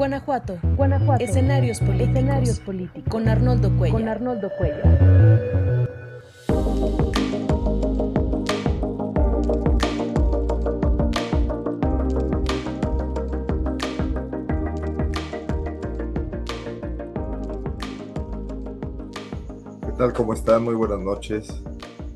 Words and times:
Guanajuato. 0.00 0.58
Guanajuato. 0.78 1.22
Escenarios 1.22 1.78
políticos. 1.78 2.08
Escenarios 2.08 2.60
políticos. 2.60 3.04
Con 3.10 3.28
Arnoldo 3.28 3.76
Cuellar. 3.76 4.00
Con 4.00 4.08
Arnoldo 4.08 4.50
Cuellar. 4.56 4.98
¿Qué 19.84 19.92
tal? 19.98 20.14
¿Cómo 20.14 20.32
están? 20.32 20.64
Muy 20.64 20.76
buenas 20.76 21.00
noches. 21.00 21.62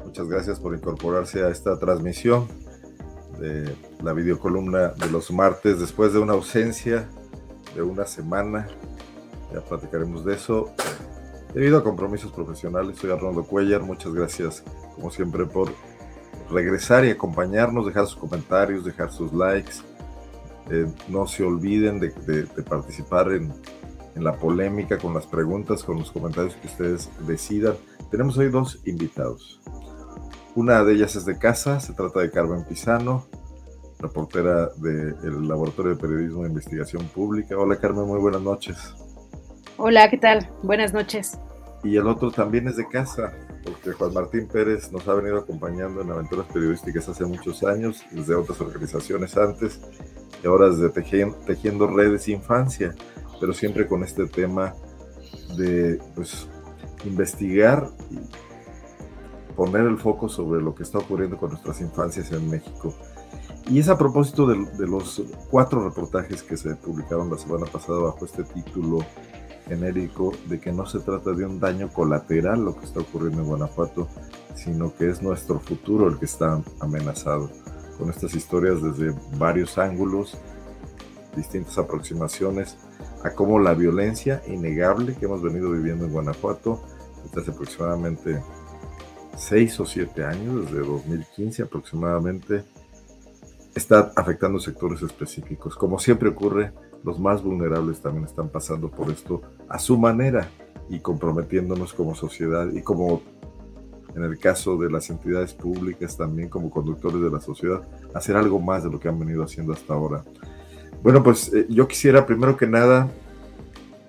Muchas 0.07 0.27
gracias 0.27 0.59
por 0.59 0.75
incorporarse 0.75 1.45
a 1.45 1.51
esta 1.51 1.79
transmisión 1.79 2.48
de 3.39 3.77
la 4.03 4.14
videocolumna 4.14 4.89
de 4.89 5.11
los 5.11 5.30
martes 5.30 5.80
después 5.80 6.14
de 6.14 6.21
una 6.21 6.32
ausencia 6.32 7.11
de 7.75 7.82
una 7.82 8.06
semana. 8.06 8.68
Ya 9.52 9.60
platicaremos 9.60 10.24
de 10.24 10.34
eso. 10.34 10.70
Debido 11.52 11.78
a 11.78 11.84
compromisos 11.84 12.32
profesionales, 12.32 12.98
soy 12.98 13.10
Arnoldo 13.10 13.45
Cuellar. 13.45 13.82
Muchas 13.82 14.12
gracias, 14.12 14.65
como 14.96 15.10
siempre, 15.10 15.46
por 15.46 15.73
regresar 16.51 17.05
y 17.05 17.10
acompañarnos, 17.10 17.87
dejar 17.87 18.06
sus 18.06 18.16
comentarios, 18.16 18.84
dejar 18.84 19.12
sus 19.12 19.32
likes. 19.32 19.74
Eh, 20.70 20.87
no 21.09 21.27
se 21.27 21.45
olviden 21.45 22.01
de, 22.01 22.09
de, 22.09 22.62
participar 22.62 23.30
en, 23.32 23.52
en, 24.15 24.24
la 24.24 24.32
polémica 24.37 24.98
con 24.98 25.12
las 25.12 25.27
preguntas, 25.27 25.84
con 25.84 25.98
los 25.98 26.10
comentarios 26.10 26.56
que 26.56 26.66
ustedes 26.66 27.10
decidan. 27.27 27.74
Tenemos 28.10 28.38
hoy 28.38 28.48
dos 28.48 28.80
invitados. 28.87 29.60
Una 30.54 30.82
de 30.82 30.95
ellas 30.95 31.16
es 31.16 31.24
de 31.24 31.38
casa, 31.38 31.80
se 31.80 31.93
trata 31.93 32.20
de 32.20 32.30
Carmen 32.30 32.65
Pisano, 32.65 33.27
reportera 34.05 34.69
del 34.77 35.49
Laboratorio 35.49 35.95
de 35.95 36.01
Periodismo 36.01 36.43
de 36.43 36.49
Investigación 36.51 37.07
Pública. 37.09 37.57
Hola 37.57 37.77
Carmen, 37.77 38.07
muy 38.07 38.21
buenas 38.21 38.43
noches. 38.43 38.95
Hola, 39.79 40.09
¿qué 40.11 40.19
tal? 40.19 40.51
Buenas 40.63 40.93
noches. 40.93 41.38
Y 41.83 41.96
el 41.96 42.07
otro 42.07 42.30
también 42.30 42.69
es 42.69 42.77
de 42.77 42.87
casa, 42.87 43.33
porque 43.65 43.93
Juan 43.93 44.13
Martín 44.13 44.46
Pérez 44.46 44.93
nos 44.93 45.09
ha 45.09 45.15
venido 45.15 45.38
acompañando 45.38 46.02
en 46.02 46.11
aventuras 46.11 46.46
periodísticas 46.52 47.09
hace 47.09 47.24
muchos 47.24 47.63
años, 47.65 48.05
desde 48.11 48.35
otras 48.35 48.61
organizaciones 48.61 49.37
antes, 49.37 49.80
y 50.43 50.46
ahora 50.46 50.68
desde 50.68 50.91
Tejiendo, 50.91 51.37
tejiendo 51.46 51.87
Redes 51.87 52.29
Infancia, 52.29 52.95
pero 53.41 53.52
siempre 53.52 53.87
con 53.87 54.05
este 54.05 54.27
tema 54.27 54.74
de 55.57 55.99
pues, 56.15 56.46
investigar 57.05 57.89
y 58.11 58.18
poner 59.55 59.83
el 59.83 59.99
foco 59.99 60.29
sobre 60.29 60.63
lo 60.63 60.74
que 60.74 60.83
está 60.83 60.99
ocurriendo 60.99 61.39
con 61.39 61.51
nuestras 61.51 61.80
infancias 61.80 62.33
en 62.33 62.51
México. 62.51 62.95
Y 63.70 63.79
es 63.79 63.88
a 63.88 63.96
propósito 63.96 64.47
de, 64.47 64.87
los 64.87 65.22
cuatro 65.50 65.82
reportajes 65.88 66.43
que 66.43 66.56
se 66.56 66.75
publicaron 66.76 67.31
la 67.31 67.38
semana 67.38 67.65
pasada 67.66 67.98
bajo 68.00 68.25
este 68.25 68.44
título 68.44 68.98
genérico 69.66 70.32
de 70.48 70.60
que 70.60 70.71
no 70.71 70.84
se 70.84 71.00
trata 71.00 71.32
de 71.32 71.47
un 71.47 71.59
daño 71.59 71.88
colateral 71.88 72.62
lo 72.62 72.76
que 72.76 72.84
está 72.84 73.00
ocurriendo 73.00 73.41
en 73.41 73.48
Guanajuato, 73.48 74.06
sino 74.54 74.94
que 74.94 75.09
es 75.09 75.22
nuestro 75.22 75.59
futuro 75.60 76.09
el 76.09 76.19
que 76.19 76.26
está 76.26 76.62
amenazado. 76.81 77.50
Con 77.97 78.10
estas 78.10 78.34
historias 78.34 78.82
desde 78.82 79.15
varios 79.38 79.78
ángulos, 79.78 80.37
distintas 81.34 81.78
aproximaciones 81.78 82.76
a 83.22 83.31
cómo 83.31 83.59
la 83.59 83.72
violencia 83.72 84.43
innegable 84.47 85.15
que 85.15 85.25
hemos 85.25 85.43
venido 85.43 85.71
viviendo 85.71 86.04
en 86.04 86.12
Guanajuato 86.12 86.82
desde 87.25 87.41
hace 87.41 87.50
aproximadamente 87.53 88.43
seis 89.38 89.81
o 89.81 89.87
siete 89.87 90.25
años, 90.25 90.66
desde 90.66 90.87
2015 90.87 91.62
aproximadamente, 91.62 92.65
está 93.75 94.12
afectando 94.17 94.59
sectores 94.59 95.03
específicos. 95.03 95.77
Como 95.77 95.99
siempre 95.99 96.28
ocurre, 96.28 96.72
los 97.03 97.19
más 97.19 97.43
vulnerables 97.43 98.00
también 98.00 98.25
están 98.25 98.49
pasando 98.49 98.91
por 98.91 99.11
esto 99.11 99.43
a 99.69 99.78
su 99.78 99.99
manera 99.99 100.49
y 100.89 101.00
comprometiéndonos 101.00 101.93
como 101.93 102.15
sociedad 102.15 102.71
y 102.72 102.83
como 102.83 103.22
en 104.15 104.22
el 104.22 104.39
caso 104.39 104.77
de 104.77 104.91
las 104.91 105.11
entidades 105.11 105.53
públicas 105.53 106.17
también 106.17 106.49
como 106.49 106.71
conductores 106.71 107.21
de 107.21 107.31
la 107.31 107.41
sociedad, 107.41 107.83
hacer 108.15 108.37
algo 108.37 108.61
más 108.61 108.84
de 108.84 108.91
lo 108.91 109.01
que 109.01 109.09
han 109.09 109.19
venido 109.19 109.43
haciendo 109.43 109.73
hasta 109.73 109.93
ahora. 109.93 110.23
Bueno, 111.03 111.23
pues 111.23 111.53
eh, 111.53 111.67
yo 111.69 111.89
quisiera 111.89 112.25
primero 112.25 112.57
que 112.57 112.67
nada, 112.67 113.09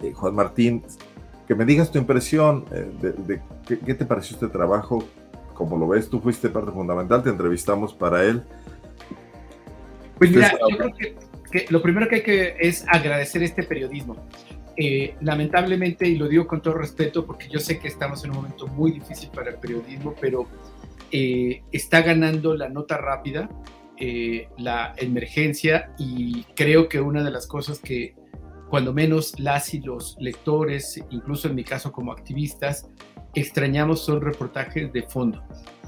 eh, 0.02 0.14
Juan 0.14 0.36
Martín, 0.36 0.84
que 1.48 1.56
me 1.56 1.66
digas 1.66 1.92
tu 1.92 1.98
impresión 1.98 2.66
eh, 2.72 2.92
de, 3.02 3.12
de 3.14 3.42
qué, 3.68 3.80
qué, 3.80 3.96
te 3.96 4.06
pareció 4.06 4.36
este 4.36 4.48
trabajo, 4.48 5.04
como 5.54 5.78
lo 5.78 5.88
ves, 5.88 6.10
tú 6.10 6.20
fuiste 6.20 6.50
parte 6.50 6.72
fundamental, 6.72 7.24
te 7.24 7.30
entrevistamos 7.30 7.94
para 7.94 8.24
él. 8.24 8.44
Pues 10.18 10.32
mira, 10.32 10.58
yo 10.70 10.78
creo 10.78 10.94
que, 10.94 11.16
que, 11.52 11.66
lo 11.70 11.82
primero 11.82 12.08
que 12.08 12.16
hay 12.16 12.24
que 12.24 12.56
es 12.60 12.86
agradecer 12.88 13.44
este 13.44 13.64
periodismo. 13.64 14.16
Eh, 14.78 15.16
lamentablemente, 15.22 16.08
y 16.08 16.16
lo 16.16 16.28
digo 16.28 16.48
con 16.48 16.62
todo 16.62 16.74
respeto, 16.74 17.26
porque 17.26 17.48
yo 17.48 17.60
sé 17.60 17.80
que 17.80 17.88
estamos 17.88 18.24
en 18.26 18.32
un 18.32 18.38
momento 18.38 18.68
muy 18.68 18.92
difícil 18.92 19.30
para 19.30 19.52
el 19.52 19.58
periodismo, 19.58 20.14
pero 20.20 20.48
eh, 21.12 21.64
está 21.72 22.02
ganando 22.02 22.56
la 22.56 22.68
nota 22.68 22.98
rápida, 22.98 23.50
eh, 23.98 24.50
la 24.58 24.94
emergencia, 24.98 25.94
y 25.98 26.44
creo 26.56 26.90
que 26.90 27.00
una 27.00 27.24
de 27.24 27.32
las 27.32 27.48
cosas 27.48 27.80
que 27.80 28.16
cuando 28.70 28.92
menos 28.92 29.40
las 29.40 29.74
y 29.74 29.80
los 29.80 30.18
lectores, 30.20 31.02
incluso 31.10 31.48
en 31.48 31.56
mi 31.56 31.64
caso 31.64 31.94
como 31.94 32.12
activistas, 32.12 32.90
extrañamos 33.34 34.04
son 34.04 34.22
reportajes 34.22 34.92
de 34.92 35.04
fondo. 35.04 35.42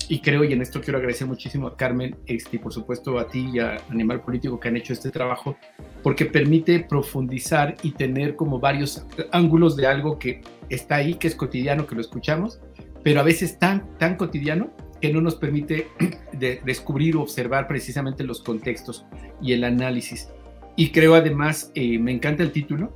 Y 0.09 0.19
creo, 0.21 0.43
y 0.43 0.53
en 0.53 0.61
esto 0.61 0.79
quiero 0.79 0.99
agradecer 0.99 1.27
muchísimo 1.27 1.67
a 1.67 1.75
Carmen 1.75 2.15
este, 2.27 2.55
y 2.55 2.59
por 2.59 2.71
supuesto 2.71 3.19
a 3.19 3.27
ti 3.27 3.49
y 3.53 3.59
a 3.59 3.77
Animal 3.89 4.21
Político 4.21 4.59
que 4.59 4.69
han 4.69 4.77
hecho 4.77 4.93
este 4.93 5.11
trabajo, 5.11 5.57
porque 6.01 6.25
permite 6.25 6.79
profundizar 6.79 7.75
y 7.83 7.91
tener 7.91 8.35
como 8.35 8.59
varios 8.59 9.05
ángulos 9.31 9.75
de 9.75 9.87
algo 9.87 10.17
que 10.17 10.41
está 10.69 10.95
ahí, 10.95 11.15
que 11.15 11.27
es 11.27 11.35
cotidiano, 11.35 11.85
que 11.85 11.95
lo 11.95 12.01
escuchamos, 12.01 12.61
pero 13.03 13.19
a 13.19 13.23
veces 13.23 13.59
tan, 13.59 13.97
tan 13.97 14.15
cotidiano 14.15 14.71
que 15.01 15.11
no 15.11 15.21
nos 15.21 15.35
permite 15.35 15.87
de 16.31 16.61
descubrir 16.63 17.17
o 17.17 17.21
observar 17.21 17.67
precisamente 17.67 18.23
los 18.23 18.41
contextos 18.41 19.05
y 19.41 19.53
el 19.53 19.63
análisis. 19.65 20.29
Y 20.77 20.91
creo 20.91 21.15
además, 21.15 21.71
eh, 21.75 21.99
me 21.99 22.11
encanta 22.11 22.43
el 22.43 22.51
título, 22.51 22.93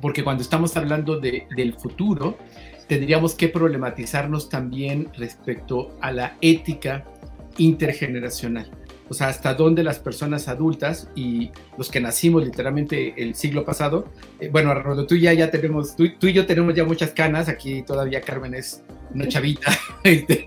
porque 0.00 0.22
cuando 0.22 0.42
estamos 0.42 0.76
hablando 0.76 1.18
de, 1.18 1.46
del 1.56 1.74
futuro, 1.74 2.38
tendríamos 2.88 3.34
que 3.34 3.48
problematizarnos 3.48 4.48
también 4.48 5.08
respecto 5.16 5.96
a 6.00 6.12
la 6.12 6.36
ética 6.40 7.04
intergeneracional. 7.58 8.70
O 9.08 9.14
sea, 9.14 9.28
hasta 9.28 9.52
dónde 9.54 9.84
las 9.84 9.98
personas 9.98 10.48
adultas 10.48 11.10
y 11.14 11.50
los 11.76 11.90
que 11.90 12.00
nacimos 12.00 12.42
literalmente 12.42 13.14
el 13.22 13.34
siglo 13.34 13.64
pasado, 13.64 14.08
eh, 14.40 14.48
bueno, 14.50 14.70
Arnoldo, 14.70 15.06
tú 15.06 15.16
ya, 15.16 15.32
ya 15.34 15.50
tenemos, 15.50 15.94
tú, 15.94 16.04
tú, 16.18 16.26
y 16.26 16.32
yo 16.32 16.46
tenemos 16.46 16.74
ya 16.74 16.84
muchas 16.84 17.10
canas, 17.10 17.48
aquí 17.48 17.82
todavía 17.82 18.22
Carmen 18.22 18.54
es 18.54 18.82
una 19.14 19.28
chavita, 19.28 19.70
este, 20.04 20.44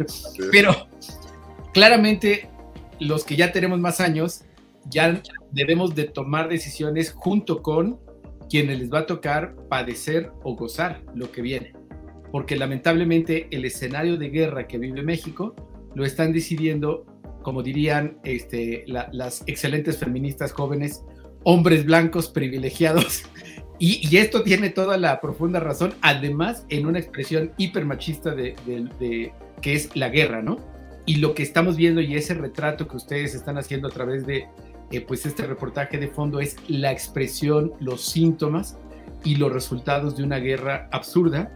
pero 0.51 0.87
claramente 1.71 2.49
los 2.99 3.23
que 3.23 3.35
ya 3.35 3.51
tenemos 3.51 3.79
más 3.79 4.01
años, 4.01 4.41
ya 4.89 5.21
debemos 5.51 5.93
de 5.93 6.05
tomar 6.05 6.49
decisiones 6.49 7.11
junto 7.11 7.61
con 7.61 7.99
quienes 8.49 8.79
les 8.79 8.91
va 8.91 8.99
a 8.99 9.05
tocar 9.05 9.55
padecer 9.69 10.31
o 10.43 10.55
gozar 10.55 11.01
lo 11.13 11.31
que 11.31 11.41
viene 11.41 11.76
porque 12.31 12.55
lamentablemente 12.55 13.47
el 13.51 13.65
escenario 13.65 14.17
de 14.17 14.29
guerra 14.29 14.67
que 14.67 14.77
vive 14.77 15.03
México 15.03 15.55
lo 15.95 16.05
están 16.05 16.33
decidiendo, 16.33 17.05
como 17.41 17.63
dirían 17.63 18.17
este, 18.23 18.83
la, 18.87 19.09
las 19.11 19.43
excelentes 19.47 19.97
feministas 19.97 20.51
jóvenes, 20.51 21.03
hombres 21.43 21.85
blancos 21.85 22.29
privilegiados. 22.29 23.23
Y, 23.79 24.09
y, 24.09 24.17
esto 24.17 24.41
tiene 24.41 24.71
toda 24.71 24.97
la 24.97 25.21
profunda 25.21 25.59
razón, 25.59 25.93
además 26.01 26.65
en 26.69 26.87
una 26.87 26.97
expresión 26.97 27.51
hipermachista 27.57 28.33
de, 28.33 28.55
de, 28.65 28.89
de, 28.99 29.31
que 29.61 29.75
es 29.75 29.95
la 29.95 30.09
guerra, 30.09 30.41
¿no? 30.41 30.57
Y 31.05 31.17
lo 31.17 31.35
que 31.35 31.43
estamos 31.43 31.75
viendo 31.77 32.01
y 32.01 32.15
ese 32.15 32.33
retrato 32.33 32.87
que 32.87 32.97
ustedes 32.97 33.35
están 33.35 33.59
haciendo 33.59 33.89
a 33.89 33.91
través 33.91 34.25
de 34.25 34.47
eh, 34.91 35.01
pues 35.01 35.25
este 35.25 35.45
reportaje 35.45 35.97
de 35.97 36.07
fondo 36.07 36.39
es 36.39 36.55
la 36.67 36.91
expresión, 36.91 37.73
los 37.79 38.01
síntomas 38.01 38.77
y 39.23 39.35
los 39.35 39.51
resultados 39.51 40.15
de 40.15 40.23
una 40.23 40.37
guerra 40.37 40.87
absurda 40.91 41.51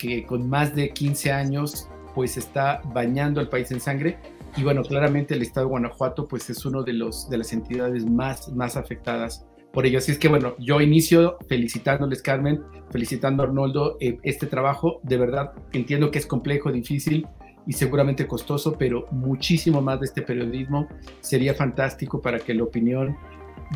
que 0.00 0.24
con 0.24 0.48
más 0.48 0.74
de 0.74 0.90
15 0.90 1.30
años 1.30 1.88
pues 2.14 2.36
está 2.36 2.80
bañando 2.92 3.40
al 3.40 3.48
país 3.48 3.70
en 3.70 3.80
sangre 3.80 4.18
y 4.56 4.62
bueno, 4.62 4.82
claramente 4.82 5.34
el 5.34 5.42
estado 5.42 5.66
de 5.66 5.70
Guanajuato 5.70 6.26
pues 6.26 6.48
es 6.50 6.64
uno 6.64 6.82
de, 6.82 6.94
los, 6.94 7.28
de 7.28 7.38
las 7.38 7.52
entidades 7.52 8.04
más, 8.06 8.48
más 8.48 8.76
afectadas 8.76 9.46
por 9.72 9.86
ello. 9.86 9.98
Así 9.98 10.10
es 10.10 10.18
que 10.18 10.28
bueno, 10.28 10.54
yo 10.58 10.80
inicio 10.80 11.38
felicitándoles 11.48 12.22
Carmen, 12.22 12.62
felicitando 12.90 13.42
a 13.42 13.46
Arnoldo 13.46 13.96
eh, 14.00 14.18
este 14.22 14.46
trabajo, 14.46 15.00
de 15.02 15.18
verdad 15.18 15.52
entiendo 15.72 16.10
que 16.10 16.18
es 16.18 16.26
complejo, 16.26 16.72
difícil 16.72 17.26
y 17.66 17.74
seguramente 17.74 18.26
costoso, 18.26 18.76
pero 18.76 19.06
muchísimo 19.12 19.82
más 19.82 20.00
de 20.00 20.06
este 20.06 20.22
periodismo 20.22 20.88
sería 21.20 21.54
fantástico 21.54 22.20
para 22.20 22.40
que 22.40 22.54
la 22.54 22.64
opinión 22.64 23.16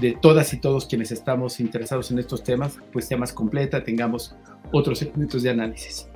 de 0.00 0.17
todas 0.21 0.53
y 0.53 0.61
todos 0.61 0.87
quienes 0.87 1.12
estamos 1.12 1.61
interesados 1.61 2.11
en 2.11 2.19
estos 2.19 2.43
temas 2.43 2.79
pues 2.93 3.06
sea 3.06 3.19
más 3.19 3.32
completa, 3.32 3.85
tengamos 3.85 4.35
otros 4.73 4.99
segmentos 4.99 5.43
de 5.43 5.50
análisis. 5.50 6.09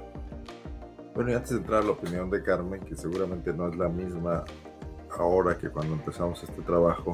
Bueno, 1.18 1.32
y 1.32 1.34
antes 1.34 1.50
de 1.50 1.56
entrar 1.56 1.82
a 1.82 1.84
la 1.84 1.90
opinión 1.90 2.30
de 2.30 2.44
Carmen, 2.44 2.78
que 2.78 2.94
seguramente 2.94 3.52
no 3.52 3.68
es 3.68 3.74
la 3.74 3.88
misma 3.88 4.44
ahora 5.18 5.58
que 5.58 5.68
cuando 5.68 5.94
empezamos 5.94 6.40
este 6.44 6.62
trabajo, 6.62 7.12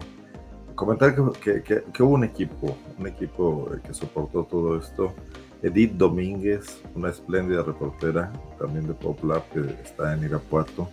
comentar 0.74 1.14
que, 1.40 1.62
que, 1.62 2.02
hubo 2.02 2.12
un 2.12 2.24
equipo, 2.24 2.76
un 2.98 3.06
equipo 3.06 3.66
que 3.82 3.94
soportó 3.94 4.44
todo 4.44 4.78
esto. 4.78 5.14
Edith 5.62 5.92
Domínguez, 5.92 6.82
una 6.94 7.08
espléndida 7.08 7.62
reportera 7.62 8.30
también 8.58 8.86
de 8.86 8.92
Popular 8.92 9.42
que 9.50 9.60
está 9.82 10.12
en 10.12 10.24
Irapuato, 10.24 10.86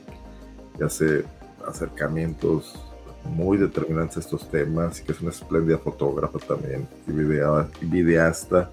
que 0.78 0.86
hace 0.86 1.26
acercamientos 1.68 2.80
muy 3.26 3.58
determinantes 3.58 4.16
a 4.16 4.20
estos 4.22 4.50
temas, 4.50 5.02
que 5.02 5.12
es 5.12 5.20
una 5.20 5.32
espléndida 5.32 5.80
fotógrafa 5.80 6.40
también 6.40 6.88
y, 7.06 7.86
videasta. 7.86 8.72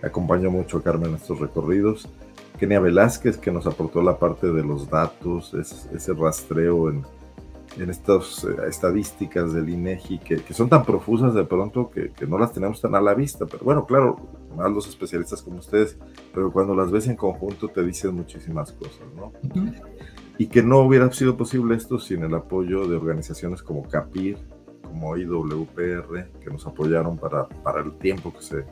Acompañó 0.00 0.52
mucho 0.52 0.78
a 0.78 0.82
Carmen 0.84 1.10
en 1.10 1.16
estos 1.16 1.40
recorridos. 1.40 2.08
Kenia 2.58 2.80
Velázquez, 2.80 3.36
que 3.36 3.50
nos 3.50 3.66
aportó 3.66 4.02
la 4.02 4.18
parte 4.18 4.52
de 4.52 4.62
los 4.62 4.88
datos, 4.88 5.54
ese 5.54 6.12
rastreo 6.14 6.88
en, 6.88 7.04
en 7.78 7.90
estas 7.90 8.44
eh, 8.44 8.56
estadísticas 8.68 9.52
del 9.52 9.68
INEGI 9.68 10.18
que, 10.18 10.36
que, 10.36 10.54
son 10.54 10.68
tan 10.68 10.84
profusas 10.84 11.34
de 11.34 11.44
pronto 11.44 11.90
que, 11.90 12.12
que, 12.12 12.26
no 12.26 12.38
las 12.38 12.52
tenemos 12.52 12.80
tan 12.80 12.94
a 12.94 13.00
la 13.00 13.14
vista. 13.14 13.46
Pero 13.46 13.64
bueno, 13.64 13.86
claro, 13.86 14.16
más 14.56 14.70
los 14.70 14.86
especialistas 14.88 15.42
como 15.42 15.58
ustedes, 15.58 15.98
pero 16.32 16.52
cuando 16.52 16.74
las 16.74 16.90
ves 16.90 17.08
en 17.08 17.16
conjunto 17.16 17.68
te 17.68 17.82
dicen 17.82 18.14
muchísimas 18.14 18.72
cosas, 18.72 19.06
¿no? 19.16 19.32
Y 20.38 20.46
que 20.46 20.62
no 20.62 20.80
hubiera 20.80 21.10
sido 21.12 21.36
posible 21.36 21.76
esto 21.76 21.98
sin 21.98 22.22
el 22.22 22.34
apoyo 22.34 22.86
de 22.86 22.96
organizaciones 22.96 23.62
como 23.62 23.82
CAPIR, 23.88 24.38
como 24.82 25.16
IWPR, 25.16 26.30
que 26.40 26.50
nos 26.50 26.66
apoyaron 26.66 27.18
para, 27.18 27.48
para 27.48 27.82
el 27.82 27.92
tiempo 27.98 28.32
que 28.32 28.42
se 28.42 28.64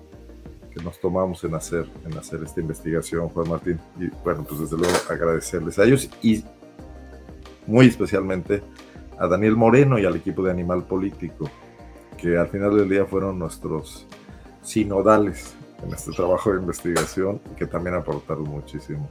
que 0.73 0.83
nos 0.83 1.01
tomamos 1.01 1.43
en 1.45 1.55
hacer, 1.55 1.87
en 2.05 2.17
hacer 2.19 2.41
esta 2.43 2.61
investigación, 2.61 3.29
Juan 3.29 3.49
Martín. 3.49 3.79
Y 3.99 4.09
bueno, 4.25 4.45
pues 4.49 4.61
desde 4.61 4.77
luego 4.77 4.95
agradecerles 5.09 5.79
a 5.79 5.85
ellos 5.85 6.09
y 6.23 6.45
muy 7.67 7.87
especialmente 7.87 8.63
a 9.19 9.27
Daniel 9.27 9.57
Moreno 9.57 9.99
y 9.99 10.05
al 10.05 10.17
equipo 10.17 10.43
de 10.43 10.51
Animal 10.51 10.85
Político, 10.85 11.49
que 12.17 12.37
al 12.37 12.49
final 12.49 12.77
del 12.77 12.89
día 12.89 13.05
fueron 13.05 13.39
nuestros 13.39 14.07
sinodales 14.63 15.55
en 15.85 15.93
este 15.93 16.13
trabajo 16.13 16.53
de 16.53 16.61
investigación 16.61 17.41
y 17.53 17.57
que 17.57 17.67
también 17.67 17.97
aportaron 17.97 18.45
muchísimo. 18.45 19.09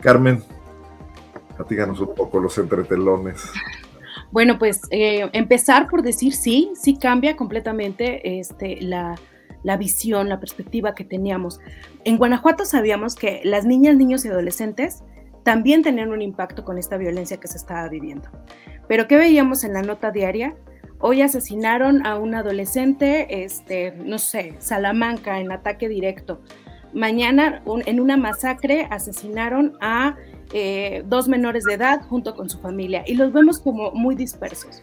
Carmen, 0.00 0.42
platíganos 1.56 2.00
un 2.00 2.14
poco 2.14 2.40
los 2.40 2.56
entretelones. 2.58 3.50
Bueno, 4.30 4.58
pues 4.58 4.82
eh, 4.90 5.28
empezar 5.32 5.88
por 5.88 6.02
decir 6.02 6.34
sí, 6.34 6.70
sí 6.74 6.96
cambia 6.96 7.36
completamente 7.36 8.38
este, 8.38 8.80
la, 8.80 9.16
la 9.62 9.76
visión, 9.76 10.28
la 10.28 10.40
perspectiva 10.40 10.94
que 10.94 11.04
teníamos. 11.04 11.60
En 12.04 12.16
Guanajuato 12.16 12.64
sabíamos 12.64 13.14
que 13.14 13.40
las 13.44 13.64
niñas, 13.64 13.96
niños 13.96 14.24
y 14.24 14.28
adolescentes 14.28 15.02
también 15.42 15.82
tenían 15.82 16.10
un 16.10 16.22
impacto 16.22 16.64
con 16.64 16.78
esta 16.78 16.96
violencia 16.96 17.38
que 17.38 17.48
se 17.48 17.56
estaba 17.56 17.88
viviendo. 17.88 18.28
Pero 18.88 19.06
¿qué 19.06 19.16
veíamos 19.16 19.64
en 19.64 19.72
la 19.72 19.82
nota 19.82 20.10
diaria? 20.10 20.56
Hoy 20.98 21.22
asesinaron 21.22 22.04
a 22.06 22.16
un 22.18 22.34
adolescente, 22.34 23.44
este, 23.44 23.92
no 23.92 24.18
sé, 24.18 24.54
Salamanca, 24.58 25.40
en 25.40 25.50
ataque 25.50 25.88
directo. 25.88 26.42
Mañana, 26.92 27.62
en 27.86 28.00
una 28.00 28.16
masacre, 28.16 28.86
asesinaron 28.90 29.78
a 29.80 30.16
eh, 30.52 31.04
dos 31.06 31.28
menores 31.28 31.64
de 31.64 31.74
edad 31.74 32.02
junto 32.02 32.34
con 32.34 32.50
su 32.50 32.58
familia 32.58 33.04
y 33.06 33.14
los 33.14 33.32
vemos 33.32 33.60
como 33.60 33.92
muy 33.92 34.14
dispersos. 34.14 34.82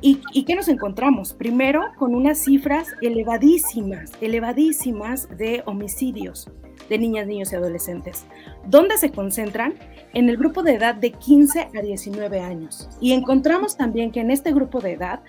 ¿Y, 0.00 0.20
¿Y, 0.32 0.44
qué 0.44 0.54
nos 0.54 0.68
encontramos? 0.68 1.34
Primero, 1.34 1.92
con 1.98 2.14
unas 2.14 2.38
cifras 2.38 2.88
elevadísimas, 3.02 4.12
elevadísimas 4.20 5.28
de 5.36 5.62
homicidios 5.66 6.50
de 6.90 6.98
niñas, 6.98 7.26
niños 7.26 7.52
y 7.52 7.56
adolescentes. 7.56 8.26
¿Dónde 8.66 8.98
se 8.98 9.10
concentran? 9.10 9.74
En 10.12 10.28
el 10.28 10.36
grupo 10.36 10.62
de 10.62 10.74
edad 10.74 10.94
de 10.94 11.12
15 11.12 11.68
a 11.74 11.82
19 11.82 12.40
años. 12.40 12.88
Y 13.00 13.12
encontramos 13.12 13.76
también 13.76 14.10
que 14.10 14.20
en 14.20 14.30
este 14.30 14.52
grupo 14.52 14.80
de 14.80 14.92
edad, 14.92 15.20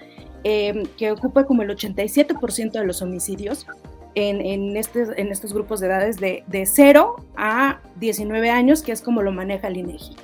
em, 0.44 0.86
que 0.98 1.12
ocupa 1.12 1.46
como 1.46 1.62
el 1.62 1.70
87% 1.70 2.80
de 2.80 2.86
los 2.86 3.02
homicidios, 3.02 3.68
en, 4.16 4.42
en, 4.42 4.76
este, 4.76 5.04
en, 5.22 5.32
estos 5.32 5.54
grupos 5.54 5.80
de 5.80 5.88
edades 5.88 6.18
de, 6.18 6.44
de 6.48 6.66
0 6.66 7.16
a 7.38 7.80
19 7.98 8.50
años, 8.50 8.82
que 8.82 8.92
es 8.92 9.02
como 9.02 9.22
lo 9.22 9.32
maneja 9.32 9.68
el 9.68 9.78
INEGI. 9.78 10.16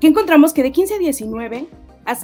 Que 0.00 0.08
encontramos 0.08 0.52
que 0.52 0.64
de 0.64 0.72
15 0.72 0.94
a 0.94 0.98
19 0.98 1.66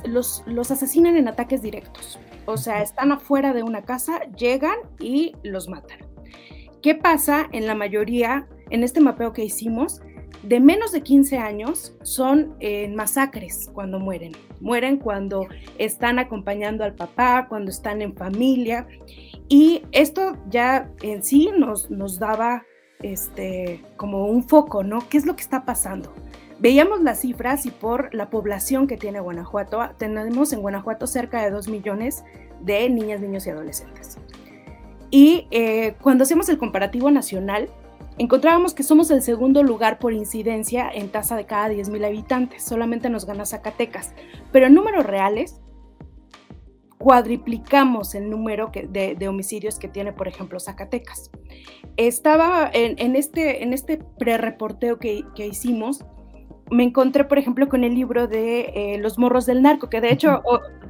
los, 0.05 0.43
los 0.47 0.71
asesinan 0.71 1.17
en 1.17 1.29
ataques 1.29 1.63
directos. 1.63 2.19
O 2.47 2.57
sea, 2.57 2.83
están 2.83 3.13
afuera 3.13 3.53
de 3.53 3.63
una 3.63 3.83
casa, 3.83 4.21
llegan 4.37 4.77
y 4.99 5.35
los 5.43 5.69
matan. 5.69 5.99
¿Qué 6.83 6.95
pasa 6.95 7.49
en 7.53 7.67
la 7.67 7.75
mayoría, 7.75 8.47
en 8.71 8.85
este 8.85 9.01
mapeo 9.01 9.33
que 9.33 9.45
hicimos? 9.45 10.01
De 10.43 10.61
menos 10.61 10.93
de 10.93 11.03
15 11.03 11.39
años 11.39 11.97
son 12.03 12.55
en 12.61 12.95
masacres 12.95 13.69
cuando 13.73 13.99
mueren. 13.99 14.33
Mueren 14.61 14.99
cuando 14.99 15.49
están 15.79 16.19
acompañando 16.19 16.85
al 16.85 16.95
papá, 16.95 17.47
cuando 17.49 17.71
están 17.71 18.03
en 18.03 18.15
familia. 18.15 18.87
Y 19.49 19.83
esto 19.91 20.37
ya 20.49 20.91
en 21.03 21.25
sí 21.25 21.51
nos, 21.57 21.91
nos 21.91 22.19
daba 22.19 22.65
este, 23.03 23.83
como 23.97 24.27
un 24.27 24.45
foco, 24.45 24.85
¿no? 24.85 25.01
¿Qué 25.09 25.19
es 25.19 25.27
lo 25.27 25.35
que 25.35 25.43
está 25.43 25.65
pasando? 25.65 26.13
Veíamos 26.59 27.03
las 27.03 27.21
cifras 27.21 27.67
y 27.67 27.71
por 27.71 28.13
la 28.15 28.31
población 28.31 28.87
que 28.87 28.97
tiene 28.97 29.21
Guanajuato, 29.21 29.81
tenemos 29.97 30.53
en 30.53 30.61
Guanajuato 30.61 31.07
cerca 31.07 31.43
de 31.43 31.51
2 31.51 31.69
millones 31.69 32.25
de 32.61 32.89
niñas, 32.91 33.21
niños 33.21 33.47
y 33.47 33.51
adolescentes. 33.51 34.19
Y 35.11 35.47
eh, 35.51 35.95
cuando 36.03 36.25
hacemos 36.25 36.49
el 36.49 36.59
comparativo 36.59 37.11
nacional, 37.11 37.69
encontrábamos 38.19 38.75
que 38.75 38.83
somos 38.83 39.11
el 39.11 39.23
segundo 39.23 39.63
lugar 39.63 39.99
por 39.99 40.13
incidencia 40.13 40.91
en 40.93 41.09
tasa 41.11 41.37
de 41.37 41.47
cada 41.47 41.69
10.000 41.69 42.05
habitantes, 42.05 42.65
solamente 42.65 43.09
nos 43.09 43.25
gana 43.25 43.47
Zacatecas, 43.47 44.13
pero 44.53 44.67
en 44.67 44.75
números 44.75 45.07
reales 45.07 45.61
cuadriplicamos 46.99 48.15
el 48.15 48.29
número 48.29 48.71
de, 48.73 49.29
homicidios 49.29 49.79
que 49.79 49.89
tiene, 49.89 50.13
por 50.13 50.29
ejemplo, 50.29 50.59
Zacatecas. 50.61 51.31
Estaba 51.97 52.69
en, 52.73 53.17
este, 53.17 53.63
en 53.63 53.73
este 53.73 53.99
pre-reporteo 54.19 54.99
que, 54.99 55.25
hicimos, 55.37 56.05
me 56.71 56.85
encontré, 56.85 57.25
por 57.25 57.39
ejemplo, 57.39 57.69
con 57.69 57.85
el 57.85 57.95
libro 57.95 58.27
de 58.27 58.73
eh, 58.75 58.99
Los 58.99 59.19
morros 59.19 59.47
del 59.47 59.63
narco, 59.63 59.89
que 59.89 60.01
de 60.01 60.13
hecho 60.13 60.43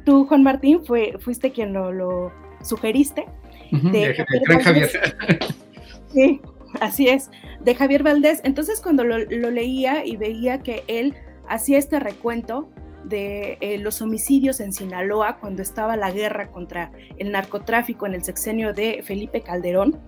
tú, 0.04 0.26
Juan 0.26 0.42
Martín, 0.42 0.84
fue, 0.84 1.14
fuiste 1.20 1.52
quien 1.52 1.72
lo 1.72 2.32
sugeriste 2.62 3.26
de, 3.70 4.14
Javier, 4.62 4.90
Sí, 6.12 6.40
así 6.80 7.08
es, 7.08 7.30
de 7.60 7.74
Javier 7.74 8.02
Valdés. 8.02 8.40
Entonces 8.44 8.80
cuando 8.80 9.04
lo, 9.04 9.18
leía 9.18 10.04
y 10.04 10.16
veía 10.16 10.62
que 10.62 10.84
él 10.86 11.14
hacía 11.48 11.78
este 11.78 12.00
recuento 12.00 12.68
de 13.04 13.56
eh, 13.60 13.78
los 13.78 14.02
homicidios 14.02 14.60
en 14.60 14.72
Sinaloa 14.72 15.38
cuando 15.38 15.62
estaba 15.62 15.96
la 15.96 16.10
guerra 16.10 16.48
contra 16.48 16.90
el 17.16 17.32
narcotráfico 17.32 18.06
en 18.06 18.14
el 18.14 18.22
sexenio 18.22 18.74
de 18.74 19.02
Felipe 19.02 19.40
Calderón 19.40 19.98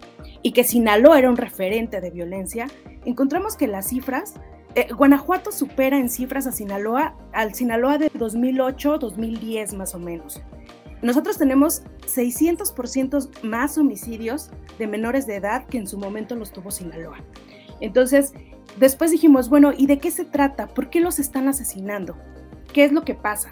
y 0.43 0.53
que 0.53 0.65
Sinaloa 0.65 1.19
era 1.19 1.31
un 1.31 1.37
referente 1.37 2.01
de 2.01 2.11
violencia, 2.11 2.67
encontramos 3.07 3.57
que 3.57 3.69
las 3.69 3.89
cifras, 3.89 4.35
eh, 4.75 4.89
Guanajuato 4.93 5.51
supera 5.53 5.99
en 5.99 6.09
cifras 6.09 6.47
a 6.47 6.53
Sinaloa, 6.53 7.17
al 7.33 7.55
Sinaloa 7.55 7.99
de 7.99 8.11
2008-2010 8.13 9.77
más 9.77 9.95
o 9.95 9.99
menos. 9.99 10.41
Nosotros 11.03 11.39
tenemos 11.39 11.83
600% 12.07 13.43
más 13.43 13.79
homicidios 13.79 14.51
de 14.79 14.87
menores 14.87 15.27
de 15.27 15.37
edad 15.37 15.67
que 15.67 15.79
en 15.79 15.87
su 15.87 15.99
momento 15.99 16.37
los 16.37 16.53
tuvo 16.53 16.71
Sinaloa. 16.71 17.19
Entonces, 17.81 18.35
después 18.79 19.11
dijimos, 19.11 19.49
bueno, 19.49 19.73
¿y 19.77 19.87
de 19.87 19.99
qué 19.99 20.11
se 20.11 20.25
trata? 20.25 20.69
¿Por 20.69 20.91
qué 20.91 21.01
los 21.01 21.19
están 21.19 21.49
asesinando? 21.49 22.17
¿Qué 22.73 22.85
es 22.85 22.93
lo 22.93 23.03
que 23.03 23.15
pasa? 23.15 23.51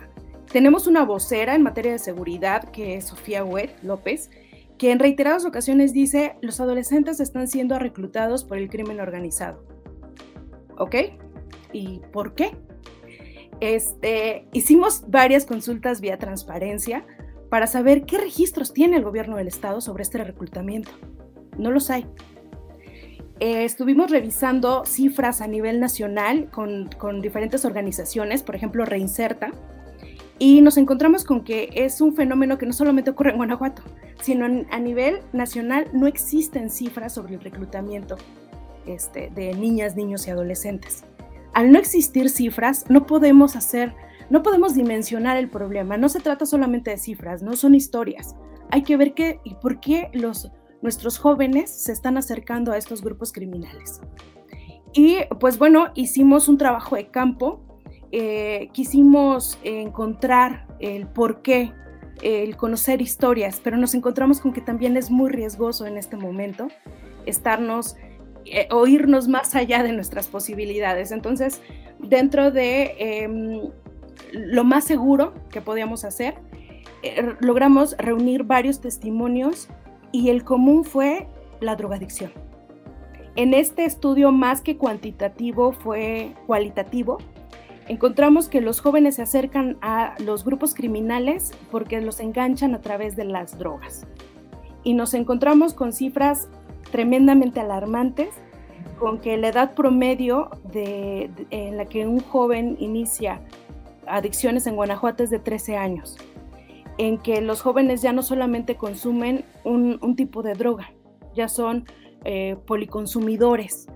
Tenemos 0.52 0.87
una 0.87 1.04
vocera 1.04 1.54
en 1.54 1.62
materia 1.62 1.92
de 1.92 1.98
seguridad, 1.98 2.70
que 2.70 2.96
es 2.96 3.06
Sofía 3.06 3.44
Huet 3.44 3.82
López, 3.82 4.30
que 4.78 4.92
en 4.92 4.98
reiteradas 4.98 5.44
ocasiones 5.44 5.92
dice, 5.92 6.37
los 6.40 6.60
adolescentes 6.60 7.18
están 7.20 7.48
siendo 7.48 7.78
reclutados 7.78 8.44
por 8.44 8.58
el 8.58 8.70
crimen 8.70 9.00
organizado. 9.00 9.64
¿Ok? 10.78 10.94
¿Y 11.73 12.00
por 12.12 12.35
qué? 12.35 12.56
Este, 13.61 14.47
hicimos 14.52 15.04
varias 15.08 15.44
consultas 15.44 16.00
vía 16.00 16.18
transparencia 16.18 17.04
para 17.50 17.66
saber 17.66 18.04
qué 18.04 18.18
registros 18.18 18.73
tiene 18.73 18.97
el 18.97 19.04
gobierno 19.04 19.37
del 19.37 19.49
estado 19.49 19.80
sobre 19.80 20.02
este 20.02 20.23
reclutamiento. 20.23 20.90
No 21.56 21.70
los 21.70 21.90
hay. 21.90 22.06
Eh, 23.40 23.64
estuvimos 23.64 24.11
revisando 24.11 24.85
cifras 24.85 25.40
a 25.40 25.47
nivel 25.47 25.80
nacional 25.80 26.50
con, 26.50 26.88
con, 26.99 27.20
diferentes 27.20 27.64
organizaciones, 27.64 28.42
por 28.42 28.56
ejemplo 28.56 28.85
Reinserta, 28.85 29.52
y 30.40 30.61
nos 30.61 30.76
encontramos 30.76 31.25
con 31.25 31.44
que 31.44 31.70
es 31.73 32.00
un 32.00 32.14
fenómeno 32.14 32.58
que 32.58 32.66
no 32.66 32.73
solamente 32.73 33.11
ocurre 33.11 33.30
en 33.30 33.37
Guanajuato, 33.37 33.82
sino 34.20 34.44
a 34.44 34.78
nivel 34.78 35.20
nacional 35.32 35.88
no 35.92 36.06
existen 36.06 36.70
cifras 36.70 37.14
sobre 37.14 37.35
el 37.35 37.40
reclutamiento 37.40 38.16
este, 38.95 39.30
de 39.35 39.54
niñas, 39.54 39.97
niños 39.97 40.26
y 40.26 40.30
adolescentes. 40.30 41.04
Al 41.54 41.73
no 41.73 41.78
existir 41.78 42.30
cifras, 42.30 42.85
no 42.88 43.07
podemos 43.07 43.57
hacer 43.57 43.95
no 44.30 44.42
podemos 44.42 44.75
dimensionar 44.75 45.37
el 45.37 45.49
problema, 45.49 45.97
no 45.97 46.09
se 46.09 46.21
trata 46.21 46.45
solamente 46.45 46.90
de 46.90 46.99
cifras, 46.99 47.42
no 47.42 47.57
son 47.57 47.75
historias. 47.75 48.37
Hay 48.71 48.83
que 48.83 48.97
ver 48.97 49.14
qué 49.14 49.40
y 49.45 49.54
por 49.54 49.80
qué 49.80 50.11
los, 50.12 50.50
nuestros 50.83 51.18
jóvenes 51.18 51.71
se 51.71 51.92
están 51.92 52.18
acercando 52.18 52.73
a 52.73 52.76
estos 52.76 53.02
grupos 53.02 53.33
criminales. 53.33 54.00
Y 54.92 55.18
pues 55.40 55.59
bueno, 55.59 55.88
hicimos 55.95 56.49
un 56.49 56.59
trabajo 56.59 56.97
de 56.97 57.09
campo, 57.09 57.62
eh, 58.12 58.68
quisimos 58.73 59.59
encontrar 59.62 60.66
el 60.78 61.07
por 61.07 61.40
qué 61.42 61.73
el 62.21 62.57
conocer 62.57 63.00
historias, 63.00 63.61
pero 63.62 63.76
nos 63.76 63.95
encontramos 63.95 64.40
con 64.40 64.52
que 64.52 64.61
también 64.61 64.97
es 64.97 65.09
muy 65.09 65.30
riesgoso 65.30 65.87
en 65.87 65.97
este 65.97 66.16
momento 66.16 66.66
estarnos 67.26 67.95
eh, 68.50 68.69
o 68.71 68.87
irnos 68.87 69.28
más 69.28 69.55
allá 69.55 69.83
de 69.83 69.93
nuestras 69.93 70.28
posibilidades. 70.28 71.12
Entonces, 71.12 71.61
dentro 71.99 72.50
de 72.50 72.95
em, 72.99 73.71
lo 74.33 74.64
más 74.64 74.85
seguro 74.85 75.35
que 75.50 75.61
podíamos 75.61 76.05
hacer, 76.05 76.35
eh, 77.02 77.35
logramos 77.40 77.97
reunir 77.99 78.45
varios 78.45 78.81
testimonios 78.81 79.69
y 80.12 80.31
el 80.31 80.45
común 80.45 80.85
fue 80.85 81.28
la 81.61 81.76
drogadicción. 81.76 82.33
En 83.37 83.55
este 83.55 83.85
estudio 83.85 84.33
más 84.33 84.61
que 84.62 84.76
cuantitativo 84.76 85.73
fue 85.73 86.33
cualitativo. 86.47 87.19
Encontramos 87.87 88.49
que 88.49 88.61
los 88.61 88.81
jóvenes 88.81 89.14
se 89.14 89.23
acercan 89.23 89.78
a 89.81 90.14
los 90.19 90.45
grupos 90.45 90.75
criminales 90.75 91.52
porque 91.71 92.00
los 92.00 92.21
enganchan 92.21 92.75
a 92.75 92.81
través 92.81 93.14
de 93.17 93.25
las 93.25 93.57
drogas. 93.57 94.07
Y 94.83 94.95
nos 94.95 95.14
encontramos 95.14 95.73
con 95.73 95.93
cifras 95.93 96.49
tremendamente 96.90 97.61
alarmantes, 97.61 98.30
con 98.99 99.18
que 99.18 99.37
la 99.37 99.49
edad 99.49 99.75
promedio 99.75 100.50
en 100.73 101.76
la 101.76 101.85
que 101.87 102.07
un 102.07 102.21
joven 102.21 102.76
inicia 102.80 103.40
adicciones 104.07 104.66
en 104.66 104.76
Guanajuato 104.76 105.23
es 105.23 105.30
de 105.30 105.38
13 105.38 105.76
años, 105.76 106.16
en 106.99 107.18
que 107.18 107.40
los 107.40 107.62
jóvenes 107.62 108.02
ya 108.02 108.12
no 108.12 108.23
solamente 108.23 108.76
consumen 108.76 109.45
un, 109.64 110.16
tipo 110.16 110.42
de 110.42 110.54
droga, 110.54 110.90
ya 111.35 111.49
son 111.49 111.85
eh, 112.25 112.57
policonsumidores. 112.66 113.87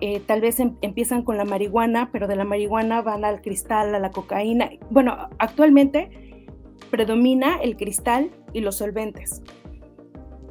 Eh, 0.00 0.20
tal 0.26 0.40
vez 0.40 0.60
em, 0.60 0.76
empiezan 0.80 1.22
con 1.22 1.36
la 1.36 1.44
marihuana, 1.44 2.10
pero 2.12 2.28
de 2.28 2.36
la 2.36 2.44
marihuana 2.44 3.02
van 3.02 3.24
al 3.24 3.40
cristal, 3.40 3.94
a 3.94 3.98
la 3.98 4.10
cocaína. 4.10 4.70
Bueno, 4.90 5.28
actualmente 5.38 6.10
predomina 6.90 7.56
el 7.56 7.76
cristal 7.76 8.30
y 8.52 8.60
los 8.60 8.76
solventes. 8.76 9.42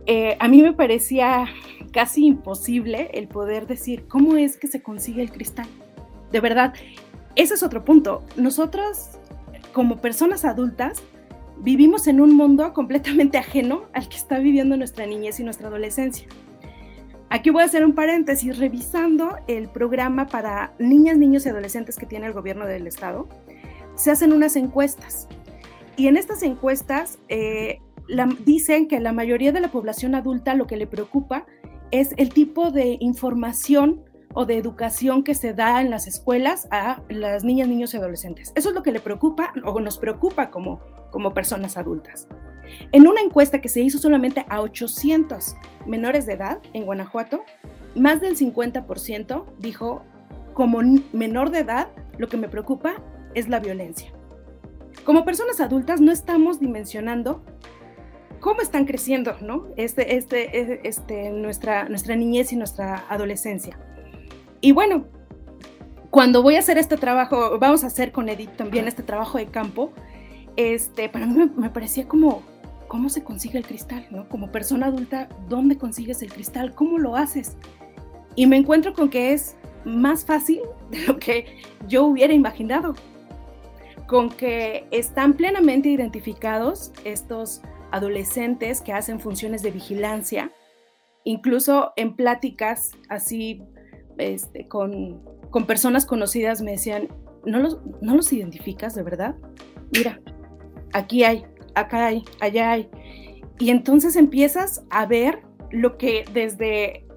Eh, 0.06 0.38
a 0.40 0.48
mí 0.48 0.62
me 0.62 0.74
parecía 0.74 1.48
casi 1.88 2.26
imposible 2.26 3.10
el 3.14 3.28
poder 3.28 3.68
decir 3.68 4.08
cómo 4.08 4.36
es 4.36 4.58
que 4.58 4.68
se 4.68 4.82
consigue 4.82 5.22
el 5.22 5.32
cristal. 5.32 5.68
De 6.32 6.40
verdad, 6.40 6.74
ese 7.36 7.54
es 7.54 7.64
otro 7.64 7.84
punto. 7.86 8.24
Nosotros, 8.36 9.12
como 9.74 9.98
personas 9.98 10.46
adultas, 10.46 11.02
vivimos 11.60 12.08
en 12.08 12.22
un 12.22 12.36
mundo 12.36 12.74
completamente 12.74 13.38
ajeno 13.38 13.84
al 13.94 14.10
que 14.10 14.18
está 14.18 14.40
viviendo 14.40 14.78
nuestra 14.78 15.06
niñez 15.06 15.40
y 15.40 15.44
nuestra 15.44 15.68
adolescencia. 15.68 16.28
Aquí 17.30 17.50
voy 17.50 17.64
a 17.64 17.66
hacer 17.66 17.84
un 17.84 17.94
paréntesis, 17.94 18.58
revisando 18.58 19.36
el 19.48 19.68
programa 19.68 20.28
para 20.28 20.74
niñas, 20.80 21.18
niños 21.18 21.46
y 21.46 21.50
adolescentes 21.50 21.98
que 21.98 22.06
tiene 22.06 22.26
el 22.26 22.34
gobierno 22.34 22.66
del 22.66 22.88
estado, 22.88 23.28
se 23.96 24.12
hacen 24.12 24.32
unas 24.32 24.56
encuestas. 24.56 25.28
Y 25.98 26.08
en 26.08 26.16
estas 26.16 26.42
encuestas 26.44 27.20
eh, 27.28 27.82
dicen 28.46 28.88
que 28.88 29.00
la 29.02 29.12
mayoría 29.12 29.52
de 29.52 29.60
la 29.60 29.72
población 29.72 30.16
adulta 30.16 30.54
lo 30.54 30.68
que 30.68 30.78
le 30.78 30.88
preocupa 30.88 31.46
es 31.92 32.14
el 32.18 32.30
tipo 32.34 32.72
de 32.72 32.98
información 33.00 34.04
o 34.34 34.46
de 34.46 34.58
educación 34.58 35.24
que 35.24 35.34
se 35.34 35.54
da 35.54 35.82
en 35.82 35.90
las 35.90 36.08
escuelas 36.08 36.68
a 36.70 37.02
las 37.10 37.44
niñas, 37.44 37.68
niños 37.68 37.94
y 37.94 37.98
adolescentes. 37.98 38.52
Eso 38.56 38.70
es 38.70 38.76
lo 38.76 38.84
que 38.84 38.92
le 38.92 39.00
preocupa 39.00 39.54
o 39.64 39.80
nos 39.80 39.98
preocupa 39.98 40.52
como, 40.52 40.80
como 41.12 41.34
personas 41.34 41.78
adultas. 41.78 42.28
En 42.92 43.08
una 43.08 43.22
encuesta 43.22 43.62
que 43.62 43.70
se 43.70 43.82
hizo 43.82 43.98
solamente 43.98 44.46
a 44.50 44.62
800 44.62 45.56
menores 45.86 46.26
de 46.26 46.34
edad 46.34 46.60
en 46.74 46.86
Guanajuato, 46.86 47.44
más 47.96 48.22
del 48.22 48.38
50% 48.38 49.46
dijo, 49.58 50.04
como 50.54 50.82
menor 51.14 51.50
de 51.50 51.60
edad, 51.60 51.90
lo 52.18 52.28
que 52.28 52.38
me 52.38 52.50
preocupa 52.50 53.02
es 53.34 53.48
la 53.48 53.60
violencia. 53.60 54.12
Como 55.04 55.24
personas 55.24 55.60
adultas 55.62 56.02
no 56.02 56.12
estamos 56.12 56.60
dimensionando 56.60 57.44
cómo 58.40 58.62
están 58.62 58.86
creciendo, 58.86 59.36
¿no? 59.42 59.68
Este, 59.76 60.16
este, 60.16 60.88
este, 60.88 61.32
nuestra, 61.32 61.90
nuestra 61.90 62.16
niñez 62.16 62.54
y 62.54 62.56
nuestra 62.56 63.06
adolescencia. 63.10 63.78
Y 64.62 64.72
bueno, 64.72 65.06
cuando 66.10 66.42
voy 66.42 66.56
a 66.56 66.60
hacer 66.60 66.78
este 66.78 66.98
trabajo, 66.98 67.60
vamos 67.60 67.84
a 67.84 67.88
hacer 67.88 68.12
con 68.12 68.30
Edith 68.30 68.56
también 68.56 68.88
este 68.88 69.04
trabajo 69.04 69.38
de 69.38 69.48
campo, 69.48 69.92
este, 70.58 71.08
para 71.10 71.28
mí 71.28 71.52
me, 71.56 71.70
parecía 71.70 72.08
como, 72.08 72.42
¿cómo 72.88 73.10
se 73.10 73.24
consigue 73.24 73.60
el 73.60 73.66
cristal? 73.66 74.08
¿no? 74.10 74.28
Como 74.28 74.52
persona 74.52 74.88
adulta, 74.88 75.30
¿dónde 75.48 75.78
consigues 75.78 76.22
el 76.24 76.34
cristal? 76.34 76.74
¿Cómo 76.74 76.98
lo 76.98 77.16
haces? 77.16 77.56
Y 78.36 78.48
me 78.48 78.58
encuentro 78.58 78.94
con 78.94 79.10
que 79.10 79.34
es 79.34 79.56
más 79.86 80.26
fácil 80.26 80.62
de 80.90 81.06
lo 81.06 81.20
que 81.20 81.46
yo 81.88 82.06
hubiera 82.06 82.34
imaginado, 82.34 82.96
con 84.08 84.30
que 84.30 84.88
están 84.90 85.34
plenamente 85.34 85.90
identificados 85.90 86.92
estos 87.04 87.62
adolescentes 87.92 88.82
que 88.82 88.94
hacen 88.94 89.20
funciones 89.20 89.62
de 89.64 89.72
vigilancia, 89.72 90.52
incluso 91.24 91.94
en 91.96 92.16
pláticas 92.16 92.92
así 93.10 93.62
este, 94.18 94.68
con, 94.68 95.22
personas 95.68 96.06
conocidas 96.06 96.62
me 96.62 96.72
decían, 96.72 97.08
¿no 97.46 97.60
los, 97.60 97.80
¿no 98.02 98.16
los 98.16 98.32
identificas 98.32 98.94
de 98.94 99.02
verdad? 99.02 99.36
Mira, 99.92 100.20
aquí 100.94 101.24
hay, 101.24 101.46
acá 101.74 102.08
hay, 102.08 102.24
allá 102.40 102.72
hay. 102.72 102.90
Y 103.60 103.72
entonces 103.72 104.16
empiezas 104.16 104.84
a 104.92 105.08
ver 105.08 105.42
lo 105.72 105.98
que 105.98 106.26
desde 106.32 107.08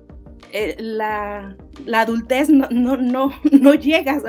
eh, 0.52 0.76
la, 0.78 1.56
adultez 1.92 2.48
no, 2.48 2.66
no, 2.70 2.96
no, 2.96 3.32
no 3.52 3.74
llegas, 3.74 4.22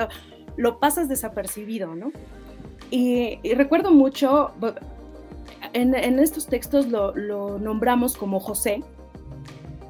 lo 0.56 0.78
pasas 0.78 1.08
desapercibido, 1.08 1.94
¿no? 1.94 2.12
Y, 2.90 3.38
recuerdo 3.54 3.90
mucho, 3.90 4.52
en, 5.72 6.18
estos 6.18 6.46
textos 6.46 6.88
lo, 6.88 7.14
lo, 7.14 7.58
nombramos 7.58 8.16
como 8.16 8.40
José, 8.40 8.82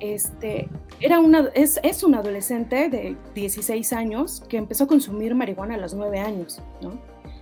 este, 0.01 0.69
era 1.01 1.21
una, 1.21 1.49
es, 1.55 1.81
es 1.83 2.03
un 2.03 2.15
adolescente 2.15 2.89
de 2.89 3.17
16 3.35 3.93
años 3.93 4.43
que 4.49 4.57
empezó 4.57 4.85
a 4.85 4.87
consumir 4.87 5.35
marihuana 5.35 5.75
a 5.75 5.79
los 5.79 5.95
9 5.95 6.19
años, 6.19 6.61
¿no? 6.81 6.93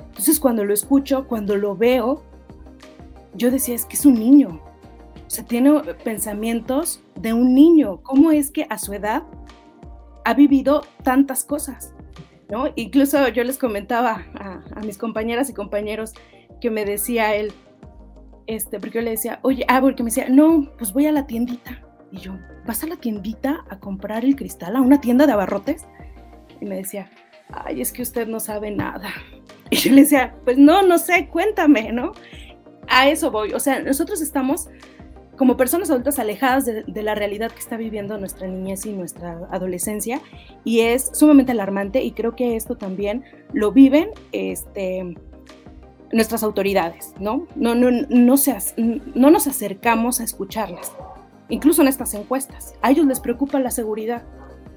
Entonces 0.08 0.40
cuando 0.40 0.64
lo 0.64 0.74
escucho, 0.74 1.26
cuando 1.26 1.56
lo 1.56 1.76
veo, 1.76 2.22
yo 3.34 3.50
decía, 3.50 3.74
es 3.74 3.84
que 3.84 3.96
es 3.96 4.04
un 4.04 4.14
niño, 4.14 4.60
o 5.26 5.30
sea, 5.30 5.44
tiene 5.44 5.80
pensamientos 6.02 7.02
de 7.14 7.32
un 7.32 7.54
niño, 7.54 8.00
¿cómo 8.02 8.32
es 8.32 8.50
que 8.50 8.66
a 8.68 8.78
su 8.78 8.92
edad 8.92 9.22
ha 10.24 10.34
vivido 10.34 10.82
tantas 11.04 11.44
cosas? 11.44 11.94
¿no? 12.48 12.64
Incluso 12.74 13.28
yo 13.28 13.44
les 13.44 13.56
comentaba 13.56 14.26
a, 14.34 14.60
a 14.74 14.80
mis 14.80 14.98
compañeras 14.98 15.48
y 15.48 15.54
compañeros 15.54 16.12
que 16.60 16.68
me 16.70 16.84
decía 16.84 17.34
él, 17.36 17.52
este, 18.50 18.80
porque 18.80 18.98
yo 18.98 19.02
le 19.02 19.12
decía, 19.12 19.38
oye, 19.42 19.64
ah, 19.68 19.80
porque 19.80 20.02
me 20.02 20.10
decía, 20.10 20.28
no, 20.28 20.72
pues 20.76 20.92
voy 20.92 21.06
a 21.06 21.12
la 21.12 21.24
tiendita. 21.24 21.80
Y 22.10 22.18
yo, 22.18 22.36
¿vas 22.66 22.82
a 22.82 22.88
la 22.88 22.96
tiendita 22.96 23.64
a 23.70 23.78
comprar 23.78 24.24
el 24.24 24.34
cristal, 24.34 24.74
a 24.74 24.80
una 24.80 25.00
tienda 25.00 25.24
de 25.24 25.32
abarrotes? 25.32 25.86
Y 26.60 26.64
me 26.64 26.74
decía, 26.74 27.08
ay, 27.52 27.80
es 27.80 27.92
que 27.92 28.02
usted 28.02 28.26
no 28.26 28.40
sabe 28.40 28.70
nada. 28.70 29.10
Y 29.72 29.76
yo 29.76 29.92
le 29.92 30.00
decía, 30.00 30.34
pues 30.44 30.58
no, 30.58 30.82
no 30.82 30.98
sé, 30.98 31.28
cuéntame, 31.28 31.92
¿no? 31.92 32.10
A 32.88 33.08
eso 33.08 33.30
voy. 33.30 33.52
O 33.52 33.60
sea, 33.60 33.80
nosotros 33.80 34.20
estamos 34.20 34.68
como 35.36 35.56
personas 35.56 35.90
adultas 35.90 36.18
alejadas 36.18 36.66
de, 36.66 36.82
de, 36.82 37.02
la 37.04 37.14
realidad 37.14 37.52
que 37.52 37.60
está 37.60 37.76
viviendo 37.76 38.18
nuestra 38.18 38.48
niñez 38.48 38.84
y 38.84 38.92
nuestra 38.92 39.38
adolescencia 39.52 40.20
y 40.64 40.80
es 40.80 41.10
sumamente 41.12 41.52
alarmante 41.52 42.02
y 42.02 42.10
creo 42.10 42.34
que 42.34 42.56
esto 42.56 42.76
también 42.76 43.22
lo 43.52 43.70
viven 43.70 44.10
este, 44.32 45.14
nuestras 46.12 46.42
autoridades, 46.42 47.14
¿no? 47.20 47.46
No, 47.54 47.74
no, 47.74 47.90
no, 47.90 48.06
no 48.08 49.30
nos 49.30 49.46
acercamos 49.46 50.20
a 50.20 50.24
escucharlas 50.24 50.92
incluso 51.50 51.82
en 51.82 51.88
estas 51.88 52.14
encuestas. 52.14 52.74
A 52.80 52.90
ellos 52.90 53.06
les 53.06 53.20
preocupa 53.20 53.60
la 53.60 53.70
seguridad. 53.70 54.22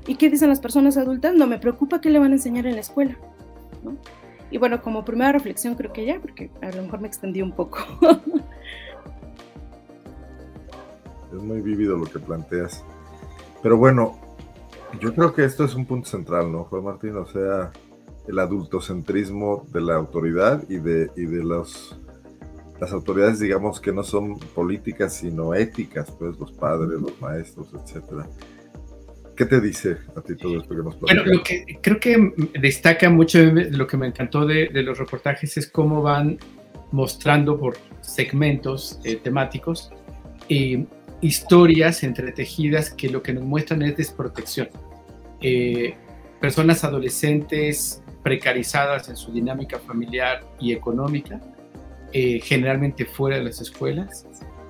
¿Y 0.05 0.15
qué 0.15 0.29
dicen 0.29 0.49
las 0.49 0.59
personas 0.59 0.97
adultas? 0.97 1.33
No 1.33 1.47
me 1.47 1.59
preocupa 1.59 2.01
qué 2.01 2.09
le 2.09 2.19
van 2.19 2.31
a 2.31 2.35
enseñar 2.35 2.65
en 2.67 2.75
la 2.75 2.81
escuela. 2.81 3.17
Y 4.51 4.57
bueno, 4.57 4.81
como 4.81 5.05
primera 5.05 5.31
reflexión 5.31 5.75
creo 5.75 5.93
que 5.93 6.05
ya, 6.05 6.19
porque 6.19 6.51
a 6.61 6.71
lo 6.71 6.83
mejor 6.83 6.99
me 6.99 7.07
extendí 7.07 7.41
un 7.41 7.53
poco. 7.53 7.79
es 11.31 11.41
muy 11.41 11.61
vívido 11.61 11.97
lo 11.97 12.05
que 12.05 12.19
planteas. 12.19 12.83
Pero 13.61 13.77
bueno, 13.77 14.19
yo 14.99 15.15
creo 15.15 15.33
que 15.33 15.45
esto 15.45 15.63
es 15.63 15.73
un 15.75 15.85
punto 15.85 16.09
central, 16.09 16.51
¿no, 16.51 16.65
Juan 16.65 16.83
Martín? 16.83 17.15
O 17.15 17.25
sea, 17.25 17.71
el 18.27 18.39
adultocentrismo 18.39 19.67
de 19.71 19.81
la 19.81 19.95
autoridad 19.95 20.63
y 20.69 20.77
de, 20.77 21.11
y 21.15 21.25
de 21.25 21.43
los 21.43 21.97
las 22.79 22.91
autoridades, 22.91 23.39
digamos, 23.39 23.79
que 23.79 23.93
no 23.93 24.03
son 24.03 24.37
políticas, 24.39 25.15
sino 25.15 25.53
éticas, 25.53 26.11
pues 26.11 26.37
los 26.37 26.51
padres, 26.51 26.99
los 26.99 27.19
maestros, 27.21 27.67
etcétera. 27.73 28.27
¿Qué 29.37 29.45
te 29.45 29.61
dice 29.61 29.97
a 30.15 30.21
ti 30.21 30.35
todo 30.35 30.57
esto 30.57 30.75
que 30.75 30.83
nos 30.83 30.99
Bueno, 30.99 31.23
lo 31.25 31.41
que 31.41 31.79
creo 31.81 31.99
que 31.99 32.33
destaca 32.59 33.09
mucho, 33.09 33.39
lo 33.41 33.87
que 33.87 33.97
me 33.97 34.07
encantó 34.07 34.45
de, 34.45 34.69
los 34.83 34.97
reportajes 34.97 35.55
es 35.57 35.67
cómo 35.67 36.01
van 36.01 36.37
mostrando 36.91 37.57
por 37.57 37.77
segmentos 38.01 38.99
eh, 39.03 39.15
temáticos 39.15 39.91
eh, 40.49 40.85
historias 41.21 42.03
entretejidas 42.03 42.91
que 42.91 43.09
lo 43.09 43.23
que 43.23 43.33
nos 43.33 43.43
muestran 43.43 43.81
es 43.81 43.97
desprotección. 43.97 44.69
Eh, 45.41 45.95
personas 46.39 46.83
adolescentes 46.83 48.02
precarizadas 48.23 49.09
en 49.09 49.17
su 49.17 49.31
dinámica 49.31 49.77
familiar 49.79 50.41
y 50.59 50.71
económica, 50.71 51.41
eh, 52.13 52.39
generalmente 52.39 53.05
fuera 53.05 53.37
de 53.37 53.43
las 53.43 53.61
escuelas. 53.61 54.25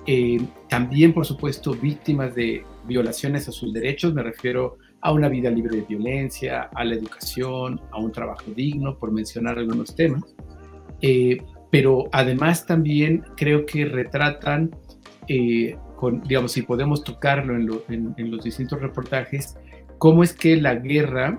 Eh, 0.06 0.40
también, 0.68 1.14
por 1.14 1.24
supuesto, 1.24 1.72
víctimas 1.72 2.34
de 2.34 2.64
violaciones 2.84 3.48
a 3.48 3.52
sus 3.52 3.72
derechos, 3.72 4.12
me 4.12 4.22
refiero 4.22 4.76
a 5.00 5.12
una 5.12 5.28
vida 5.28 5.50
libre 5.50 5.76
de 5.76 5.82
violencia, 5.82 6.68
a 6.74 6.84
la 6.84 6.94
educación, 6.94 7.80
a 7.92 7.98
un 7.98 8.10
trabajo 8.10 8.50
digno, 8.54 8.98
por 8.98 9.12
mencionar 9.12 9.58
algunos 9.58 9.94
temas. 9.94 10.34
Eh, 11.00 11.38
pero 11.70 12.08
además 12.12 12.66
también 12.66 13.24
creo 13.36 13.66
que 13.66 13.84
retratan, 13.84 14.70
con, 15.96 16.22
digamos, 16.22 16.52
si 16.52 16.62
podemos 16.62 17.02
tocarlo 17.02 17.56
en, 17.88 18.14
en, 18.16 18.30
los 18.30 18.44
distintos 18.44 18.80
reportajes, 18.80 19.56
cómo 19.98 20.22
es 20.22 20.32
que 20.32 20.56
la 20.56 20.76
guerra 20.76 21.38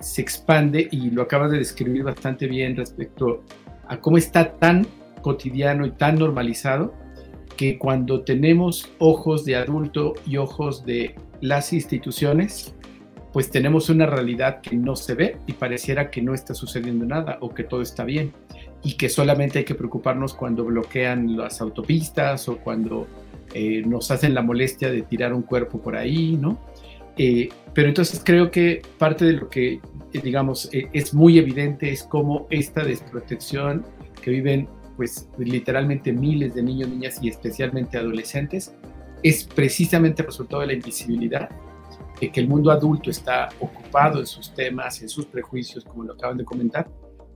se 0.00 0.22
expande 0.22 0.88
y 0.90 1.10
lo 1.10 1.22
acaba 1.22 1.48
de 1.48 1.58
describir 1.58 2.02
bastante 2.02 2.46
bien 2.46 2.76
respecto 2.76 3.42
a 3.88 3.98
cómo 3.98 4.18
está 4.18 4.52
tan 4.52 4.86
cotidiano 5.22 5.86
y 5.86 5.90
tan 5.90 6.18
normalizado 6.18 6.94
que 7.56 7.78
cuando 7.78 8.22
tenemos 8.22 8.90
ojos 8.98 9.44
de 9.44 9.56
adulto 9.56 10.14
y 10.26 10.36
ojos 10.36 10.84
de 10.84 11.14
las 11.40 11.72
instituciones, 11.72 12.74
pues 13.32 13.50
tenemos 13.50 13.88
una 13.88 14.06
realidad 14.06 14.60
que 14.60 14.76
no 14.76 14.96
se 14.96 15.14
ve 15.14 15.36
y 15.46 15.52
pareciera 15.52 16.10
que 16.10 16.22
no 16.22 16.34
está 16.34 16.54
sucediendo 16.54 17.04
nada 17.04 17.38
o 17.40 17.50
que 17.50 17.64
todo 17.64 17.82
está 17.82 18.04
bien 18.04 18.32
y 18.82 18.94
que 18.94 19.08
solamente 19.08 19.60
hay 19.60 19.64
que 19.64 19.74
preocuparnos 19.74 20.34
cuando 20.34 20.64
bloquean 20.64 21.36
las 21.36 21.60
autopistas 21.60 22.48
o 22.48 22.58
cuando 22.58 23.06
eh, 23.54 23.82
nos 23.86 24.10
hacen 24.10 24.34
la 24.34 24.42
molestia 24.42 24.90
de 24.90 25.02
tirar 25.02 25.32
un 25.32 25.42
cuerpo 25.42 25.80
por 25.80 25.96
ahí, 25.96 26.36
¿no? 26.40 26.58
Eh, 27.16 27.48
pero 27.74 27.88
entonces 27.88 28.22
creo 28.24 28.50
que 28.50 28.82
parte 28.98 29.24
de 29.24 29.32
lo 29.32 29.48
que, 29.48 29.74
eh, 30.12 30.20
digamos, 30.22 30.68
es 30.72 31.14
muy 31.14 31.38
evidente 31.38 31.90
es 31.90 32.02
cómo 32.02 32.46
esta 32.50 32.84
desprotección 32.84 33.84
que 34.22 34.30
viven 34.30 34.68
pues 34.96 35.28
literalmente 35.38 36.12
miles 36.12 36.54
de 36.54 36.62
niños, 36.62 36.88
niñas 36.88 37.18
y 37.22 37.28
especialmente 37.28 37.98
adolescentes, 37.98 38.74
es 39.22 39.44
precisamente 39.44 40.22
resultado 40.22 40.60
de 40.62 40.68
la 40.68 40.72
invisibilidad, 40.74 41.48
de 42.20 42.30
que 42.30 42.40
el 42.40 42.48
mundo 42.48 42.70
adulto 42.70 43.10
está 43.10 43.48
ocupado 43.60 44.20
en 44.20 44.26
sus 44.26 44.52
temas, 44.54 45.00
en 45.02 45.08
sus 45.08 45.26
prejuicios, 45.26 45.84
como 45.84 46.04
lo 46.04 46.14
acaban 46.14 46.36
de 46.36 46.44
comentar, 46.44 46.88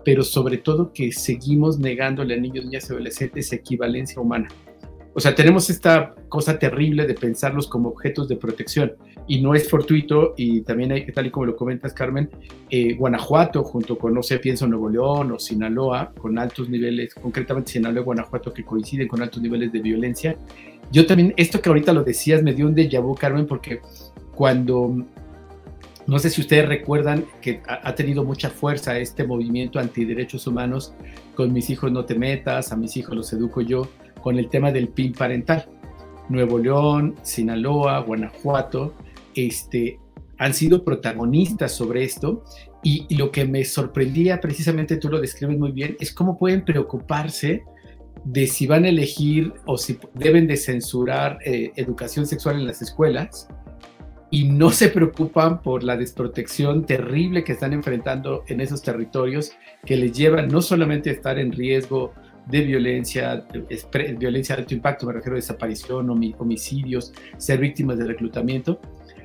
pero 0.05 0.23
sobre 0.23 0.59
todo 0.59 0.93
que 0.93 1.13
seguimos 1.13 1.79
negándole 1.79 2.35
a 2.35 2.37
niños, 2.37 2.65
niñas 2.65 2.89
y 2.89 2.93
adolescentes 2.93 3.53
equivalencia 3.53 4.21
humana. 4.21 4.49
O 5.17 5.21
sea, 5.21 5.35
tenemos 5.35 5.71
esta 5.71 6.15
cosa 6.29 6.59
terrible 6.59 7.07
de 7.07 7.15
pensarlos 7.15 7.69
como 7.69 7.89
objetos 7.89 8.29
de 8.29 8.37
protección 8.37 8.93
y 9.27 9.41
no 9.41 9.55
es 9.55 9.67
fortuito 9.67 10.35
y 10.37 10.61
también 10.61 10.93
hay, 10.93 11.07
tal 11.11 11.25
y 11.25 11.31
como 11.31 11.47
lo 11.47 11.57
comentas 11.57 11.95
Carmen, 11.95 12.29
eh, 12.69 12.93
Guanajuato 12.93 13.65
junto 13.65 13.97
con, 13.97 14.13
no 14.13 14.23
sé, 14.23 14.39
pienso 14.41 14.67
Nuevo 14.67 14.91
León 14.91 15.33
o 15.33 15.39
Sinaloa, 15.39 16.13
con 16.19 16.39
altos 16.39 16.69
niveles, 16.69 17.15
concretamente 17.15 17.73
Sinaloa 17.73 18.03
y 18.03 18.05
Guanajuato 18.05 18.53
que 18.53 18.63
coinciden 18.63 19.09
con 19.09 19.23
altos 19.23 19.41
niveles 19.41 19.73
de 19.73 19.81
violencia. 19.81 20.37
Yo 20.93 21.07
también, 21.07 21.33
esto 21.39 21.63
que 21.63 21.71
ahorita 21.71 21.95
lo 21.95 22.05
decías 22.05 22.43
me 22.43 22.53
dio 22.53 22.67
un 22.67 22.75
déjà 22.75 23.01
vu, 23.01 23.15
Carmen, 23.15 23.47
porque 23.47 23.81
cuando, 24.35 25.03
no 26.07 26.19
sé 26.19 26.29
si 26.29 26.43
ustedes 26.43 26.69
recuerdan 26.69 27.25
que 27.41 27.63
ha, 27.67 27.95
tenido 27.95 28.23
mucha 28.23 28.51
fuerza 28.51 28.99
este 28.99 29.27
movimiento 29.27 29.79
antiderechos 29.79 30.47
humanos, 30.47 30.93
con 31.35 31.55
mis 31.55 31.71
hijos 31.71 31.91
no 31.91 32.05
te 32.05 32.17
metas, 32.17 32.71
a 32.71 32.77
mis 32.77 32.99
hijos 32.99 33.17
los 33.17 33.33
educo 33.33 33.63
yo, 33.63 33.89
con 34.27 34.41
el 34.41 34.49
tema 34.49 34.73
del 34.73 34.89
PIN 34.89 35.13
parental. 35.13 35.69
Nuevo 36.29 36.59
León, 36.59 37.15
Sinaloa, 37.23 38.01
Guanajuato, 38.01 38.93
este, 39.37 40.01
han 40.37 40.53
sido 40.53 40.83
protagonistas 40.83 41.71
sobre 41.71 42.03
esto 42.03 42.43
y, 42.83 43.07
lo 43.15 43.31
que 43.31 43.45
me 43.45 43.65
sorprendía, 43.65 44.41
precisamente 44.41 44.97
tú 44.97 45.11
lo 45.11 45.21
describes 45.21 45.57
muy 45.57 45.71
bien, 45.71 45.97
es 46.01 46.13
cómo 46.13 46.37
pueden 46.37 46.65
preocuparse 46.65 47.63
de 48.25 48.49
si 48.49 48.67
van 48.67 48.85
a 48.85 48.89
elegir 48.89 49.53
o 49.65 49.79
si 49.79 49.97
deben 50.15 50.49
de 50.49 50.57
censurar 50.57 51.39
eh, 51.45 51.71
educación 51.77 52.27
sexual 52.27 52.57
en 52.57 52.67
las 52.67 52.83
escuelas 52.83 53.47
y 54.33 54.49
no 54.49 54.71
se 54.71 54.89
preocupan 54.89 55.63
por 55.63 55.85
la 55.85 55.97
desprotección 55.97 56.85
terrible 56.85 57.45
que 57.45 57.53
están 57.53 57.73
enfrentando 57.73 58.43
en 58.49 58.61
esos 58.61 58.83
territorios 58.83 59.53
que 59.85 59.97
les 59.97 60.11
llevan 60.19 60.49
no 60.49 60.63
solamente 60.63 61.11
a 61.11 61.13
estar 61.13 61.39
en 61.39 61.53
riesgo 61.53 62.13
de 62.47 62.61
violencia, 62.61 63.45
violencia 64.19 64.55
de 64.55 64.63
alto 64.63 64.75
impacto, 64.75 65.07
me 65.07 65.13
refiero 65.13 65.35
a 65.35 65.37
desaparición, 65.37 66.09
homicidios, 66.11 67.13
ser 67.37 67.59
víctimas 67.59 67.99
de 67.99 68.05
reclutamiento, 68.05 68.81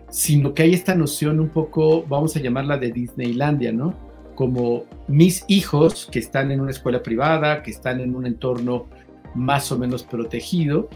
sino 0.09 0.53
que 0.53 0.63
hay 0.63 0.73
esta 0.73 0.95
noción 0.95 1.39
un 1.39 1.49
poco, 1.49 2.03
vamos 2.03 2.35
a 2.35 2.39
llamarla 2.39 2.77
de 2.77 2.91
Disneylandia, 2.91 3.71
¿no? 3.71 3.95
Como 4.35 4.85
mis 5.07 5.45
hijos 5.47 6.09
que 6.11 6.19
están 6.19 6.51
en 6.51 6.61
una 6.61 6.71
escuela 6.71 7.03
privada, 7.03 7.61
que 7.61 7.71
están 7.71 8.01
en 8.01 8.15
un 8.15 8.25
entorno 8.25 8.87
más 9.35 9.71
o 9.71 9.77
menos 9.77 10.03
protegido, 10.03 10.89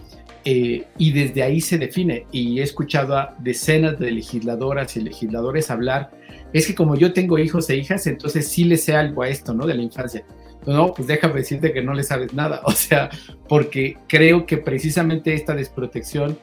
eh, 0.44 0.86
y 0.98 1.12
desde 1.12 1.44
ahí 1.44 1.62
se 1.62 1.78
define. 1.78 2.26
Y 2.32 2.60
he 2.60 2.64
escuchado 2.64 3.18
a 3.18 3.36
decenas 3.40 4.00
de 4.00 4.12
legisladoras 4.12 4.98
y 4.98 5.02
legisladores 5.02 5.70
hablar, 5.70 6.12
es 6.54 6.68
que 6.68 6.76
como 6.76 6.96
yo 6.96 7.14
tengo 7.14 7.38
hijos 7.38 7.70
e 7.70 7.78
hijas, 7.78 8.08
entonces 8.08 8.48
sí 8.48 8.64
le 8.64 8.78
sé 8.78 8.96
algo 8.96 9.22
a 9.22 9.30
esto, 9.30 9.54
¿no? 9.54 9.66
De 9.66 9.76
la 9.76 9.84
infancia 9.84 10.26
no, 10.66 10.94
pues 10.94 11.08
déjame 11.08 11.36
decirte 11.36 11.74
que 11.74 11.82
no 11.82 11.94
le 11.94 12.04
sabes 12.04 12.34
nada, 12.34 12.62
o 12.66 12.72
sea, 12.72 13.10
porque 13.48 13.98
creo 14.08 14.46
que 14.46 14.58
precisamente 14.58 15.34
esta 15.34 15.56
desprotección 15.56 16.38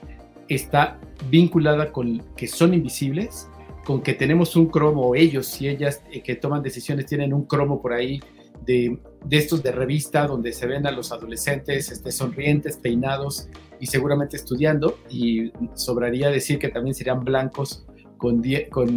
está 0.48 0.98
vinculada 1.30 1.92
con 1.92 2.22
que 2.36 2.46
son 2.46 2.74
invisibles, 2.74 3.48
con 3.84 4.02
que 4.02 4.14
tenemos 4.14 4.54
un 4.56 4.66
cromo, 4.66 5.14
ellos 5.14 5.60
y 5.60 5.68
ellas 5.68 6.02
eh, 6.12 6.22
que 6.22 6.36
toman 6.36 6.62
decisiones 6.62 7.06
tienen 7.06 7.32
un 7.32 7.44
cromo 7.44 7.80
por 7.80 7.92
ahí 7.92 8.20
de, 8.64 8.98
estos 9.30 9.62
de 9.62 9.72
revista 9.72 10.26
donde 10.26 10.52
se 10.52 10.66
ven 10.66 10.86
a 10.86 10.92
los 10.92 11.10
adolescentes 11.10 11.90
este, 11.90 12.12
sonrientes, 12.12 12.76
peinados 12.76 13.48
y 13.80 13.86
seguramente 13.86 14.36
estudiando, 14.36 14.98
y 15.10 15.50
sobraría 15.74 16.30
decir 16.30 16.58
que 16.58 16.68
también 16.68 16.94
serían 16.94 17.24
blancos 17.24 17.84
con 18.18 18.40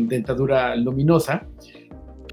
dentadura 0.08 0.76
luminosa, 0.76 1.48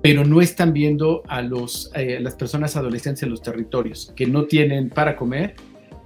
pero 0.03 0.25
no 0.25 0.41
están 0.41 0.73
viendo 0.73 1.23
a 1.29 1.41
los, 1.43 1.91
eh, 1.95 2.19
las 2.21 2.35
personas 2.35 2.77
adolescentes 2.77 3.23
en 3.23 3.31
los 3.31 3.41
territorios, 3.41 4.13
que 4.17 4.27
no 4.27 4.45
tienen 4.45 4.91
para 4.91 5.17
comer, 5.17 5.55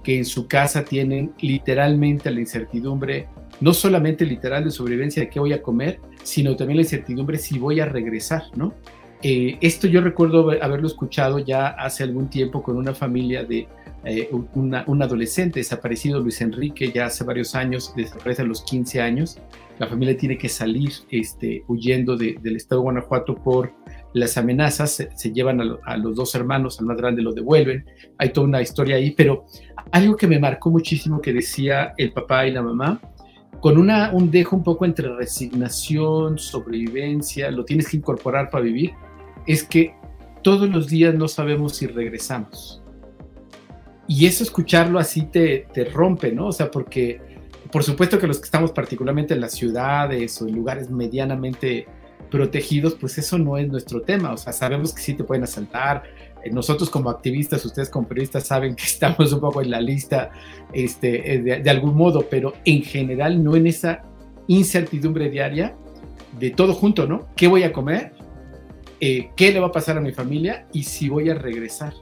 que 0.03 0.17
en 0.17 0.25
su 0.25 0.47
casa 0.47 0.85
tienen 0.85 1.33
literalmente 1.41 2.29
la 2.29 2.39
incertidumbre, 2.39 3.27
no 3.59 3.73
solamente 3.73 4.23
literal 4.23 4.63
de 4.63 4.71
sobrevivencia 4.71 5.23
de 5.23 5.29
qué 5.29 5.39
voy 5.39 5.51
a 5.51 5.61
comer, 5.61 5.99
sino 6.23 6.55
también 6.55 6.77
la 6.77 6.83
incertidumbre 6.83 7.39
si 7.39 7.57
voy 7.57 7.79
a 7.79 7.85
regresar, 7.85 8.43
¿no? 8.55 8.75
Eh, 9.23 9.57
esto 9.61 9.87
yo 9.87 9.99
recuerdo 10.01 10.51
haberlo 10.61 10.85
escuchado 10.85 11.39
ya 11.39 11.69
hace 11.69 12.03
algún 12.03 12.29
tiempo 12.29 12.61
con 12.61 12.77
una 12.77 12.93
familia 12.93 13.43
de 13.43 13.67
eh, 14.05 14.29
un 14.53 15.01
adolescente 15.03 15.59
desaparecido, 15.59 16.19
Luis 16.19 16.39
Enrique, 16.39 16.91
ya 16.93 17.07
hace 17.07 17.23
varios 17.23 17.55
años, 17.55 17.93
desaparece 17.95 18.43
a 18.43 18.45
los 18.45 18.61
15 18.61 19.01
años. 19.01 19.37
La 19.79 19.87
familia 19.87 20.15
tiene 20.15 20.37
que 20.37 20.47
salir 20.47 20.91
este, 21.11 21.63
huyendo 21.67 22.15
del 22.15 22.55
estado 22.55 22.81
de 22.81 22.83
Guanajuato 22.83 23.35
por 23.35 23.73
las 24.17 24.37
amenazas, 24.37 25.07
se, 25.13 25.31
llevan 25.31 25.61
a, 25.83 25.97
los 25.97 26.15
dos 26.15 26.35
hermanos, 26.35 26.79
al 26.79 26.85
más 26.85 26.97
grande 26.97 27.21
lo 27.21 27.31
devuelven, 27.31 27.85
hay 28.17 28.29
toda 28.29 28.47
una 28.47 28.61
historia 28.61 28.97
ahí, 28.97 29.11
pero 29.11 29.45
algo 29.91 30.15
que 30.15 30.27
me 30.27 30.39
marcó 30.39 30.69
muchísimo 30.69 31.21
que 31.21 31.33
decía 31.33 31.93
el 31.97 32.11
papá 32.11 32.45
y 32.47 32.51
la 32.51 32.61
mamá, 32.61 32.99
con 33.59 33.77
una, 33.77 34.11
un 34.11 34.29
dejo 34.29 34.55
un 34.55 34.63
poco 34.63 34.85
entre 34.85 35.09
resignación, 35.15 36.37
sobrevivencia, 36.37 37.49
lo 37.51 37.65
tienes 37.65 37.89
que 37.89 37.97
incorporar 37.97 38.49
para 38.49 38.63
vivir, 38.63 38.91
es 39.45 39.63
que 39.63 39.93
todos 40.43 40.69
los 40.69 40.87
días 40.87 41.15
no 41.15 41.27
sabemos 41.27 41.75
si 41.75 41.87
regresamos. 41.87 42.83
Y 44.07 44.25
eso 44.25 44.43
escucharlo 44.43 44.99
así 44.99 45.23
te, 45.23 45.67
te 45.73 45.85
rompe, 45.85 46.31
¿no? 46.31 46.47
O 46.47 46.51
sea, 46.51 46.71
porque 46.71 47.19
por 47.71 47.83
supuesto 47.83 48.19
que 48.19 48.27
los 48.27 48.39
que 48.39 48.45
estamos 48.45 48.71
particularmente 48.71 49.33
en 49.33 49.41
las 49.41 49.53
ciudades 49.53 50.41
o 50.41 50.47
en 50.47 50.55
lugares 50.55 50.89
medianamente 50.89 51.87
protegidos, 52.29 52.95
pues 52.95 53.17
eso 53.17 53.37
no 53.37 53.57
es 53.57 53.67
nuestro 53.67 54.01
tema. 54.01 54.31
O 54.33 54.37
sea, 54.37 54.53
sabemos 54.53 54.93
que 54.93 55.01
sí 55.01 55.13
te 55.13 55.23
pueden 55.23 55.43
asaltar. 55.43 56.03
Eh, 56.43 56.51
nosotros 56.51 56.89
como 56.89 57.09
activistas, 57.09 57.63
ustedes 57.65 57.89
como 57.89 58.07
periodistas 58.07 58.45
saben 58.45 58.75
que 58.75 58.83
estamos 58.85 59.31
un 59.31 59.39
poco 59.39 59.61
en 59.61 59.71
la 59.71 59.81
lista 59.81 60.31
este, 60.73 61.33
eh, 61.33 61.39
de, 61.61 61.69
algún 61.69 61.95
modo, 61.95 62.25
pero 62.29 62.53
en 62.65 62.83
general 62.83 63.43
no 63.43 63.55
en 63.55 63.67
esa 63.67 64.03
incertidumbre 64.47 65.29
diaria 65.29 65.75
de 66.39 66.51
todo 66.51 66.73
junto, 66.73 67.07
¿no? 67.07 67.27
¿Qué 67.35 67.47
voy 67.47 67.63
a 67.63 67.73
comer? 67.73 68.13
Eh, 68.99 69.29
¿Qué 69.35 69.51
le 69.51 69.59
va 69.59 69.67
a 69.67 69.71
pasar 69.71 69.97
a 69.97 70.01
mi 70.01 70.11
familia? 70.11 70.67
Y 70.73 70.83
si 70.83 71.09
voy 71.09 71.29
a 71.29 71.35
regresar. 71.35 71.93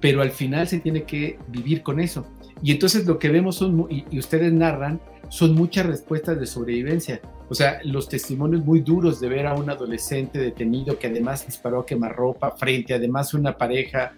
Pero 0.00 0.20
al 0.20 0.30
final 0.30 0.68
se 0.68 0.80
tiene 0.80 1.04
que 1.04 1.38
vivir 1.48 1.82
con 1.82 1.98
eso. 2.00 2.26
Y 2.62 2.72
entonces 2.72 3.06
lo 3.06 3.18
que 3.18 3.30
vemos 3.30 3.56
son, 3.56 3.86
y 3.90 4.18
ustedes 4.18 4.52
narran, 4.52 5.00
son 5.28 5.54
muchas 5.54 5.86
respuestas 5.86 6.38
de 6.38 6.46
sobrevivencia. 6.46 7.20
O 7.48 7.54
sea, 7.54 7.80
los 7.84 8.08
testimonios 8.08 8.64
muy 8.64 8.80
duros 8.80 9.20
de 9.20 9.28
ver 9.28 9.46
a 9.46 9.54
un 9.54 9.68
adolescente 9.70 10.38
detenido 10.38 10.98
que 10.98 11.08
además 11.08 11.46
disparó 11.46 11.80
a 11.80 11.86
quemarropa 11.86 12.52
frente 12.52 12.94
además 12.94 13.34
una 13.34 13.56
pareja 13.56 14.14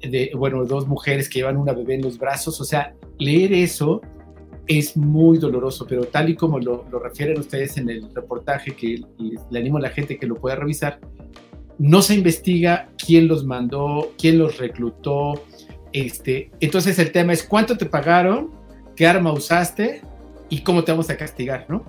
de, 0.00 0.30
bueno, 0.36 0.64
dos 0.64 0.86
mujeres 0.86 1.28
que 1.28 1.40
llevan 1.40 1.56
una 1.56 1.72
bebé 1.72 1.94
en 1.94 2.02
los 2.02 2.18
brazos. 2.18 2.60
O 2.60 2.64
sea, 2.64 2.94
leer 3.18 3.52
eso 3.52 4.00
es 4.66 4.96
muy 4.96 5.38
doloroso, 5.38 5.86
pero 5.88 6.04
tal 6.04 6.28
y 6.28 6.36
como 6.36 6.60
lo, 6.60 6.84
refieren 7.02 7.40
ustedes 7.40 7.78
en 7.78 7.88
el 7.88 8.14
reportaje, 8.14 8.72
que 8.76 9.02
le 9.50 9.58
animo 9.58 9.78
a 9.78 9.80
la 9.80 9.90
gente 9.90 10.18
que 10.18 10.26
lo 10.26 10.36
pueda 10.36 10.56
revisar, 10.56 11.00
no 11.78 12.02
se 12.02 12.14
investiga 12.14 12.88
quién 13.04 13.28
los 13.28 13.44
mandó, 13.44 14.12
quién 14.18 14.38
los 14.38 14.58
reclutó, 14.58 15.42
Este, 15.92 16.50
entonces 16.60 16.98
el 16.98 17.12
tema 17.12 17.32
es 17.32 17.42
cuánto 17.42 17.78
te 17.78 17.86
pagaron, 17.86 18.50
qué 18.94 19.06
arma 19.06 19.32
usaste 19.32 20.02
y 20.48 20.60
cómo 20.62 20.84
te 20.84 20.92
vamos 20.92 21.10
a 21.10 21.16
castigar, 21.16 21.66
¿no? 21.68 21.84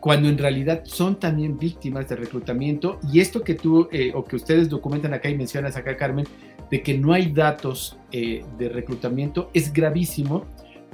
Cuando 0.00 0.28
en 0.28 0.36
realidad 0.36 0.82
son 0.84 1.18
también 1.18 1.58
víctimas 1.58 2.08
de 2.08 2.16
reclutamiento 2.16 2.98
y 3.10 3.20
esto 3.20 3.42
que 3.42 3.54
tú 3.54 3.88
eh, 3.90 4.12
o 4.14 4.22
que 4.24 4.36
ustedes 4.36 4.68
documentan 4.68 5.14
acá 5.14 5.30
y 5.30 5.36
mencionas 5.36 5.76
acá, 5.76 5.96
Carmen, 5.96 6.26
de 6.70 6.82
que 6.82 6.98
no 6.98 7.12
hay 7.12 7.32
datos 7.32 7.98
eh, 8.12 8.44
de 8.58 8.68
reclutamiento 8.68 9.50
es 9.54 9.72
gravísimo 9.72 10.44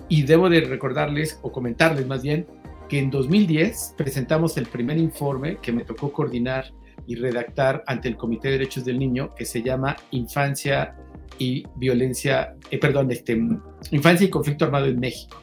y 0.08 0.22
debo 0.22 0.48
de 0.48 0.60
recordarles 0.60 1.40
o 1.42 1.50
comentarles 1.50 2.06
más 2.06 2.22
bien 2.22 2.46
que 2.88 2.98
en 2.98 3.10
2010 3.10 3.94
presentamos 3.96 4.56
el 4.56 4.66
primer 4.66 4.98
informe 4.98 5.58
que 5.62 5.72
me 5.72 5.84
tocó 5.84 6.12
coordinar 6.12 6.72
y 7.06 7.16
redactar 7.16 7.82
ante 7.86 8.08
el 8.08 8.16
Comité 8.16 8.48
de 8.48 8.58
Derechos 8.58 8.84
del 8.84 8.98
Niño 8.98 9.34
que 9.34 9.44
se 9.44 9.62
llama 9.62 9.96
Infancia 10.10 10.96
y 11.38 11.64
Violencia, 11.76 12.54
eh, 12.70 12.78
perdón, 12.78 13.10
este, 13.10 13.40
Infancia 13.90 14.26
y 14.26 14.30
Conflicto 14.30 14.66
Armado 14.66 14.86
en 14.86 15.00
México. 15.00 15.38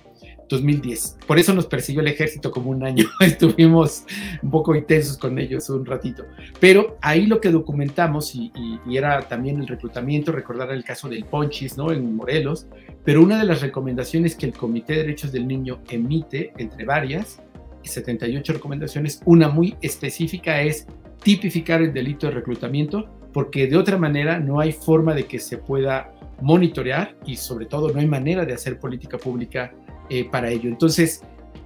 2010. 0.50 1.18
Por 1.26 1.40
eso 1.40 1.54
nos 1.54 1.66
persiguió 1.66 2.02
el 2.02 2.08
ejército 2.08 2.52
como 2.52 2.72
un 2.72 2.84
año. 2.84 3.06
Estuvimos 3.20 4.04
un 4.42 4.52
poco 4.52 4.76
intensos 4.76 5.18
con 5.18 5.38
ellos 5.40 5.70
un 5.70 5.86
ratito. 5.86 6.26
Pero 6.60 6.98
ahí 7.02 7.26
lo 7.26 7.42
que 7.42 7.52
documentamos, 7.52 8.34
y, 8.36 8.52
era 8.92 9.22
también 9.28 9.60
el 9.60 9.68
reclutamiento, 9.68 10.32
recordar 10.32 10.72
el 10.72 10.84
caso 10.84 11.10
del 11.10 11.26
Ponchis, 11.26 11.78
¿no? 11.78 11.92
En 11.92 12.16
Morelos. 12.16 12.68
Pero 13.04 13.22
una 13.22 13.38
de 13.38 13.46
las 13.46 13.62
recomendaciones 13.62 14.36
que 14.36 14.46
el 14.46 14.54
Comité 14.54 14.94
de 14.94 15.00
Derechos 15.00 15.32
del 15.32 15.48
Niño 15.48 15.80
emite, 15.90 16.54
entre 16.58 16.86
varias, 16.86 17.42
78 17.84 18.54
recomendaciones, 18.54 19.22
una 19.26 19.48
muy 19.50 19.76
específica 19.82 20.62
es 20.62 20.88
tipificar 21.24 21.82
el 21.82 21.94
delito 21.94 22.28
de 22.28 22.34
reclutamiento, 22.34 23.10
porque 23.34 23.68
de 23.68 23.78
otra 23.78 23.98
manera 23.98 24.40
no 24.40 24.60
hay 24.60 24.72
forma 24.72 25.14
de 25.14 25.26
que 25.26 25.40
se 25.40 25.58
pueda 25.58 26.12
monitorear 26.42 27.16
y 27.26 27.36
sobre 27.36 27.66
todo 27.66 27.92
no 27.92 28.00
hay 28.00 28.08
manera 28.08 28.46
de 28.46 28.54
hacer 28.54 28.80
política 28.80 29.18
pública 29.18 29.74
eh, 30.10 30.26
para 30.26 30.50
ello. 30.50 30.70
Entonces, 30.70 31.22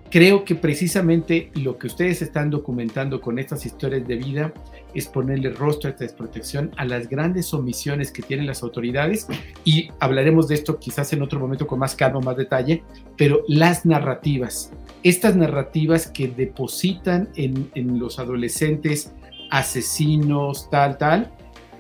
creo 0.10 0.44
que 0.44 0.56
precisamente 0.56 1.52
lo 1.56 1.78
que 1.78 1.88
ustedes 1.88 2.22
están 2.22 2.50
documentando 2.50 3.22
con 3.22 3.40
estas 3.40 3.66
historias 3.66 4.08
de 4.08 4.18
vida 4.18 4.54
es 4.94 5.08
ponerle 5.08 5.52
rostro 5.52 5.88
a 5.88 5.92
esta 5.92 6.04
desprotección 6.04 6.72
a 6.76 6.84
las 6.84 7.08
grandes 7.08 7.54
omisiones 7.54 8.12
que 8.12 8.22
tienen 8.22 8.46
las 8.46 8.62
autoridades 8.62 9.28
y 9.64 9.90
hablaremos 10.00 10.50
de 10.50 10.56
esto 10.56 10.80
quizás 10.80 11.14
en 11.14 11.22
otro 11.22 11.40
momento 11.40 11.66
con 11.66 11.80
más 11.80 11.96
calma, 11.96 12.20
más 12.20 12.36
detalle, 12.36 12.84
pero 13.18 13.44
las 13.48 13.86
narrativas, 13.86 14.72
estas 15.02 15.36
narrativas 15.38 16.08
que 16.08 16.28
depositan 16.28 17.30
en, 17.36 17.72
en 17.76 17.98
los 17.98 18.20
adolescentes 18.20 19.14
asesinos, 19.50 20.70
tal, 20.70 20.98
tal, 20.98 21.32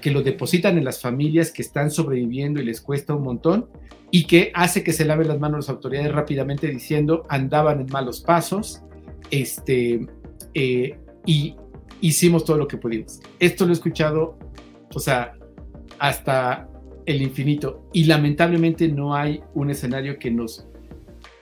que 0.01 0.11
lo 0.11 0.23
depositan 0.23 0.77
en 0.77 0.85
las 0.85 1.01
familias 1.01 1.51
que 1.51 1.61
están 1.61 1.91
sobreviviendo 1.91 2.61
y 2.61 2.65
les 2.65 2.81
cuesta 2.81 3.13
un 3.13 3.23
montón 3.23 3.67
y 4.11 4.25
que 4.25 4.51
hace 4.53 4.83
que 4.83 4.93
se 4.93 5.05
laven 5.05 5.29
las 5.29 5.39
manos 5.39 5.65
las 5.65 5.69
autoridades 5.69 6.11
rápidamente 6.11 6.67
diciendo 6.67 7.25
andaban 7.29 7.79
en 7.79 7.87
malos 7.87 8.21
pasos 8.21 8.83
este, 9.31 10.05
eh, 10.53 10.99
y 11.25 11.55
hicimos 12.01 12.43
todo 12.43 12.57
lo 12.57 12.67
que 12.67 12.77
pudimos. 12.77 13.21
Esto 13.39 13.65
lo 13.65 13.71
he 13.71 13.73
escuchado, 13.73 14.37
o 14.93 14.99
sea, 14.99 15.33
hasta 15.99 16.67
el 17.05 17.21
infinito 17.21 17.87
y 17.93 18.03
lamentablemente 18.03 18.87
no 18.87 19.15
hay 19.15 19.41
un 19.53 19.71
escenario 19.71 20.19
que 20.19 20.29
nos 20.29 20.67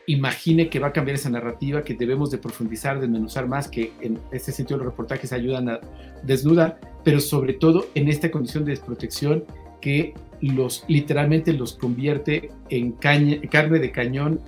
imagine 0.05 0.69
que 0.69 0.79
va 0.79 0.87
a 0.87 0.93
cambiar 0.93 1.15
esa 1.15 1.29
narrativa, 1.29 1.83
que 1.83 1.93
debemos 1.93 2.31
de 2.31 2.39
profundizar, 2.39 2.99
desmenuzar 2.99 3.47
más, 3.47 3.67
que 3.67 3.93
en 4.01 4.19
este 4.31 4.51
sentido 4.51 4.79
los 4.79 4.87
reportajes 4.87 5.31
ayudan 5.33 5.69
a 5.69 5.79
desnudar, 6.23 6.79
pero 7.03 7.19
sobre 7.19 7.53
todo 7.53 7.85
en 7.93 8.09
esta 8.09 8.31
condición 8.31 8.65
de 8.65 8.71
desprotección 8.71 9.45
que 9.81 10.13
los 10.41 10.85
literalmente 10.87 11.53
los 11.53 11.73
convierte 11.73 12.51
en 12.69 12.93
carne 12.93 13.79
de 13.79 13.91
cañón 13.91 14.39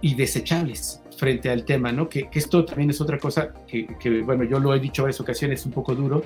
y 0.00 0.14
desechables 0.14 1.02
frente 1.16 1.50
al 1.50 1.64
tema, 1.64 1.92
¿no? 1.92 2.08
Que, 2.08 2.28
esto 2.32 2.64
también 2.64 2.90
es 2.90 3.00
otra 3.00 3.16
cosa 3.16 3.52
que, 3.68 4.22
bueno, 4.24 4.42
yo 4.42 4.58
lo 4.58 4.74
he 4.74 4.80
dicho 4.80 5.02
en 5.02 5.04
varias 5.04 5.20
ocasiones, 5.20 5.64
un 5.64 5.72
poco 5.72 5.94
duro, 5.94 6.24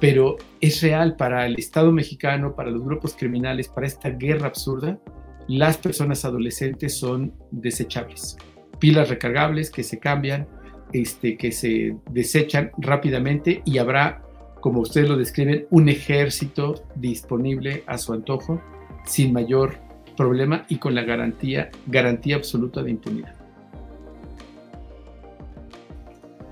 pero 0.00 0.38
es 0.62 0.80
real 0.80 1.16
para 1.16 1.44
el 1.44 1.58
Estado 1.58 1.92
mexicano, 1.92 2.54
para 2.56 2.70
los 2.70 2.82
grupos 2.82 3.14
criminales, 3.14 3.68
para 3.68 3.86
esta 3.86 4.08
guerra 4.08 4.46
absurda, 4.46 4.98
las 5.46 5.76
personas 5.76 6.24
adolescentes 6.24 6.96
son 6.96 7.34
desechables. 7.50 8.38
Pilas 8.78 9.10
recargables 9.10 9.70
que 9.70 9.82
se 9.82 9.98
cambian, 9.98 10.48
este, 10.94 11.36
que 11.36 11.52
se 11.52 11.96
desechan 12.10 12.70
rápidamente 12.78 13.60
y 13.66 13.76
habrá, 13.76 14.22
como 14.60 14.80
ustedes 14.80 15.08
lo 15.08 15.16
describen, 15.16 15.66
un 15.70 15.88
ejército 15.88 16.74
disponible 16.94 17.82
a 17.86 17.98
su 17.98 18.12
antojo 18.12 18.60
sin 19.04 19.32
mayor 19.32 19.74
problema 20.16 20.66
y 20.68 20.78
con 20.78 20.94
la 20.94 21.02
garantía, 21.02 21.70
garantía 21.86 22.36
absoluta 22.36 22.82
de 22.82 22.90
impunidad. 22.90 23.34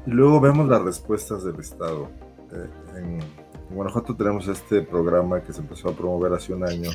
Y 0.07 0.11
luego 0.11 0.41
vemos 0.41 0.69
las 0.69 0.83
respuestas 0.83 1.45
del 1.45 1.61
Estado. 1.61 2.09
Eh, 2.51 2.99
en 2.99 3.19
Guanajuato 3.71 4.17
tenemos 4.17 4.49
este 4.49 4.81
programa 4.81 5.43
que 5.43 5.53
se 5.53 5.61
empezó 5.61 5.91
a 5.91 5.93
promover 5.93 6.33
hace 6.33 6.55
un 6.55 6.65
año, 6.65 6.91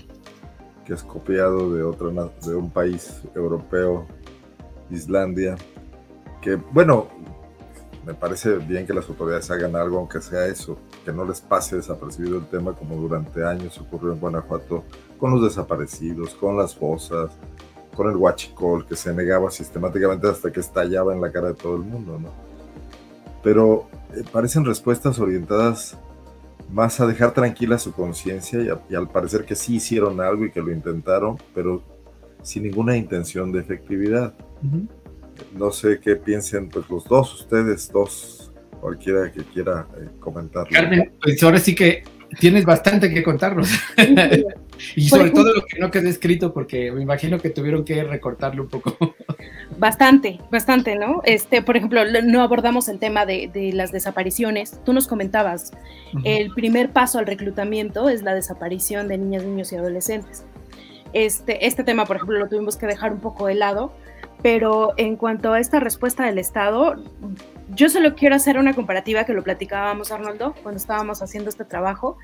que 0.84 0.94
es 0.94 1.04
copiado 1.04 1.72
de, 1.74 1.84
otro, 1.84 2.12
de 2.12 2.56
un 2.56 2.72
país 2.72 3.22
europeo, 3.36 4.08
Islandia, 4.90 5.56
que 6.42 6.56
bueno, 6.56 7.08
me 8.06 8.14
parece 8.14 8.58
bien 8.58 8.86
que 8.86 8.94
las 8.94 9.08
autoridades 9.08 9.50
hagan 9.52 9.76
algo, 9.76 9.98
aunque 9.98 10.22
sea 10.22 10.46
eso, 10.46 10.78
que 11.06 11.12
no 11.12 11.24
les 11.26 11.40
pase 11.40 11.78
desapercibido 11.78 12.38
el 12.38 12.46
tema 12.48 12.74
como 12.74 12.96
durante 12.96 13.46
años 13.46 13.78
ocurrió 13.80 14.14
en 14.14 14.20
Guanajuato 14.20 14.84
con 15.18 15.32
los 15.32 15.44
desaparecidos, 15.44 16.36
con 16.36 16.58
las 16.58 16.76
fosas, 16.76 17.32
con 17.96 18.10
el 18.10 18.18
huachicol, 18.18 18.86
que 18.86 18.96
se 18.96 19.14
negaba 19.14 19.50
sistemáticamente 19.52 20.28
hasta 20.28 20.52
que 20.52 20.60
estallaba 20.60 21.14
en 21.14 21.22
la 21.22 21.32
cara 21.32 21.50
de 21.50 21.54
todo 21.54 21.76
el 21.76 21.84
mundo, 21.84 22.20
¿no? 22.20 22.30
Pero 23.42 23.88
eh, 24.16 24.24
parecen 24.32 24.66
respuestas 24.66 25.20
orientadas 25.20 25.98
más 26.72 27.00
a 27.00 27.08
dejar 27.08 27.34
tranquila 27.34 27.78
su 27.78 27.94
conciencia 27.94 28.60
y, 28.90 28.96
al 28.96 29.10
parecer 29.10 29.46
que 29.46 29.56
sí 29.56 29.76
hicieron 29.76 30.20
algo 30.22 30.46
y 30.46 30.52
que 30.52 30.62
lo 30.62 30.72
intentaron, 30.72 31.38
pero 31.54 31.84
sin 32.42 32.64
ninguna 32.64 32.98
intención 32.98 33.52
de 33.52 33.60
efectividad. 33.60 34.34
No 35.54 35.72
sé 35.72 36.00
qué 36.00 36.16
piensen 36.16 36.70
pues 36.70 36.90
los 36.90 37.06
dos, 37.06 37.42
ustedes 37.42 37.92
dos, 37.92 38.52
cualquiera 38.80 39.32
que 39.32 39.44
quiera 39.44 39.88
eh, 39.98 40.08
comentar. 40.20 40.68
Carmen, 40.70 41.12
pues 41.22 41.42
ahora 41.44 41.60
sí 41.60 41.76
que 41.76 42.04
tienes 42.40 42.66
bastante 42.66 43.14
que 43.14 43.24
contarnos. 43.24 43.70
y 44.96 45.08
sobre 45.08 45.32
todo 45.32 45.54
lo 45.54 45.66
que 45.66 45.80
no 45.80 45.92
quedó 45.92 46.10
escrito, 46.10 46.54
porque 46.54 46.92
me 46.92 47.02
imagino 47.02 47.40
que 47.40 47.50
tuvieron 47.50 47.84
que 47.86 48.04
recortarlo 48.04 48.64
un 48.64 48.70
poco. 48.70 48.98
Bastante, 49.80 50.40
bastante, 50.52 50.96
¿no? 50.96 51.22
Este, 51.26 51.62
por 51.64 51.76
ejemplo, 51.76 52.04
no 52.22 52.42
abordamos 52.42 52.88
el 52.90 53.00
tema 53.00 53.26
de, 53.26 53.50
las 53.74 53.92
desapariciones. 53.92 54.80
Tú 54.86 54.94
nos 54.94 55.08
comentabas, 55.08 55.72
el 56.24 56.52
primer 56.52 56.92
paso 56.92 57.18
al 57.18 57.26
reclutamiento 57.26 58.08
es 58.08 58.22
la 58.22 58.36
desaparición 58.36 59.08
de 59.08 59.18
niñas, 59.18 59.44
niños 59.44 59.74
y 59.74 59.76
adolescentes. 59.76 60.46
Este, 61.12 61.66
este 61.66 61.84
tema, 61.84 62.06
por 62.06 62.18
ejemplo, 62.18 62.38
lo 62.38 62.48
tuvimos 62.48 62.78
que 62.78 62.86
dejar 62.86 63.12
un 63.12 63.20
poco 63.20 63.48
de 63.48 63.56
lado, 63.56 63.92
pero 64.44 64.94
en 64.98 65.16
cuanto 65.16 65.54
a 65.54 65.60
esta 65.60 65.80
respuesta 65.80 66.26
del 66.26 66.38
Estado, 66.38 66.96
yo 67.74 67.90
solo 67.90 68.14
quiero 68.14 68.36
hacer 68.36 68.60
una 68.60 68.74
comparativa 68.76 69.24
que 69.24 69.34
lo 69.34 69.42
platicábamos, 69.42 70.12
Arnoldo, 70.12 70.54
cuando 70.62 70.78
estábamos 70.78 71.24
haciendo 71.24 71.50
este 71.50 71.64
trabajo, 71.64 72.18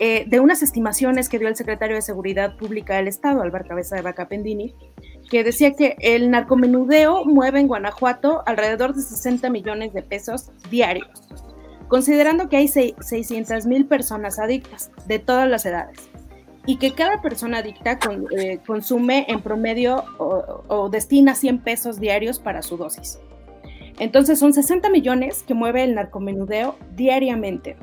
eh, 0.00 0.24
de 0.26 0.40
unas 0.40 0.62
estimaciones 0.62 1.28
que 1.28 1.38
dio 1.38 1.46
el 1.46 1.56
secretario 1.56 1.94
de 1.94 2.02
Seguridad 2.02 2.56
Pública 2.56 2.96
del 2.96 3.06
Estado, 3.06 3.42
Álvaro 3.42 3.66
Cabeza 3.68 3.96
de 3.96 4.02
Vaca 4.02 4.28
Pendini, 4.28 4.74
que 5.30 5.44
decía 5.44 5.74
que 5.74 5.96
el 6.00 6.30
narcomenudeo 6.30 7.26
mueve 7.26 7.60
en 7.60 7.68
Guanajuato 7.68 8.42
alrededor 8.46 8.94
de 8.94 9.02
60 9.02 9.50
millones 9.50 9.92
de 9.92 10.02
pesos 10.02 10.50
diarios, 10.70 11.10
considerando 11.88 12.48
que 12.48 12.56
hay 12.56 12.68
600 12.68 13.66
mil 13.66 13.84
personas 13.84 14.38
adictas 14.38 14.90
de 15.06 15.18
todas 15.18 15.46
las 15.48 15.66
edades 15.66 16.08
y 16.68 16.76
que 16.76 16.92
cada 16.92 17.22
persona 17.22 17.58
adicta 17.58 17.98
eh, 18.36 18.58
consume 18.66 19.24
en 19.28 19.40
promedio 19.40 20.04
o, 20.18 20.90
destina 20.90 21.34
100 21.34 21.60
pesos 21.60 21.98
diarios 21.98 22.38
para 22.38 22.60
su 22.60 22.76
dosis. 22.76 23.18
Entonces 23.98 24.38
son 24.38 24.52
60 24.52 24.90
millones 24.90 25.42
que 25.44 25.54
mueve 25.54 25.82
el 25.82 25.94
narcomenudeo 25.94 26.76
diariamente. 26.94 27.78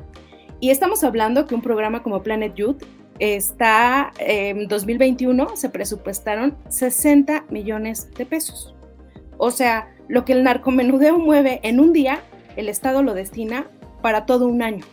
Y 0.60 0.70
estamos 0.70 1.02
hablando 1.02 1.48
que 1.48 1.56
un 1.56 1.62
programa 1.62 2.04
como 2.04 2.22
Planet 2.22 2.54
Youth 2.54 2.84
está 3.18 4.12
en 4.20 4.68
2021 4.68 5.56
se 5.56 5.68
presupuestaron 5.68 6.56
60 6.68 7.46
millones 7.50 8.08
de 8.14 8.24
pesos. 8.24 8.76
O 9.36 9.50
sea, 9.50 9.92
lo 10.06 10.24
que 10.24 10.32
el 10.32 10.44
narcomenudeo 10.44 11.18
mueve 11.18 11.58
en 11.64 11.80
un 11.80 11.92
día, 11.92 12.20
el 12.54 12.68
Estado 12.68 13.02
lo 13.02 13.14
destina 13.14 13.66
para 14.00 14.26
todo 14.26 14.46
un 14.46 14.62
año, 14.62 14.84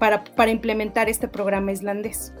para 0.00 0.50
implementar 0.50 1.08
este 1.08 1.28
programa 1.28 1.70
islandés. 1.70 2.34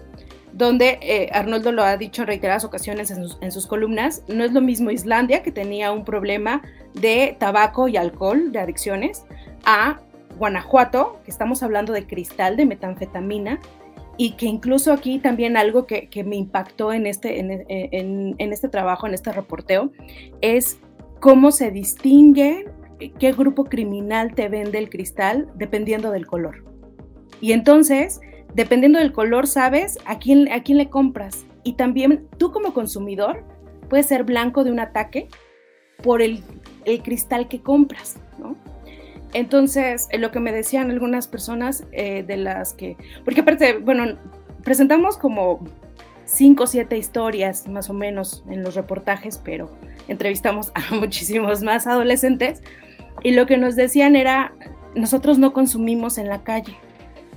Donde 0.54 1.00
eh, 1.02 1.30
Arnoldo 1.32 1.72
lo 1.72 1.82
ha 1.82 1.96
dicho 1.96 2.22
en 2.22 2.28
reiteradas 2.28 2.64
ocasiones 2.64 3.10
en 3.10 3.50
sus, 3.50 3.66
columnas, 3.66 4.22
no 4.28 4.44
es 4.44 4.52
lo 4.52 4.60
mismo 4.60 4.92
Islandia, 4.92 5.42
que 5.42 5.50
tenía 5.50 5.90
un 5.90 6.04
problema 6.04 6.62
de 6.94 7.36
tabaco 7.40 7.88
y 7.88 7.96
alcohol, 7.96 8.52
de 8.52 8.60
adicciones, 8.60 9.24
a 9.64 10.00
Guanajuato, 10.38 11.18
que 11.24 11.32
estamos 11.32 11.64
hablando 11.64 11.92
de 11.92 12.06
cristal, 12.06 12.56
de 12.56 12.66
metanfetamina, 12.66 13.58
y 14.16 14.34
que 14.36 14.46
incluso 14.46 14.92
aquí 14.92 15.18
también 15.18 15.56
algo 15.56 15.86
que, 15.86 16.08
me 16.24 16.36
impactó 16.36 16.92
en 16.92 17.06
este, 17.06 17.40
en, 17.40 18.36
este 18.38 18.68
trabajo, 18.68 19.08
en 19.08 19.14
este 19.14 19.32
reporteo, 19.32 19.90
es 20.40 20.78
cómo 21.18 21.50
se 21.50 21.72
distingue 21.72 22.66
qué 23.18 23.32
grupo 23.32 23.64
criminal 23.64 24.36
te 24.36 24.48
vende 24.48 24.78
el 24.78 24.88
cristal 24.88 25.48
dependiendo 25.56 26.12
del 26.12 26.28
color. 26.28 26.64
Y 27.40 27.52
entonces, 27.52 28.20
dependiendo 28.54 28.98
del 28.98 29.12
color, 29.12 29.46
sabes 29.46 29.98
a 30.06 30.18
quién, 30.18 30.50
a 30.50 30.62
quién 30.62 30.78
le 30.78 30.88
compras. 30.88 31.44
Y 31.62 31.74
también 31.74 32.28
tú 32.38 32.52
como 32.52 32.72
consumidor 32.72 33.44
puedes 33.88 34.06
ser 34.06 34.24
blanco 34.24 34.64
de 34.64 34.72
un 34.72 34.80
ataque 34.80 35.28
por 36.02 36.22
el, 36.22 36.42
el 36.84 37.02
cristal 37.02 37.48
que 37.48 37.60
compras, 37.60 38.16
¿no? 38.38 38.56
Entonces, 39.32 40.08
lo 40.16 40.30
que 40.30 40.38
me 40.38 40.52
decían 40.52 40.90
algunas 40.90 41.26
personas 41.26 41.84
eh, 41.90 42.22
de 42.22 42.36
las 42.36 42.72
que, 42.72 42.96
porque 43.24 43.40
aparte, 43.40 43.78
bueno, 43.78 44.16
presentamos 44.62 45.18
como 45.18 45.64
cinco 46.24 46.64
o 46.64 46.66
siete 46.68 46.96
historias 46.96 47.66
más 47.68 47.90
o 47.90 47.94
menos 47.94 48.44
en 48.48 48.62
los 48.62 48.76
reportajes, 48.76 49.40
pero 49.44 49.70
entrevistamos 50.06 50.70
a 50.74 50.94
muchísimos 51.00 51.62
más 51.62 51.88
adolescentes 51.88 52.62
y 53.22 53.32
lo 53.32 53.46
que 53.46 53.56
nos 53.56 53.74
decían 53.74 54.14
era, 54.14 54.52
nosotros 54.94 55.38
no 55.38 55.52
consumimos 55.52 56.16
en 56.16 56.28
la 56.28 56.44
calle, 56.44 56.76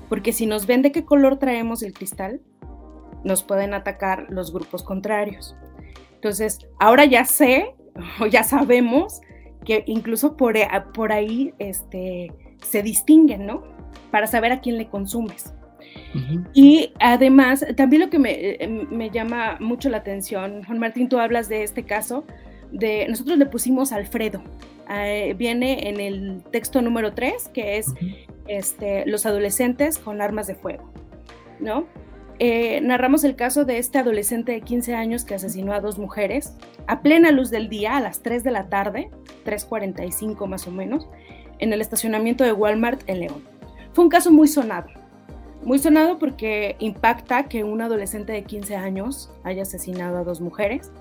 porque 0.09 0.31
si 0.31 0.45
nos 0.45 0.65
ven 0.65 0.81
de 0.81 0.91
qué 0.91 1.05
color 1.05 1.37
traemos 1.37 1.83
el 1.83 1.93
cristal, 1.93 2.41
nos 3.23 3.43
pueden 3.43 3.73
atacar 3.73 4.27
los 4.29 4.53
grupos 4.53 4.83
contrarios. 4.83 5.55
Entonces, 6.15 6.59
ahora 6.79 7.05
ya 7.05 7.25
sé 7.25 7.75
o 8.19 8.25
ya 8.25 8.43
sabemos 8.43 9.21
que 9.65 9.83
incluso 9.85 10.37
por, 10.37 10.55
eh, 10.55 10.67
por 10.93 11.11
ahí 11.11 11.53
este, 11.59 12.31
se 12.63 12.83
distinguen, 12.83 13.45
¿no? 13.45 13.63
Para 14.11 14.27
saber 14.27 14.51
a 14.51 14.61
quién 14.61 14.77
le 14.77 14.87
consumes. 14.87 15.53
Y 16.53 16.93
además, 16.99 17.65
también 17.75 18.01
lo 18.01 18.09
que 18.09 18.17
me, 18.17 18.31
eh, 18.31 18.67
me, 18.67 19.09
llama 19.09 19.57
mucho 19.59 19.89
la 19.89 19.97
atención, 19.97 20.63
Juan 20.63 20.79
Martín, 20.79 21.09
tú 21.09 21.19
hablas 21.19 21.47
de 21.47 21.63
este 21.63 21.83
caso, 21.83 22.25
de 22.71 23.07
nosotros 23.07 23.37
le 23.37 23.45
pusimos 23.45 23.91
Alfredo, 23.91 24.41
eh, 24.89 25.35
viene 25.37 25.89
en 25.89 25.99
el 25.99 26.43
texto 26.51 26.81
número 26.81 27.13
3, 27.13 27.49
que 27.49 27.77
es 27.77 27.93
este, 28.47 29.05
los 29.05 29.25
adolescentes 29.25 29.97
con 29.97 30.21
armas 30.21 30.47
de 30.47 30.55
fuego, 30.55 30.91
¿no? 31.59 31.85
Eh, 32.39 32.81
narramos 32.81 33.23
el 33.23 33.35
caso 33.35 33.65
de 33.65 33.79
este 33.79 33.97
adolescente 33.97 34.51
de 34.51 34.61
15 34.61 34.93
años 34.93 35.25
que 35.25 35.33
asesinó 35.33 35.73
a 35.73 35.79
dos 35.79 35.97
mujeres 35.97 36.53
a 36.85 37.01
plena 37.01 37.31
luz 37.31 37.49
del 37.49 37.67
día, 37.67 37.97
a 37.97 38.01
las 38.01 38.21
3 38.21 38.43
de 38.43 38.51
la 38.51 38.69
tarde, 38.69 39.09
3.45 39.43 40.45
más 40.45 40.67
o 40.67 40.71
menos, 40.71 41.07
en 41.57 41.73
el 41.73 41.81
estacionamiento 41.81 42.43
de 42.43 42.53
Walmart 42.53 43.01
en 43.07 43.21
León. 43.21 43.43
Fue 43.93 44.03
un 44.03 44.11
caso 44.11 44.31
muy 44.31 44.47
sonado, 44.47 44.87
muy 45.63 45.79
sonado 45.79 46.19
porque 46.19 46.75
impacta 46.77 47.47
que 47.49 47.63
un 47.63 47.81
adolescente 47.81 48.33
de 48.33 48.43
15 48.43 48.75
años 48.75 49.31
haya 49.43 49.63
asesinado 49.63 50.19
a 50.19 50.23
dos 50.23 50.39
mujeres, 50.39 50.91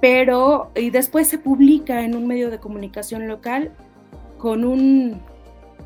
pero 0.00 0.70
y 0.76 0.90
después 0.90 1.26
se 1.26 1.38
publica 1.38 2.04
en 2.04 2.14
un 2.14 2.28
medio 2.28 2.50
de 2.50 2.60
comunicación 2.60 3.26
local 3.26 3.72
con 4.38 4.64
un, 4.64 5.20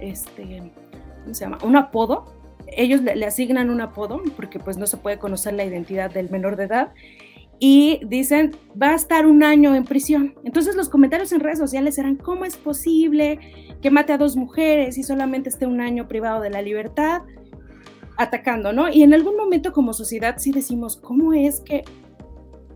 este, 0.01 0.73
¿cómo 1.23 1.35
se 1.35 1.45
llama? 1.45 1.59
Un 1.63 1.77
apodo 1.77 2.39
ellos 2.77 3.01
le, 3.03 3.25
asignan 3.25 3.71
un 3.71 3.81
apodo 3.81 4.23
porque 4.37 4.59
pues 4.59 4.77
no 4.77 4.87
se 4.87 4.97
puede 4.97 5.19
conocer 5.19 5.55
la 5.55 5.65
identidad 5.65 6.11
del 6.11 6.31
menor 6.31 6.57
de 6.57 6.65
edad 6.65 6.93
y 7.59 8.01
dicen 8.07 8.53
va 8.81 8.91
a 8.91 8.95
estar 8.95 9.27
un 9.27 9.43
año 9.43 9.75
en 9.75 9.85
prisión. 9.85 10.35
Entonces 10.45 10.77
los 10.77 10.89
comentarios 10.89 11.33
en 11.33 11.41
redes 11.41 11.59
sociales 11.59 11.99
eran 11.99 12.17
cómo 12.17 12.45
es 12.45 12.57
posible 12.57 13.39
que 13.83 13.91
mate 13.91 14.13
a 14.13 14.19
dos 14.19 14.37
mujeres 14.37 14.99
y 14.99 15.03
solamente 15.03 15.49
esté 15.49 15.67
un 15.67 15.81
año 15.81 16.09
privado 16.09 16.41
de 16.41 16.51
la 16.51 16.63
libertad 16.63 17.23
atacando, 18.17 18.73
¿no? 18.73 18.89
Y 18.89 19.03
en 19.03 19.15
algún 19.15 19.37
momento 19.37 19.73
como 19.73 19.93
sociedad 19.93 20.37
sí 20.39 20.51
decimos, 20.51 20.97
¿cómo 20.97 21.35
es 21.35 21.61
que 21.61 21.85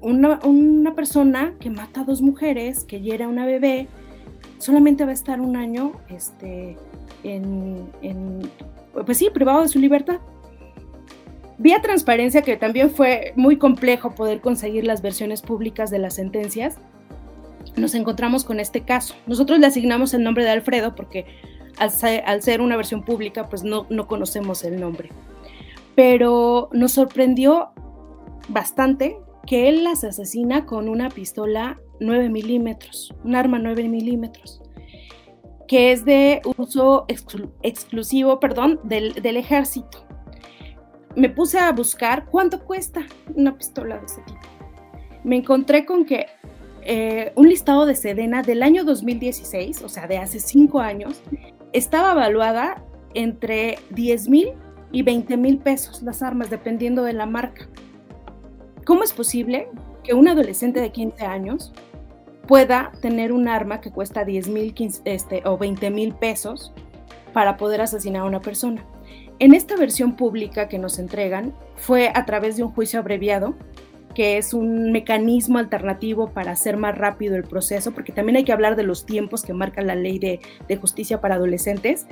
una, 0.00 0.40
una 0.44 0.94
persona 0.94 1.54
que 1.60 1.70
mata 1.70 2.00
a 2.00 2.04
dos 2.04 2.22
mujeres, 2.22 2.84
que 2.84 3.00
hiera 3.00 3.26
a 3.26 3.28
una 3.28 3.46
bebé, 3.46 3.88
solamente 4.58 5.04
va 5.04 5.10
a 5.10 5.14
estar 5.14 5.40
un 5.40 5.56
año 5.56 5.92
este, 6.08 6.76
en, 7.24 7.86
en 8.02 8.50
pues 8.92 9.18
sí, 9.18 9.28
privado 9.32 9.62
de 9.62 9.68
su 9.68 9.78
libertad. 9.78 10.18
Vía 11.58 11.80
transparencia, 11.80 12.42
que 12.42 12.56
también 12.56 12.90
fue 12.90 13.32
muy 13.36 13.56
complejo 13.56 14.14
poder 14.14 14.40
conseguir 14.40 14.84
las 14.84 15.02
versiones 15.02 15.42
públicas 15.42 15.90
de 15.90 15.98
las 15.98 16.14
sentencias, 16.14 16.76
nos 17.76 17.94
encontramos 17.94 18.44
con 18.44 18.60
este 18.60 18.82
caso. 18.82 19.14
Nosotros 19.26 19.58
le 19.58 19.66
asignamos 19.66 20.12
el 20.14 20.22
nombre 20.22 20.44
de 20.44 20.50
Alfredo 20.50 20.94
porque 20.94 21.26
al 21.78 21.90
ser, 22.42 22.60
una 22.60 22.76
versión 22.76 23.02
pública, 23.02 23.48
pues 23.48 23.64
no, 23.64 23.86
no 23.88 24.06
conocemos 24.06 24.64
el 24.64 24.80
nombre. 24.80 25.10
Pero 25.94 26.68
nos 26.72 26.92
sorprendió 26.92 27.70
bastante 28.48 29.16
que 29.46 29.68
él 29.68 29.84
las 29.84 30.04
asesina 30.04 30.66
con 30.66 30.88
una 30.88 31.08
pistola 31.08 31.78
9 32.00 32.28
milímetros, 32.28 33.14
un 33.24 33.36
arma 33.36 33.58
9 33.58 33.88
milímetros 33.88 34.62
que 35.72 35.90
es 35.90 36.04
de 36.04 36.42
uso 36.58 37.06
exclusivo, 37.62 38.38
perdón, 38.38 38.78
del, 38.84 39.16
ejército. 39.38 40.04
Me 41.16 41.30
puse 41.30 41.58
a 41.58 41.72
buscar 41.72 42.26
cuánto 42.26 42.62
cuesta 42.62 43.06
una 43.34 43.56
pistola 43.56 43.96
de 43.96 44.04
ese 44.04 44.20
tipo. 44.20 44.38
Me 45.24 45.36
encontré 45.36 45.86
con 45.86 46.04
que 46.04 46.26
eh, 46.82 47.32
un 47.36 47.48
listado 47.48 47.86
de 47.86 47.94
Sedena 47.94 48.42
del 48.42 48.62
año 48.62 48.84
2016, 48.84 49.80
o 49.80 49.88
sea, 49.88 50.06
de 50.06 50.18
hace 50.18 50.40
cinco 50.40 50.78
años, 50.78 51.22
estaba 51.72 52.12
evaluada 52.12 52.84
entre 53.14 53.78
10 53.92 54.28
mil 54.28 54.50
y 54.90 55.00
20 55.00 55.38
mil 55.38 55.56
pesos 55.56 56.02
las 56.02 56.22
armas, 56.22 56.50
dependiendo 56.50 57.02
de 57.02 57.14
la 57.14 57.24
marca. 57.24 57.66
¿Cómo 58.84 59.04
es 59.04 59.14
posible 59.14 59.68
que 60.04 60.12
un 60.12 60.28
adolescente 60.28 60.82
de 60.82 60.92
15 60.92 61.24
años 61.24 61.72
pueda 62.46 62.92
tener 63.00 63.32
un 63.32 63.48
arma 63.48 63.80
que 63.80 63.90
cuesta 63.90 64.24
10 64.24 64.48
mil 64.48 64.74
este, 65.04 65.42
o 65.44 65.58
20 65.58 65.90
mil 65.90 66.14
pesos 66.14 66.72
para 67.32 67.56
poder 67.56 67.80
asesinar 67.80 68.22
a 68.22 68.26
una 68.26 68.40
persona. 68.40 68.84
En 69.38 69.54
esta 69.54 69.76
versión 69.76 70.16
pública 70.16 70.68
que 70.68 70.78
nos 70.78 70.98
entregan 70.98 71.54
fue 71.76 72.10
a 72.14 72.24
través 72.24 72.56
de 72.56 72.62
un 72.62 72.70
juicio 72.70 73.00
abreviado, 73.00 73.54
que 74.14 74.36
es 74.36 74.52
un 74.52 74.92
mecanismo 74.92 75.58
alternativo 75.58 76.28
para 76.30 76.52
hacer 76.52 76.76
más 76.76 76.96
rápido 76.96 77.34
el 77.34 77.44
proceso, 77.44 77.92
porque 77.92 78.12
también 78.12 78.36
hay 78.36 78.44
que 78.44 78.52
hablar 78.52 78.76
de 78.76 78.82
los 78.82 79.06
tiempos 79.06 79.42
que 79.42 79.54
marca 79.54 79.80
la 79.82 79.94
ley 79.94 80.18
de, 80.18 80.40
justicia 80.76 81.20
para 81.20 81.36
adolescentes, 81.36 82.06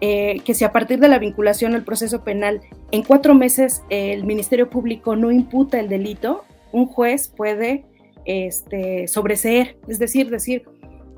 eh, 0.00 0.40
que 0.44 0.54
si 0.54 0.64
a 0.64 0.72
partir 0.72 1.00
de 1.00 1.08
la 1.08 1.18
vinculación 1.18 1.74
al 1.74 1.82
proceso 1.82 2.22
penal 2.22 2.60
en 2.92 3.02
cuatro 3.02 3.34
meses 3.34 3.82
el 3.88 4.24
Ministerio 4.24 4.70
Público 4.70 5.16
no 5.16 5.32
imputa 5.32 5.80
el 5.80 5.88
delito, 5.88 6.44
un 6.72 6.86
juez 6.86 7.28
puede 7.28 7.84
este, 8.30 9.08
sobreseer, 9.08 9.76
es 9.88 9.98
decir, 9.98 10.30
decir, 10.30 10.62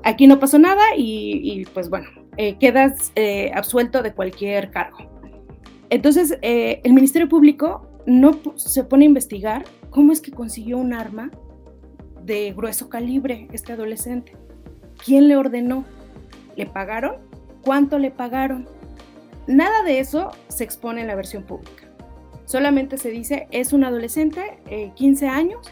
aquí 0.03 0.25
no 0.25 0.39
pasó 0.39 0.57
nada 0.57 0.81
y, 0.97 1.65
pues 1.73 1.89
bueno, 1.89 2.07
eh, 2.37 2.57
quedas 2.57 3.11
eh, 3.15 3.51
absuelto 3.53 4.01
de 4.01 4.13
cualquier 4.13 4.71
cargo. 4.71 4.97
Entonces, 5.91 6.37
eh, 6.41 6.81
el 6.83 6.93
Ministerio 6.93 7.29
Público 7.29 7.87
no 8.07 8.39
se 8.55 8.83
pone 8.83 9.05
a 9.05 9.07
investigar 9.07 9.63
cómo 9.91 10.11
es 10.11 10.21
que 10.21 10.31
consiguió 10.31 10.77
un 10.79 10.93
arma 10.93 11.29
de 12.23 12.51
grueso 12.53 12.89
calibre 12.89 13.47
este 13.53 13.73
adolescente. 13.73 14.35
¿Quién 15.05 15.27
le 15.27 15.35
ordenó? 15.35 15.85
¿Le 16.55 16.65
pagaron? 16.65 17.17
¿Cuánto 17.63 17.99
le 17.99 18.09
pagaron? 18.09 18.67
Nada 19.45 19.83
de 19.83 19.99
eso 19.99 20.31
se 20.47 20.63
expone 20.63 21.01
en 21.01 21.07
la 21.07 21.15
versión 21.15 21.43
pública. 21.43 21.83
Solamente 22.45 22.97
se 22.97 23.09
dice, 23.09 23.47
es 23.51 23.71
un 23.71 23.83
adolescente, 23.83 24.57
15 24.95 25.27
años, 25.27 25.71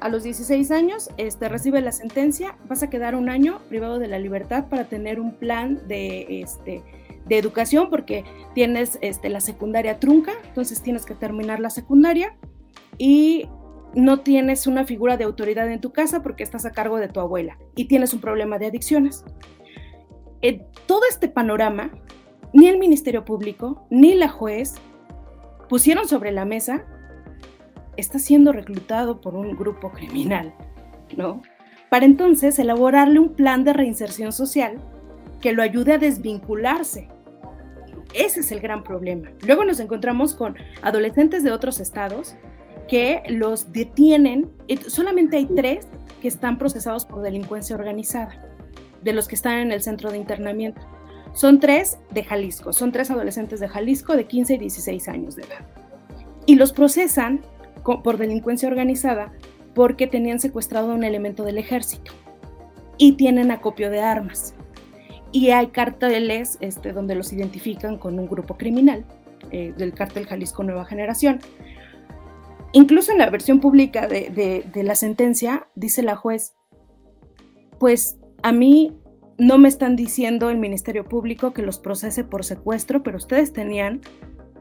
a 0.00 0.08
los 0.08 0.22
16 0.22 0.70
años 0.70 1.10
este, 1.18 1.48
recibe 1.48 1.80
la 1.80 1.92
sentencia, 1.92 2.56
vas 2.68 2.82
a 2.82 2.90
quedar 2.90 3.14
un 3.14 3.28
año 3.28 3.60
privado 3.68 3.98
de 3.98 4.08
la 4.08 4.18
libertad 4.18 4.68
para 4.68 4.84
tener 4.84 5.20
un 5.20 5.34
plan 5.34 5.86
de, 5.86 6.40
este, 6.42 6.82
de 7.26 7.38
educación 7.38 7.90
porque 7.90 8.24
tienes 8.54 8.98
este, 9.02 9.28
la 9.28 9.40
secundaria 9.40 10.00
trunca, 10.00 10.32
entonces 10.46 10.82
tienes 10.82 11.04
que 11.04 11.14
terminar 11.14 11.60
la 11.60 11.70
secundaria 11.70 12.36
y 12.98 13.48
no 13.94 14.20
tienes 14.20 14.66
una 14.66 14.84
figura 14.84 15.16
de 15.16 15.24
autoridad 15.24 15.70
en 15.70 15.80
tu 15.80 15.92
casa 15.92 16.22
porque 16.22 16.42
estás 16.42 16.64
a 16.64 16.72
cargo 16.72 16.96
de 16.96 17.08
tu 17.08 17.20
abuela 17.20 17.58
y 17.76 17.86
tienes 17.86 18.14
un 18.14 18.20
problema 18.20 18.58
de 18.58 18.66
adicciones. 18.66 19.24
En 20.42 20.64
todo 20.86 21.02
este 21.10 21.28
panorama, 21.28 21.90
ni 22.52 22.68
el 22.68 22.78
Ministerio 22.78 23.24
Público 23.24 23.86
ni 23.90 24.14
la 24.14 24.28
juez 24.28 24.74
pusieron 25.68 26.08
sobre 26.08 26.32
la 26.32 26.44
mesa 26.44 26.86
está 27.96 28.18
siendo 28.18 28.52
reclutado 28.52 29.20
por 29.20 29.34
un 29.34 29.56
grupo 29.56 29.90
criminal, 29.90 30.54
¿no? 31.16 31.42
Para 31.88 32.04
entonces 32.04 32.58
elaborarle 32.58 33.18
un 33.18 33.34
plan 33.34 33.64
de 33.64 33.72
reinserción 33.72 34.32
social 34.32 34.80
que 35.40 35.52
lo 35.52 35.62
ayude 35.62 35.94
a 35.94 35.98
desvincularse. 35.98 37.08
Ese 38.14 38.40
es 38.40 38.52
el 38.52 38.60
gran 38.60 38.82
problema. 38.82 39.30
Luego 39.46 39.64
nos 39.64 39.80
encontramos 39.80 40.34
con 40.34 40.56
adolescentes 40.82 41.42
de 41.42 41.52
otros 41.52 41.80
estados 41.80 42.36
que 42.88 43.22
los 43.28 43.72
detienen. 43.72 44.50
Solamente 44.88 45.36
hay 45.36 45.46
tres 45.46 45.86
que 46.20 46.28
están 46.28 46.58
procesados 46.58 47.04
por 47.04 47.22
delincuencia 47.22 47.76
organizada, 47.76 48.44
de 49.02 49.12
los 49.12 49.28
que 49.28 49.36
están 49.36 49.58
en 49.58 49.72
el 49.72 49.82
centro 49.82 50.10
de 50.10 50.18
internamiento. 50.18 50.80
Son 51.32 51.60
tres 51.60 51.98
de 52.10 52.24
Jalisco, 52.24 52.72
son 52.72 52.90
tres 52.90 53.10
adolescentes 53.10 53.60
de 53.60 53.68
Jalisco 53.68 54.16
de 54.16 54.26
15 54.26 54.54
y 54.54 54.58
16 54.58 55.08
años 55.08 55.36
de 55.36 55.44
edad. 55.44 55.64
y 56.46 56.56
los 56.56 56.72
procesan 56.72 57.42
por 57.82 58.18
delincuencia 58.18 58.68
organizada 58.68 59.32
porque 59.74 60.06
tenían 60.06 60.40
secuestrado 60.40 60.92
a 60.92 60.94
un 60.94 61.04
elemento 61.04 61.44
del 61.44 61.58
ejército 61.58 62.12
y 62.98 63.12
tienen 63.12 63.50
acopio 63.50 63.90
de 63.90 64.00
armas. 64.00 64.54
Y 65.32 65.50
hay 65.50 65.68
carteles 65.68 66.58
este, 66.60 66.92
donde 66.92 67.14
los 67.14 67.32
identifican 67.32 67.98
con 67.98 68.18
un 68.18 68.28
grupo 68.28 68.56
criminal 68.56 69.04
eh, 69.50 69.72
del 69.76 69.94
cártel 69.94 70.26
Jalisco 70.26 70.64
Nueva 70.64 70.84
Generación. 70.84 71.38
Incluso 72.72 73.12
en 73.12 73.18
la 73.18 73.30
versión 73.30 73.60
pública 73.60 74.06
de, 74.06 74.64
de 74.72 74.82
la 74.82 74.94
sentencia 74.94 75.68
dice 75.74 76.02
la 76.02 76.16
juez, 76.16 76.54
pues 77.78 78.18
a 78.42 78.52
mí 78.52 78.96
no 79.38 79.56
me 79.56 79.68
están 79.68 79.96
diciendo 79.96 80.50
el 80.50 80.58
Ministerio 80.58 81.04
Público 81.04 81.52
que 81.52 81.62
los 81.62 81.78
procese 81.78 82.24
por 82.24 82.44
secuestro, 82.44 83.02
pero 83.02 83.16
ustedes 83.16 83.52
tenían 83.52 84.02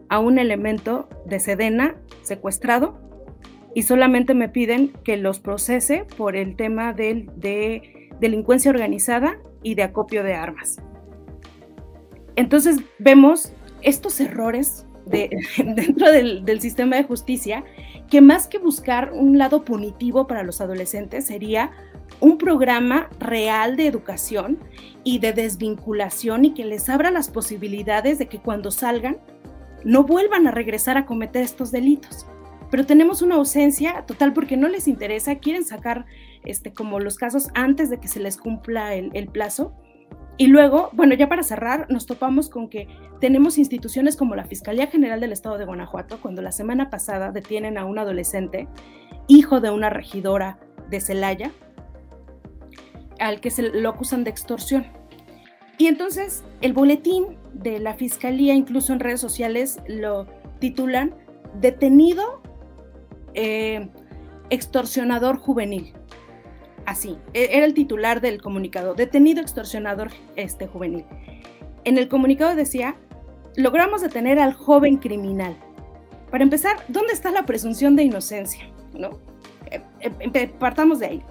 a 0.08 0.20
un 0.20 0.40
elemento 0.40 1.10
de 1.26 1.40
Sedena 1.40 1.96
secuestrado 2.24 3.09
y 3.76 3.84
solamente 3.84 4.34
me 4.34 4.50
piden 4.50 4.94
que 5.04 5.18
los 5.18 5.40
procese 5.40 6.06
por 6.18 6.36
el 6.36 6.56
tema 6.56 6.94
de 6.94 8.10
delincuencia 8.20 8.72
organizada 8.72 9.38
y 9.64 9.76
de 9.76 9.84
acopio 9.84 10.24
de 10.24 10.34
armas. 10.34 10.82
Entonces 12.36 12.78
vemos 13.00 13.54
estos 13.82 14.20
errores 14.20 14.86
dentro 15.06 16.12
del, 16.12 16.46
del 16.46 16.62
sistema 16.62 16.96
de 16.98 17.04
justicia 17.04 17.64
que 18.10 18.22
más 18.22 18.48
que 18.48 18.60
buscar 18.60 19.12
un 19.14 19.38
lado 19.38 19.64
punitivo 19.66 20.28
para 20.28 20.44
los 20.44 20.62
adolescentes 20.62 21.26
sería 21.26 21.72
un 22.20 22.38
programa 22.38 23.10
real 23.20 23.76
de 23.76 23.88
educación 23.88 24.60
y 25.04 25.20
de 25.20 25.34
desvinculación 25.34 26.46
y 26.46 26.54
que 26.54 26.66
les 26.66 26.90
abra 26.90 27.12
las 27.12 27.30
posibilidades 27.30 28.20
de 28.20 28.28
que 28.28 28.40
cuando 28.40 28.72
salgan 28.72 29.18
no 29.84 30.04
vuelvan 30.04 30.48
a 30.48 30.52
regresar 30.52 30.98
a 30.98 31.06
cometer 31.06 31.44
estos 31.44 31.72
delitos. 31.72 32.26
Pero 32.70 32.86
tenemos 32.86 33.22
una 33.22 33.36
ausencia 33.36 34.04
total 34.06 34.34
porque 34.34 34.58
no 34.58 34.68
les 34.68 34.88
interesa, 34.88 35.36
quieren 35.36 35.66
sacar 35.66 36.06
este, 36.46 36.74
como 36.74 37.00
los 37.00 37.18
casos 37.18 37.50
antes 37.54 37.90
de 37.90 38.00
que 38.00 38.08
se 38.08 38.20
les 38.20 38.38
cumpla 38.38 38.96
el, 38.96 39.10
el 39.14 39.28
plazo. 39.28 39.74
Y 40.38 40.48
luego, 40.48 40.90
bueno, 40.94 41.16
ya 41.16 41.28
para 41.28 41.44
cerrar, 41.44 41.88
nos 41.90 42.06
topamos 42.06 42.50
con 42.50 42.70
que 42.70 42.88
tenemos 43.20 43.58
instituciones 43.58 44.16
como 44.16 44.36
la 44.36 44.46
Fiscalía 44.46 44.88
General 44.88 45.20
del 45.20 45.34
Estado 45.34 45.58
de 45.58 45.66
Guanajuato, 45.66 46.22
cuando 46.22 46.42
la 46.42 46.52
semana 46.52 46.90
pasada 46.90 47.32
detienen 47.32 47.78
a 47.78 47.86
un 47.86 48.00
adolescente, 48.00 48.68
hijo 49.28 49.60
de 49.60 49.72
una 49.72 49.90
regidora 49.90 50.60
de 50.90 51.02
Celaya, 51.02 51.52
al 53.20 53.42
que 53.42 53.52
se 53.52 53.64
lo 53.64 53.90
acusan 53.90 54.24
de 54.24 54.30
extorsión. 54.30 54.86
Y 55.78 55.88
entonces 55.88 56.44
el 56.62 56.74
boletín 56.74 57.38
de 57.54 57.80
la 57.80 57.94
fiscalía, 57.94 58.54
incluso 58.54 58.94
en 58.94 59.00
redes 59.00 59.22
sociales, 59.22 59.80
lo 59.88 60.28
titulan 60.60 61.16
Detenido 61.60 62.42
eh, 63.34 63.90
extorsionador 64.50 65.38
juvenil. 65.38 65.94
Así, 66.86 67.18
e-, 67.34 67.50
era 67.52 67.66
el 67.66 67.74
titular 67.74 68.22
del 68.22 68.42
comunicado, 68.42 68.96
detenido 68.96 69.42
extorsionador 69.42 70.10
este, 70.36 70.68
juvenil. 70.68 71.06
En 71.84 71.98
el 71.98 72.08
comunicado 72.08 72.56
decía, 72.56 72.96
logramos 73.56 74.02
detener 74.02 74.40
al 74.40 74.54
joven 74.54 74.98
criminal. 74.98 75.56
Para 76.32 76.44
empezar, 76.44 76.78
¿dónde 76.88 77.14
está 77.14 77.32
la 77.32 77.46
presunción 77.46 77.96
de 77.96 78.04
inocencia? 78.04 78.70
¿No? 78.94 79.20
Eh, 79.72 79.82
eh, 80.02 80.48
partamos 80.60 81.00
de 81.00 81.06
ahí. 81.06 81.24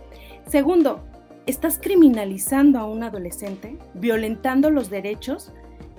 Segundo, 0.46 1.04
estás 1.46 1.78
criminalizando 1.78 2.78
a 2.78 2.86
un 2.86 3.02
adolescente, 3.02 3.78
violentando 3.94 4.70
los 4.70 4.90
derechos 4.90 5.52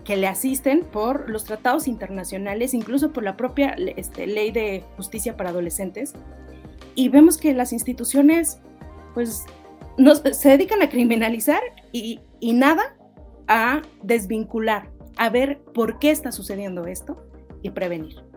que 0.03 0.17
le 0.17 0.27
asisten 0.27 0.83
por 0.83 1.29
los 1.29 1.45
tratados 1.45 1.87
internacionales, 1.87 2.73
incluso 2.73 3.11
por 3.11 3.23
la 3.23 3.37
propia 3.37 3.75
este, 3.95 4.27
ley 4.27 4.51
de 4.51 4.83
justicia 4.95 5.37
para 5.37 5.49
adolescentes. 5.49 6.13
Y 6.95 7.09
vemos 7.09 7.37
que 7.37 7.53
las 7.53 7.73
instituciones, 7.73 8.59
pues, 9.13 9.45
se 10.31 10.49
dedican 10.49 10.81
a 10.81 10.89
criminalizar 10.89 11.61
y, 11.91 12.21
y 12.39 12.53
nada 12.53 12.95
a 13.47 13.81
desvincular, 14.03 14.89
a 15.17 15.29
ver 15.29 15.59
por 15.73 15.99
qué 15.99 16.11
está 16.11 16.31
sucediendo 16.31 16.85
esto 16.87 17.25
y 17.61 17.71
prevenir. 17.71 18.29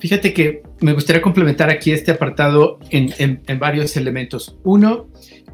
Fíjate 0.00 0.32
que 0.32 0.62
me 0.80 0.94
gustaría 0.94 1.20
complementar 1.20 1.68
aquí 1.68 1.92
este 1.92 2.10
apartado 2.10 2.78
en, 2.88 3.42
varios 3.58 3.96
elementos. 3.98 4.58
Uno, 4.64 5.08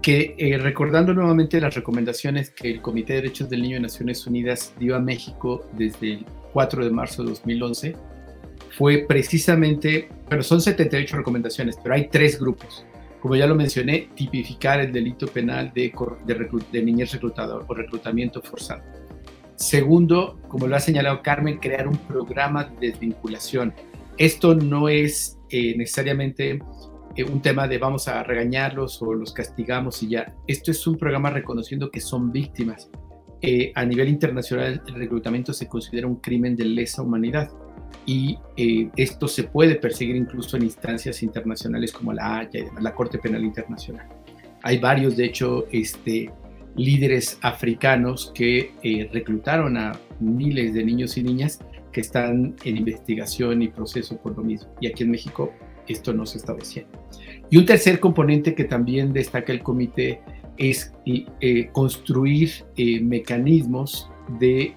que 0.07 0.37
eh, 0.38 0.57
recordando 0.57 1.12
nuevamente 1.12 1.61
las 1.61 1.75
recomendaciones 1.75 2.51
que 2.51 2.71
el 2.71 2.81
Comité 2.81 3.14
de 3.14 3.23
Derechos 3.23 3.51
del 3.51 3.62
Niño 3.62 3.75
de 3.75 3.81
Naciones 3.81 4.25
Unidas 4.25 4.73
dio 4.79 4.95
a 4.95 5.01
México 5.01 5.69
desde 5.73 6.12
el 6.12 6.27
4 6.53 6.85
de 6.85 6.90
marzo 6.92 7.25
de 7.25 7.31
2011, 7.31 7.97
fue 8.71 8.99
precisamente, 8.99 10.09
pero 10.29 10.45
son 10.45 10.61
78 10.61 11.16
recomendaciones, 11.16 11.77
pero 11.83 11.97
hay 11.97 12.07
tres 12.07 12.38
grupos. 12.38 12.87
Como 13.21 13.35
ya 13.35 13.49
lo 13.49 13.57
mencioné, 13.57 14.11
tipificar 14.14 14.79
el 14.79 14.92
delito 14.92 15.27
penal 15.27 15.73
de, 15.75 15.92
niñez 16.85 17.12
reclutador 17.12 17.64
o 17.66 17.75
reclutamiento 17.75 18.40
forzado. 18.40 18.85
Segundo, 19.57 20.38
como 20.47 20.69
lo 20.69 20.77
ha 20.77 20.81
señalado 20.81 21.21
Carmen, 21.21 21.59
crear 21.59 21.88
un 21.88 21.97
programa 21.97 22.62
de 22.62 22.92
desvinculación 22.92 23.75
esto 24.19 24.55
no 24.55 24.88
es 24.88 25.38
eh, 25.51 25.77
necesariamente 25.77 26.59
eh, 27.16 27.24
un 27.24 27.40
tema 27.40 27.66
de 27.66 27.79
vamos 27.79 28.09
a 28.09 28.22
regañarlos 28.22 29.00
o 29.02 29.14
los 29.14 29.33
castigamos 29.33 30.02
y 30.02 30.09
ya. 30.09 30.35
Esto 30.46 30.70
es 30.70 30.87
un 30.87 30.96
programa 30.96 31.31
reconociendo 31.31 31.90
que 31.90 32.00
son 32.00 32.31
víctimas. 32.31 32.90
Eh, 33.40 33.72
a 33.74 33.85
nivel 33.85 34.09
internacional, 34.09 34.83
el 34.87 34.94
reclutamiento 34.94 35.52
se 35.52 35.68
considera 35.68 36.07
un 36.07 36.16
crimen 36.16 36.57
de 36.57 36.64
lesa 36.64 37.02
humanidad 37.02 37.50
y 38.05 38.38
esto 38.96 39.26
se 39.26 39.44
puede 39.44 39.76
perseguir 39.76 40.14
incluso 40.14 40.57
en 40.57 40.62
instancias 40.62 41.22
internacionales 41.24 41.92
como 41.92 42.12
la 42.12 42.38
Haya 42.38 42.64
la 42.81 42.94
Corte 42.94 43.18
Penal 43.18 43.44
Internacional. 43.44 44.07
Hay 44.62 44.79
varios, 44.79 45.16
de 45.16 45.24
hecho, 45.24 45.66
este, 45.72 46.31
líderes 46.76 47.38
africanos 47.42 48.31
que 48.33 49.09
reclutaron 49.12 49.76
a 49.76 49.98
miles 50.20 50.72
de 50.74 50.85
niños 50.85 51.16
y 51.16 51.22
niñas 51.24 51.59
que 51.96 52.02
están 52.02 52.55
en 52.62 52.76
investigación 52.76 53.62
y 53.62 53.68
proceso 53.68 54.18
por 54.18 54.37
lo 54.37 54.44
mismo. 54.44 54.68
Y 54.81 54.87
aquí 54.87 55.02
en 55.02 55.11
México 55.11 55.52
esto 55.88 56.12
no 56.12 56.27
se 56.27 56.38
haciendo. 56.38 56.99
Y 57.51 57.57
un 57.57 57.66
tercer 57.66 58.01
componente 58.01 58.55
que 58.55 58.64
también 58.64 59.12
destaca 59.12 59.53
el 59.53 59.62
comité 59.62 60.20
es 60.57 60.92
eh, 61.05 61.68
construir 61.72 62.51
eh, 62.77 63.01
mecanismos 63.01 64.11
de 64.40 64.75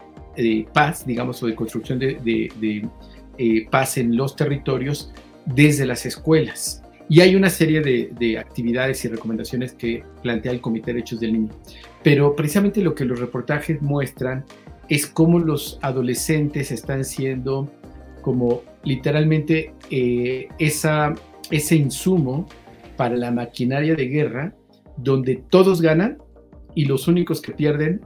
paz, 0.74 1.06
digamos, 1.06 1.42
o 1.44 1.48
de 1.48 1.56
construcción 1.56 2.00
de, 2.00 2.88
eh, 3.38 3.68
paz 3.70 3.98
en 3.98 4.16
los 4.16 4.36
territorios 4.36 5.12
desde 5.46 5.86
las 5.86 6.06
escuelas. 6.06 6.84
Y 7.10 7.22
hay 7.22 7.36
una 7.36 7.50
serie 7.50 7.82
de, 7.82 8.12
de, 8.20 8.38
actividades 8.38 9.04
y 9.04 9.08
recomendaciones 9.08 9.74
que 9.74 10.04
plantea 10.22 10.52
el 10.52 10.62
Comité 10.62 10.88
de 10.88 10.94
Derechos 10.94 11.20
del 11.20 11.34
Niño. 11.34 11.50
Pero 12.04 12.36
precisamente 12.36 12.82
lo 12.82 12.94
que 12.94 13.04
los 13.04 13.20
reportajes 13.20 13.82
muestran 13.82 14.46
es 14.90 15.08
cómo 15.08 15.40
los 15.40 15.80
adolescentes 15.82 16.72
están 16.72 17.04
siendo 17.04 17.72
como 18.22 18.62
literalmente 18.84 19.74
eh, 19.90 20.48
ese 20.58 21.76
insumo 21.76 22.48
para 22.98 23.16
la 23.16 23.32
maquinaria 23.32 23.96
de 23.96 24.08
guerra 24.08 24.56
donde 24.98 25.44
todos 25.50 25.82
ganan 25.82 26.18
y 26.76 26.86
los 26.86 27.08
únicos 27.08 27.42
que 27.42 27.54
pierden 27.54 28.02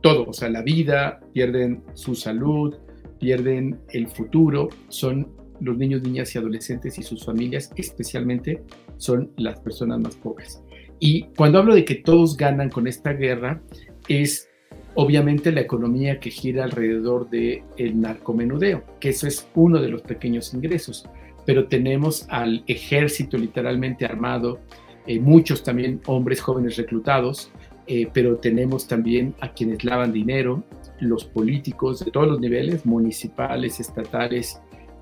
todo, 0.00 0.26
o 0.28 0.32
sea, 0.32 0.48
la 0.48 0.62
vida, 0.62 1.20
pierden 1.32 1.82
su 1.94 2.14
salud, 2.14 2.74
pierden 3.18 3.80
el 3.90 4.08
futuro, 4.08 4.68
son 4.88 5.32
los 5.60 5.76
niños, 5.76 6.02
niñas 6.02 6.34
y 6.34 6.38
adolescentes 6.38 6.98
y 6.98 7.02
sus 7.02 7.24
familias, 7.24 7.72
especialmente 7.76 8.62
son 8.96 9.32
las 9.36 9.58
personas 9.60 9.98
más 10.00 10.14
pobres. 10.16 10.62
Y 11.00 11.24
cuando 11.36 11.58
hablo 11.58 11.74
de 11.74 11.84
que 11.84 11.96
todos 11.96 12.36
ganan 12.36 12.70
con 12.70 12.86
esta 12.86 13.12
guerra, 13.12 13.60
es 14.08 14.48
obviamente 14.94 15.52
la 15.52 15.60
economía 15.60 16.20
que 16.20 16.30
gira 16.30 16.64
alrededor 16.64 17.28
del 17.30 17.62
el 17.76 18.00
narcomenudeo, 18.00 18.84
que 19.00 19.10
eso 19.10 19.26
es 19.26 19.48
uno 19.54 19.80
de 19.80 19.88
los 19.88 20.02
pequeños 20.02 20.52
ingresos. 20.54 21.08
Pero 21.46 21.66
tenemos 21.66 22.26
al 22.28 22.62
ejército 22.66 23.38
literalmente 23.38 24.04
armado, 24.04 24.60
eh, 25.06 25.18
muchos 25.18 25.62
también 25.62 26.00
hombres 26.06 26.40
jóvenes 26.40 26.76
reclutados, 26.76 27.50
eh, 27.86 28.08
pero 28.12 28.36
tenemos 28.36 28.86
también 28.86 29.34
a 29.40 29.52
quienes 29.54 29.82
lavan 29.82 30.12
dinero, 30.12 30.62
los 31.00 31.24
políticos 31.24 32.04
de 32.04 32.10
todos 32.10 32.28
los 32.28 32.40
niveles, 32.40 32.84
municipales, 32.84 33.80
estatales 33.80 34.60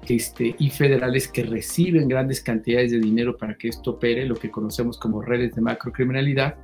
este, 0.09 0.55
y 0.59 0.71
federales, 0.71 1.27
que 1.27 1.43
reciben 1.43 2.07
grandes 2.07 2.41
cantidades 2.41 2.93
de 2.93 3.01
dinero 3.01 3.37
para 3.37 3.57
que 3.57 3.69
esto 3.69 3.93
opere, 3.93 4.25
lo 4.25 4.37
que 4.37 4.51
conocemos 4.51 4.99
como 4.99 5.21
redes 5.21 5.57
de 5.57 5.63
macrocriminalidad, 5.63 6.55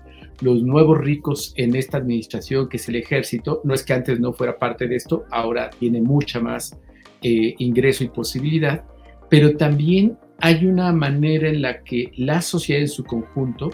los 0.41 0.63
nuevos 0.63 0.99
ricos 0.99 1.53
en 1.57 1.75
esta 1.77 1.99
administración, 1.99 2.69
que 2.69 2.79
es 2.79 2.89
el 2.89 2.97
ejército, 2.97 3.61
no 3.65 3.75
es 3.75 3.83
que 3.85 3.93
antes 3.93 4.19
no 4.19 4.33
fuera 4.33 4.59
parte 4.59 4.89
de 4.89 4.97
esto, 4.97 5.25
ahora 5.31 5.71
tiene 5.71 6.01
mucha 6.01 6.41
más 6.41 6.79
eh, 7.23 7.55
ingreso 7.59 8.05
y 8.05 8.09
posibilidad, 8.09 8.85
pero 9.29 9.57
también 9.57 10.19
hay 10.41 10.67
una 10.67 10.93
manera 10.93 11.49
en 11.49 11.63
la 11.63 11.83
que 11.83 12.13
la 12.17 12.43
sociedad 12.43 12.83
en 12.83 12.89
su 12.89 13.05
conjunto 13.05 13.71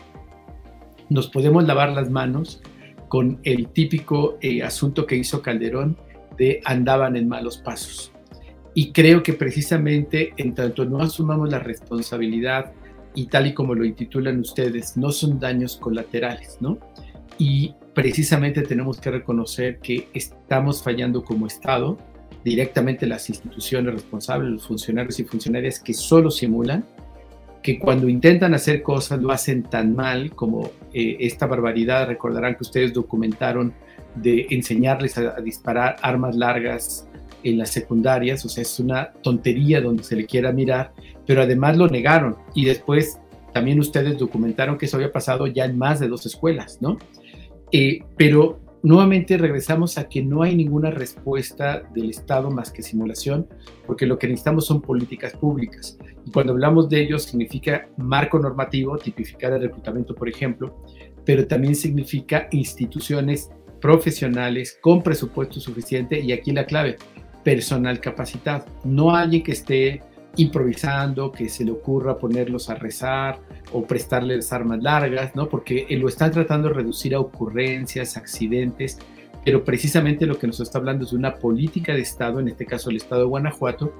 nos 1.08 1.28
podemos 1.28 1.64
lavar 1.64 1.92
las 1.92 2.10
manos 2.10 2.60
con 3.08 3.40
el 3.42 3.68
típico 3.68 4.36
eh, 4.40 4.62
asunto 4.62 5.06
que 5.06 5.16
hizo 5.16 5.40
Calderón 5.40 5.96
de 6.36 6.60
andaban 6.64 7.16
en 7.16 7.28
malos 7.28 7.58
pasos. 7.58 8.12
Y 8.74 8.92
creo 8.92 9.22
que 9.22 9.32
precisamente 9.32 10.34
en 10.36 10.54
tanto 10.54 10.84
no 10.84 11.00
asumamos 11.00 11.50
la 11.50 11.58
responsabilidad 11.58 12.72
y 13.14 13.26
tal 13.26 13.46
y 13.46 13.54
como 13.54 13.74
lo 13.74 13.84
intitulan 13.84 14.40
ustedes, 14.40 14.96
no 14.96 15.10
son 15.10 15.38
daños 15.38 15.76
colaterales, 15.76 16.58
¿no? 16.60 16.78
Y 17.38 17.74
precisamente 17.94 18.62
tenemos 18.62 19.00
que 19.00 19.10
reconocer 19.10 19.78
que 19.78 20.08
estamos 20.14 20.82
fallando 20.82 21.24
como 21.24 21.46
Estado, 21.46 21.98
directamente 22.44 23.06
las 23.06 23.28
instituciones 23.28 23.92
responsables, 23.94 24.50
los 24.50 24.66
funcionarios 24.66 25.18
y 25.20 25.24
funcionarias 25.24 25.80
que 25.80 25.94
solo 25.94 26.30
simulan, 26.30 26.84
que 27.62 27.78
cuando 27.78 28.08
intentan 28.08 28.54
hacer 28.54 28.82
cosas 28.82 29.20
lo 29.20 29.32
hacen 29.32 29.64
tan 29.64 29.94
mal 29.94 30.30
como 30.30 30.70
eh, 30.92 31.16
esta 31.20 31.46
barbaridad, 31.46 32.06
recordarán 32.06 32.54
que 32.54 32.62
ustedes 32.62 32.92
documentaron 32.92 33.74
de 34.14 34.46
enseñarles 34.50 35.18
a 35.18 35.40
disparar 35.40 35.96
armas 36.02 36.36
largas 36.36 37.07
en 37.42 37.58
las 37.58 37.70
secundarias, 37.70 38.44
o 38.44 38.48
sea, 38.48 38.62
es 38.62 38.80
una 38.80 39.12
tontería 39.22 39.80
donde 39.80 40.02
se 40.02 40.16
le 40.16 40.26
quiera 40.26 40.52
mirar, 40.52 40.92
pero 41.26 41.42
además 41.42 41.76
lo 41.76 41.88
negaron 41.88 42.36
y 42.54 42.64
después 42.64 43.18
también 43.52 43.80
ustedes 43.80 44.18
documentaron 44.18 44.76
que 44.78 44.86
eso 44.86 44.96
había 44.96 45.12
pasado 45.12 45.46
ya 45.46 45.64
en 45.64 45.78
más 45.78 46.00
de 46.00 46.08
dos 46.08 46.26
escuelas, 46.26 46.78
¿no? 46.80 46.98
Eh, 47.72 48.00
pero 48.16 48.60
nuevamente 48.82 49.36
regresamos 49.36 49.98
a 49.98 50.08
que 50.08 50.22
no 50.22 50.42
hay 50.42 50.54
ninguna 50.54 50.90
respuesta 50.90 51.82
del 51.94 52.10
Estado 52.10 52.50
más 52.50 52.70
que 52.70 52.82
simulación, 52.82 53.46
porque 53.86 54.06
lo 54.06 54.18
que 54.18 54.28
necesitamos 54.28 54.66
son 54.66 54.80
políticas 54.80 55.32
públicas. 55.34 55.98
Y 56.24 56.30
cuando 56.30 56.52
hablamos 56.52 56.88
de 56.88 57.02
ello 57.02 57.18
significa 57.18 57.88
marco 57.96 58.38
normativo, 58.38 58.96
tipificar 58.98 59.52
el 59.52 59.62
reclutamiento, 59.62 60.14
por 60.14 60.28
ejemplo, 60.28 60.84
pero 61.24 61.46
también 61.46 61.74
significa 61.74 62.48
instituciones 62.52 63.50
profesionales 63.80 64.78
con 64.80 65.02
presupuesto 65.02 65.60
suficiente 65.60 66.20
y 66.20 66.32
aquí 66.32 66.52
la 66.52 66.66
clave, 66.66 66.96
personal 67.44 68.00
capacitado, 68.00 68.64
no 68.84 69.14
alguien 69.14 69.42
que 69.42 69.52
esté 69.52 70.02
improvisando, 70.36 71.32
que 71.32 71.48
se 71.48 71.64
le 71.64 71.72
ocurra 71.72 72.18
ponerlos 72.18 72.70
a 72.70 72.74
rezar 72.74 73.40
o 73.72 73.84
prestarles 73.84 74.52
armas 74.52 74.82
largas, 74.82 75.34
¿no? 75.34 75.48
Porque 75.48 75.86
lo 75.98 76.08
están 76.08 76.30
tratando 76.30 76.68
de 76.68 76.74
reducir 76.74 77.14
a 77.14 77.20
ocurrencias, 77.20 78.16
accidentes, 78.16 78.98
pero 79.44 79.64
precisamente 79.64 80.26
lo 80.26 80.38
que 80.38 80.46
nos 80.46 80.60
está 80.60 80.78
hablando 80.78 81.04
es 81.04 81.10
de 81.10 81.16
una 81.16 81.36
política 81.36 81.92
de 81.92 82.02
Estado, 82.02 82.40
en 82.40 82.48
este 82.48 82.66
caso 82.66 82.90
el 82.90 82.96
Estado 82.96 83.22
de 83.22 83.28
Guanajuato, 83.28 83.92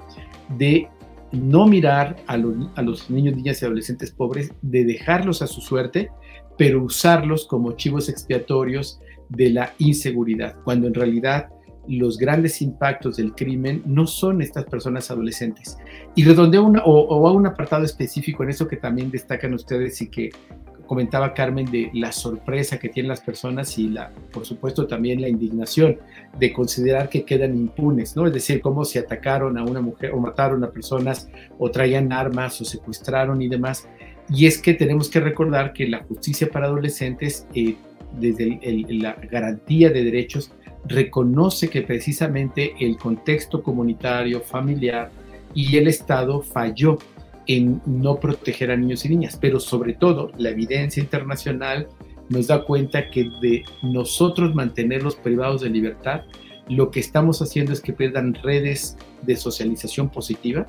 de 0.57 0.89
no 1.33 1.67
mirar 1.67 2.17
a, 2.27 2.35
a 2.35 2.83
los 2.83 3.11
niños, 3.11 3.37
niñas 3.37 3.61
y 3.61 3.65
adolescentes 3.65 4.13
pobres, 4.13 4.53
de 4.63 4.85
dejarlos 4.85 5.43
a 5.43 5.47
su 5.47 5.61
suerte, 5.61 6.11
pero 6.57 6.83
usarlos 6.83 7.47
como 7.47 7.73
chivos 7.73 8.09
expiatorios 8.09 9.01
de 9.29 9.51
la 9.51 9.75
inseguridad, 9.79 10.57
cuando 10.65 10.87
en 10.87 10.95
realidad 10.95 11.49
los 11.89 12.19
grandes 12.19 12.61
impactos 12.63 13.17
del 13.17 13.33
crimen 13.33 13.83
no 13.87 14.07
son 14.07 14.43
estas 14.43 14.65
personas 14.65 15.11
adolescentes. 15.11 15.79
Y 16.15 16.25
redondeo 16.25 16.65
una, 16.65 16.85
o, 16.85 16.93
o 16.93 17.29
a 17.29 17.33
un 17.33 17.47
apartado 17.47 17.85
específico 17.85 18.43
en 18.43 18.51
eso 18.51 18.69
que 18.69 18.77
también 18.77 19.11
destacan 19.11 19.55
ustedes 19.55 20.01
y 20.03 20.09
que 20.09 20.31
comentaba 20.89 21.35
Carmen 21.35 21.71
de 21.71 21.91
la 21.93 22.11
sorpresa 22.11 22.79
que 22.79 22.89
tienen 22.89 23.09
las 23.11 23.21
personas 23.21 23.79
y 23.79 23.89
la, 23.89 24.11
por 24.33 24.45
supuesto, 24.45 24.89
también 24.89 25.21
la 25.21 25.29
indignación 25.29 25.99
de 26.37 26.53
considerar 26.53 27.09
que 27.09 27.25
quedan 27.25 27.55
impunes, 27.55 28.17
¿no? 28.17 28.27
Es 28.27 28.33
decir, 28.33 28.61
cómo 28.61 28.85
se 28.85 28.99
atacaron 28.99 29.59
a 29.59 29.63
una 29.63 29.81
mujer 29.81 30.11
o 30.13 30.19
mataron 30.19 30.65
a 30.65 30.71
personas 30.71 31.29
o 31.59 31.71
traían 31.71 32.13
armas 32.13 32.61
o 32.61 32.65
secuestraron 32.65 33.41
y 33.43 33.49
demás. 33.49 33.87
Y 34.31 34.47
es 34.47 34.61
que 34.61 34.75
tenemos 34.75 35.09
que 35.11 35.21
recordar 35.21 35.73
que 35.73 35.87
la 35.87 36.03
justicia 36.05 36.49
para 36.51 36.67
adolescentes, 36.67 37.47
eh, 37.55 37.77
desde 38.19 38.59
la 38.95 39.15
garantía 39.31 39.91
de 39.91 40.03
derechos, 40.03 40.51
reconoce 40.89 41.69
que 41.69 41.83
precisamente 41.83 42.75
el 42.81 42.97
contexto 42.97 43.63
comunitario, 43.63 44.41
familiar 44.41 45.11
y 45.55 45.77
el 45.77 45.89
Estado 45.89 46.43
falló 46.43 46.99
en 47.47 47.81
no 47.87 48.17
proteger 48.17 48.71
a 48.71 48.77
niños 48.77 49.05
y 49.05 49.11
niñas, 49.11 49.39
pero 49.41 49.61
sobre 49.61 49.95
todo 49.95 50.31
la 50.37 50.51
evidencia 50.51 51.03
internacional 51.03 51.89
nos 52.29 52.47
da 52.47 52.65
cuenta 52.65 53.11
que 53.11 53.31
de 53.41 53.65
nosotros 53.83 54.55
mantenerlos 54.55 55.17
privados 55.17 55.63
de 55.63 55.71
libertad, 55.71 56.23
lo 56.69 56.91
que 56.91 57.01
estamos 57.01 57.41
haciendo 57.41 57.73
es 57.73 57.81
que 57.81 57.95
pierdan 57.95 58.35
redes 58.35 58.97
de 59.23 59.37
socialización 59.37 60.11
positiva, 60.11 60.67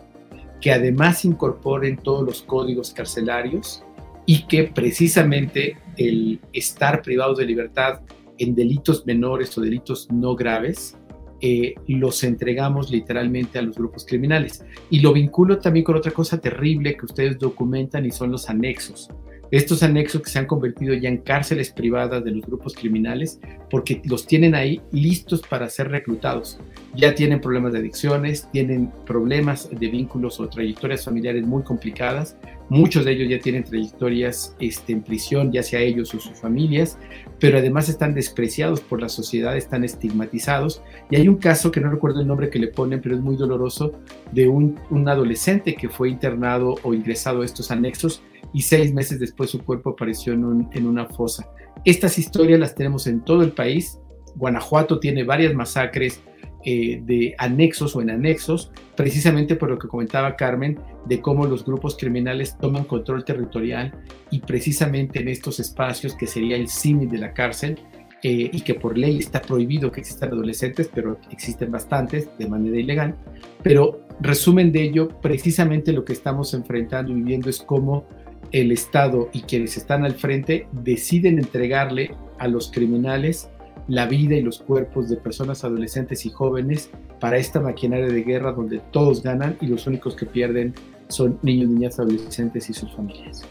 que 0.61 0.71
además 0.71 1.25
incorporen 1.25 1.97
todos 1.97 2.25
los 2.25 2.41
códigos 2.41 2.91
carcelarios 2.91 3.83
y 4.25 4.43
que 4.43 4.63
precisamente 4.63 5.77
el 5.97 6.39
estar 6.53 7.01
privados 7.01 7.37
de 7.37 7.45
libertad 7.45 7.99
en 8.39 8.55
delitos 8.55 9.05
menores 9.05 9.57
o 9.57 9.61
delitos 9.61 10.09
no 10.11 10.35
graves, 10.35 10.97
eh, 11.41 11.75
los 11.87 12.23
entregamos 12.23 12.91
literalmente 12.91 13.59
a 13.59 13.61
los 13.61 13.77
grupos 13.77 14.05
criminales. 14.05 14.65
Y 14.89 14.99
lo 14.99 15.13
vinculo 15.13 15.59
también 15.59 15.85
con 15.85 15.95
otra 15.95 16.11
cosa 16.11 16.39
terrible 16.39 16.97
que 16.97 17.05
ustedes 17.05 17.39
documentan 17.39 18.05
y 18.05 18.11
son 18.11 18.31
los 18.31 18.49
anexos. 18.49 19.09
Estos 19.51 19.81
anexos 19.81 20.21
que 20.21 20.29
se 20.29 20.37
han 20.37 20.45
convertido 20.45 20.93
ya 20.93 21.09
en 21.09 21.17
cárceles 21.17 21.71
privadas 21.71 22.23
de 22.23 22.31
los 22.31 22.45
grupos 22.45 22.75
criminales 22.75 23.39
porque 23.71 23.99
los 24.05 24.27
tienen 24.27 24.53
ahí 24.53 24.79
listos 24.91 25.41
para 25.41 25.69
ser 25.69 25.89
reclutados. 25.89 26.59
Ya 26.95 27.15
tienen 27.15 27.41
problemas 27.41 27.73
de 27.73 27.79
adicciones, 27.79 28.47
tienen 28.51 28.91
problemas 29.07 29.69
de 29.71 29.87
vínculos 29.87 30.39
o 30.39 30.47
trayectorias 30.47 31.05
familiares 31.05 31.47
muy 31.47 31.63
complicadas. 31.63 32.37
Muchos 32.69 33.03
de 33.03 33.13
ellos 33.13 33.29
ya 33.29 33.39
tienen 33.39 33.63
trayectorias 33.63 34.55
este, 34.59 34.93
en 34.93 35.01
prisión, 35.01 35.51
ya 35.51 35.63
sea 35.63 35.79
ellos 35.79 36.13
o 36.13 36.19
sus 36.19 36.37
familias, 36.37 36.99
pero 37.39 37.57
además 37.57 37.89
están 37.89 38.13
despreciados 38.13 38.79
por 38.79 39.01
la 39.01 39.09
sociedad, 39.09 39.57
están 39.57 39.83
estigmatizados. 39.83 40.83
Y 41.09 41.15
hay 41.15 41.27
un 41.27 41.37
caso 41.37 41.71
que 41.71 41.81
no 41.81 41.89
recuerdo 41.89 42.21
el 42.21 42.27
nombre 42.27 42.49
que 42.49 42.59
le 42.59 42.67
ponen, 42.67 43.01
pero 43.01 43.15
es 43.15 43.21
muy 43.21 43.35
doloroso, 43.35 43.93
de 44.31 44.47
un, 44.47 44.79
adolescente 45.07 45.75
que 45.75 45.89
fue 45.89 46.09
internado 46.09 46.75
o 46.83 46.93
ingresado 46.93 47.41
a 47.41 47.45
estos 47.45 47.71
anexos 47.71 48.21
y 48.53 48.61
seis 48.61 48.93
meses 48.93 49.19
después 49.19 49.49
su 49.49 49.63
cuerpo 49.63 49.91
apareció 49.91 50.33
en 50.33 50.87
una 50.87 51.05
fosa. 51.05 51.49
Estas 51.85 52.17
historias 52.17 52.59
las 52.59 52.75
tenemos 52.75 53.07
en 53.07 53.21
todo 53.21 53.41
el 53.41 53.51
país. 53.51 53.99
Guanajuato 54.35 54.99
tiene 54.99 55.23
varias 55.23 55.53
masacres 55.53 56.21
eh, 56.65 57.01
de 57.05 57.35
anexos 57.37 57.95
o 57.95 58.01
en 58.01 58.09
anexos, 58.09 58.71
precisamente 58.95 59.55
por 59.55 59.69
lo 59.69 59.79
que 59.79 59.87
comentaba 59.87 60.35
Carmen, 60.35 60.79
de 61.05 61.21
cómo 61.21 61.45
los 61.45 61.65
grupos 61.65 61.97
criminales 61.97 62.57
toman 62.57 62.83
control 62.83 63.23
territorial 63.23 63.93
y 64.29 64.39
precisamente 64.39 65.21
en 65.21 65.29
estos 65.29 65.59
espacios 65.59 66.15
que 66.15 66.27
sería 66.27 66.57
el 66.57 66.67
símil 66.67 67.09
de 67.09 67.17
la 67.17 67.33
cárcel, 67.33 67.79
eh, 68.21 68.49
y 68.51 68.61
que 68.61 68.73
por 68.73 68.97
ley 68.97 69.17
está 69.17 69.41
prohibido 69.41 69.93
que 69.93 70.01
existan 70.01 70.33
adolescentes, 70.33 70.89
pero 70.93 71.17
existen 71.31 71.71
bastantes 71.71 72.29
de 72.37 72.49
manera 72.49 72.77
ilegal. 72.77 73.15
Pero 73.63 74.01
resumen 74.19 74.73
de 74.73 74.83
ello, 74.83 75.07
precisamente 75.21 75.93
lo 75.93 76.03
que 76.03 76.11
estamos 76.11 76.53
enfrentando 76.53 77.13
y 77.13 77.15
viviendo 77.15 77.49
es 77.49 77.59
cómo 77.59 78.05
el 78.51 78.73
Estado 78.73 79.29
y 79.31 79.43
quienes 79.43 79.77
están 79.77 80.03
al 80.03 80.15
frente 80.15 80.67
deciden 80.73 81.39
entregarle 81.39 82.11
a 82.39 82.49
los 82.49 82.71
criminales 82.71 83.49
la 83.89 84.05
vida 84.05 84.35
y 84.35 84.41
los 84.41 84.59
cuerpos 84.59 85.09
de 85.09 85.17
personas 85.17 85.63
adolescentes 85.63 86.25
y 86.25 86.29
jóvenes 86.29 86.91
para 87.19 87.37
esta 87.37 87.59
maquinaria 87.59 88.07
de 88.07 88.23
guerra 88.23 88.53
donde 88.53 88.79
todos 88.91 89.23
ganan 89.23 89.57
y 89.59 89.67
los 89.67 89.87
únicos 89.87 90.15
que 90.15 90.25
pierden 90.25 90.75
son 91.07 91.39
niños, 91.41 91.69
niñas, 91.69 91.99
adolescentes 91.99 92.69
y 92.69 92.73
sus 92.73 92.95
familias. 92.95 93.43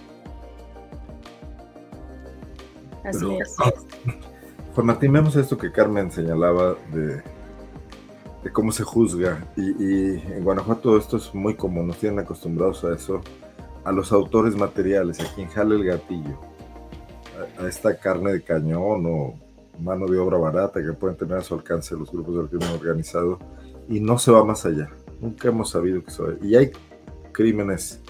Así 3.05 3.26
es. 3.41 3.57
Juan 4.74 4.86
Martín, 4.86 5.12
vemos 5.12 5.34
esto 5.34 5.59
que 5.59 5.72
Carmen 5.72 6.12
señalaba 6.12 6.76
de, 6.93 7.16
de 8.45 8.53
cómo 8.53 8.70
se 8.70 8.84
juzga 8.84 9.45
y, 9.57 9.62
y 9.62 10.22
en 10.34 10.45
Guanajuato 10.45 10.97
esto 10.97 11.16
es 11.16 11.34
muy 11.34 11.55
común, 11.55 11.89
nos 11.89 11.99
tienen 11.99 12.20
acostumbrados 12.20 12.84
a 12.84 12.95
eso 12.95 13.20
a 13.84 13.91
los 13.91 14.12
autores 14.12 14.55
materiales, 14.55 15.18
a 15.18 15.34
quien 15.34 15.49
jale 15.49 15.74
el 15.74 15.84
gatillo, 15.84 16.39
a, 17.59 17.66
esta 17.66 17.99
carne 17.99 18.34
de 18.34 18.43
cañón 18.43 19.07
o 19.07 19.48
mano 19.81 20.07
de 20.07 20.18
obra 20.18 20.39
barata 20.39 20.83
que 20.83 20.93
pueden 20.93 21.16
tener 21.16 21.39
a 21.39 21.43
su 21.43 21.55
alcance 21.55 21.95
los 21.97 22.11
grupos 22.11 22.37
del 22.37 22.49
crimen 22.49 22.70
organizado 22.70 23.39
y 23.89 24.01
no 24.01 24.18
se 24.18 24.31
va 24.31 24.45
más 24.45 24.64
allá. 24.66 24.91
Nunca 25.20 25.49
hemos 25.49 25.70
sabido 25.70 26.03
que 26.03 26.11
se 26.11 26.22
va. 26.22 26.31
Y 26.43 26.57
hay 26.57 26.70
crímenes 27.33 28.01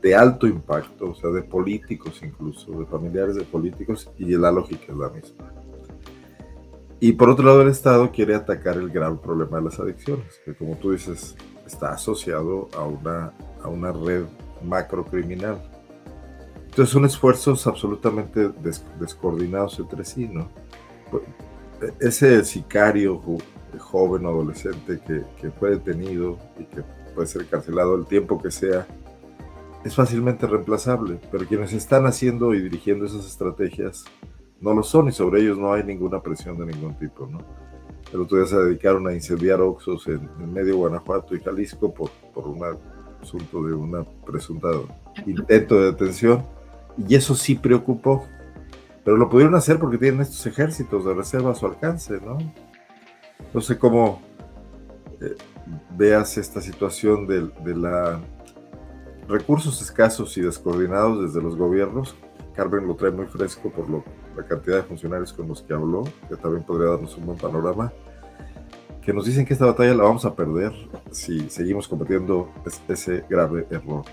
de 0.00 0.14
alto 0.14 0.46
impacto, 0.46 1.10
o 1.10 1.14
sea, 1.14 1.30
de 1.30 1.42
políticos 1.42 2.20
incluso, 2.22 2.72
de 2.72 2.86
familiares 2.86 3.36
de 3.36 3.42
políticos, 3.42 4.10
y 4.18 4.24
la 4.36 4.50
lógica 4.50 4.86
es 4.88 4.96
la 4.96 5.08
misma. 5.10 5.52
Y 7.00 7.12
por 7.12 7.30
otro 7.30 7.46
lado, 7.46 7.62
el 7.62 7.68
Estado 7.68 8.10
quiere 8.10 8.34
atacar 8.34 8.76
el 8.76 8.90
grave 8.90 9.16
problema 9.22 9.58
de 9.58 9.64
las 9.64 9.80
adicciones, 9.80 10.40
que 10.44 10.54
como 10.54 10.76
tú 10.76 10.92
dices, 10.92 11.34
está 11.66 11.92
asociado 11.92 12.68
a 12.76 12.84
una, 12.84 13.32
a 13.62 13.68
una 13.68 13.92
red 13.92 14.24
macrocriminal. 14.62 15.62
Entonces 16.66 16.90
son 16.90 17.04
esfuerzos 17.04 17.66
absolutamente 17.66 18.50
descoordinados 18.98 19.78
entre 19.78 20.04
sí, 20.04 20.28
¿no? 20.28 20.48
Ese 22.00 22.44
sicario 22.44 23.20
joven 23.78 24.26
o 24.26 24.28
adolescente 24.28 25.00
que, 25.06 25.22
que 25.40 25.50
fue 25.50 25.70
detenido 25.70 26.38
y 26.58 26.64
que 26.64 26.82
puede 27.14 27.26
ser 27.26 27.42
encarcelado 27.42 27.94
el 27.96 28.06
tiempo 28.06 28.40
que 28.40 28.50
sea, 28.50 28.86
es 29.84 29.94
fácilmente 29.94 30.46
reemplazable, 30.46 31.18
pero 31.32 31.46
quienes 31.46 31.72
están 31.72 32.04
haciendo 32.04 32.54
y 32.54 32.60
dirigiendo 32.60 33.06
esas 33.06 33.26
estrategias 33.26 34.04
no 34.60 34.74
lo 34.74 34.82
son 34.82 35.08
y 35.08 35.12
sobre 35.12 35.40
ellos 35.40 35.56
no 35.56 35.72
hay 35.72 35.82
ninguna 35.84 36.22
presión 36.22 36.58
de 36.58 36.66
ningún 36.66 36.98
tipo, 36.98 37.26
¿no? 37.26 37.38
el 38.12 38.20
otro 38.20 38.38
día 38.38 38.46
se 38.46 38.56
dedicaron 38.56 39.06
a 39.06 39.12
incendiar 39.12 39.60
Oxos 39.60 40.08
en, 40.08 40.28
medio 40.52 40.78
Guanajuato 40.78 41.34
y 41.34 41.40
Jalisco 41.40 41.92
por, 41.92 42.10
por 42.34 42.48
un 42.48 42.60
asunto 43.22 43.62
de 43.62 43.74
una 43.74 44.04
presunta 44.26 44.68
intento 45.26 45.78
de 45.78 45.92
detención. 45.92 46.44
Y 47.08 47.14
eso 47.14 47.34
sí 47.34 47.54
preocupó. 47.54 48.26
Pero 49.04 49.16
lo 49.16 49.28
pudieron 49.28 49.54
hacer 49.54 49.78
porque 49.78 49.98
tienen 49.98 50.20
estos 50.20 50.46
ejércitos 50.46 51.04
de 51.04 51.14
reserva 51.14 51.52
a 51.52 51.54
su 51.54 51.66
alcance, 51.66 52.20
¿no? 52.20 52.38
No 53.54 53.60
sé 53.60 53.78
cómo 53.78 54.20
eh, 55.20 55.36
veas 55.96 56.36
esta 56.38 56.60
situación 56.60 57.26
de, 57.26 57.50
la 57.74 58.20
recursos 59.28 59.80
escasos 59.80 60.36
y 60.36 60.42
descoordinados 60.42 61.22
desde 61.22 61.42
los 61.42 61.56
gobiernos. 61.56 62.16
Carmen 62.54 62.86
lo 62.86 62.96
trae 62.96 63.10
muy 63.10 63.26
fresco 63.26 63.70
por 63.70 63.88
lo, 63.88 64.04
la 64.36 64.44
cantidad 64.44 64.76
de 64.76 64.82
funcionarios 64.82 65.32
con 65.32 65.48
los 65.48 65.62
que 65.62 65.72
habló, 65.72 66.04
que 66.28 66.36
también 66.36 66.64
podría 66.64 66.90
darnos 66.90 67.16
un 67.16 67.26
buen 67.26 67.38
panorama, 67.38 67.92
que 69.02 69.12
nos 69.12 69.24
dicen 69.24 69.46
que 69.46 69.54
esta 69.54 69.66
batalla 69.66 69.94
la 69.94 70.02
vamos 70.02 70.24
a 70.24 70.34
perder 70.34 70.72
si 71.10 71.48
seguimos 71.48 71.88
cometiendo 71.88 72.52
ese 72.88 73.24
grave 73.28 73.66
error. 73.70 74.04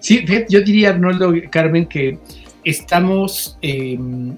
Sí, 0.00 0.24
yo 0.48 0.60
diría, 0.60 0.90
Arnoldo, 0.90 1.32
Carmen, 1.50 1.86
que 1.86 2.18
estamos, 2.64 3.58
em, 3.62 4.36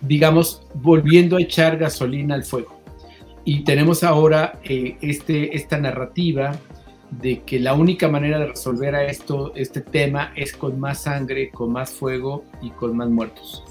digamos, 0.00 0.66
volviendo 0.74 1.36
a 1.36 1.40
echar 1.40 1.78
gasolina 1.78 2.34
al 2.34 2.44
fuego. 2.44 2.80
Y 3.44 3.64
tenemos 3.64 4.02
ahora 4.02 4.58
eh, 4.64 4.96
este, 5.00 5.54
esta 5.56 5.78
narrativa 5.78 6.52
de 7.10 7.42
que 7.42 7.60
la 7.60 7.74
única 7.74 8.08
manera 8.08 8.38
de 8.38 8.46
resolver 8.46 8.94
a 8.94 9.04
esto, 9.04 9.52
este 9.54 9.80
tema 9.80 10.32
es 10.34 10.54
con 10.54 10.80
más 10.80 11.02
sangre, 11.02 11.50
con 11.50 11.72
más 11.72 11.90
fuego 11.90 12.44
y 12.62 12.70
con 12.70 12.96
más 12.96 13.08
muertos. 13.08 13.62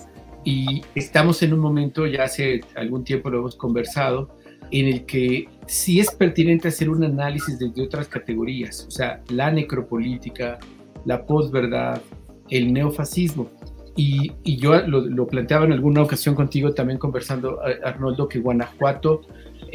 Y 0.43 0.84
estamos 0.95 1.41
en 1.41 1.53
un 1.53 1.59
momento, 1.59 2.05
ya 2.05 2.24
hace 2.24 2.61
algún 2.76 3.03
tiempo 3.03 3.30
lo 3.30 3.39
hemos 3.39 3.55
conversado, 3.55 4.38
en 4.72 4.88
el 4.88 5.05
que 5.05 5.47
sí 5.68 5.99
es 5.99 6.11
pertinente 6.11 6.68
hacer 6.68 6.89
un 6.89 7.03
análisis 7.03 7.59
desde 7.59 7.84
otras 7.84 8.07
categorías, 8.07 8.86
o 8.88 8.91
sea, 8.91 9.22
la 9.30 9.51
necropolítica, 9.51 10.59
la 11.05 11.26
posverdad, 11.26 12.01
el 12.50 12.74
neofascismo. 12.74 13.50
Y, 13.96 14.32
yo 14.58 14.76
lo, 14.88 15.02
lo, 15.02 15.28
planteaba 15.28 15.66
en 15.66 15.72
alguna 15.74 16.02
ocasión 16.02 16.34
contigo 16.34 16.74
también 16.74 16.98
conversando, 16.98 17.60
Arnoldo, 17.84 18.28
que 18.28 18.39
Guanajuato 18.39 19.22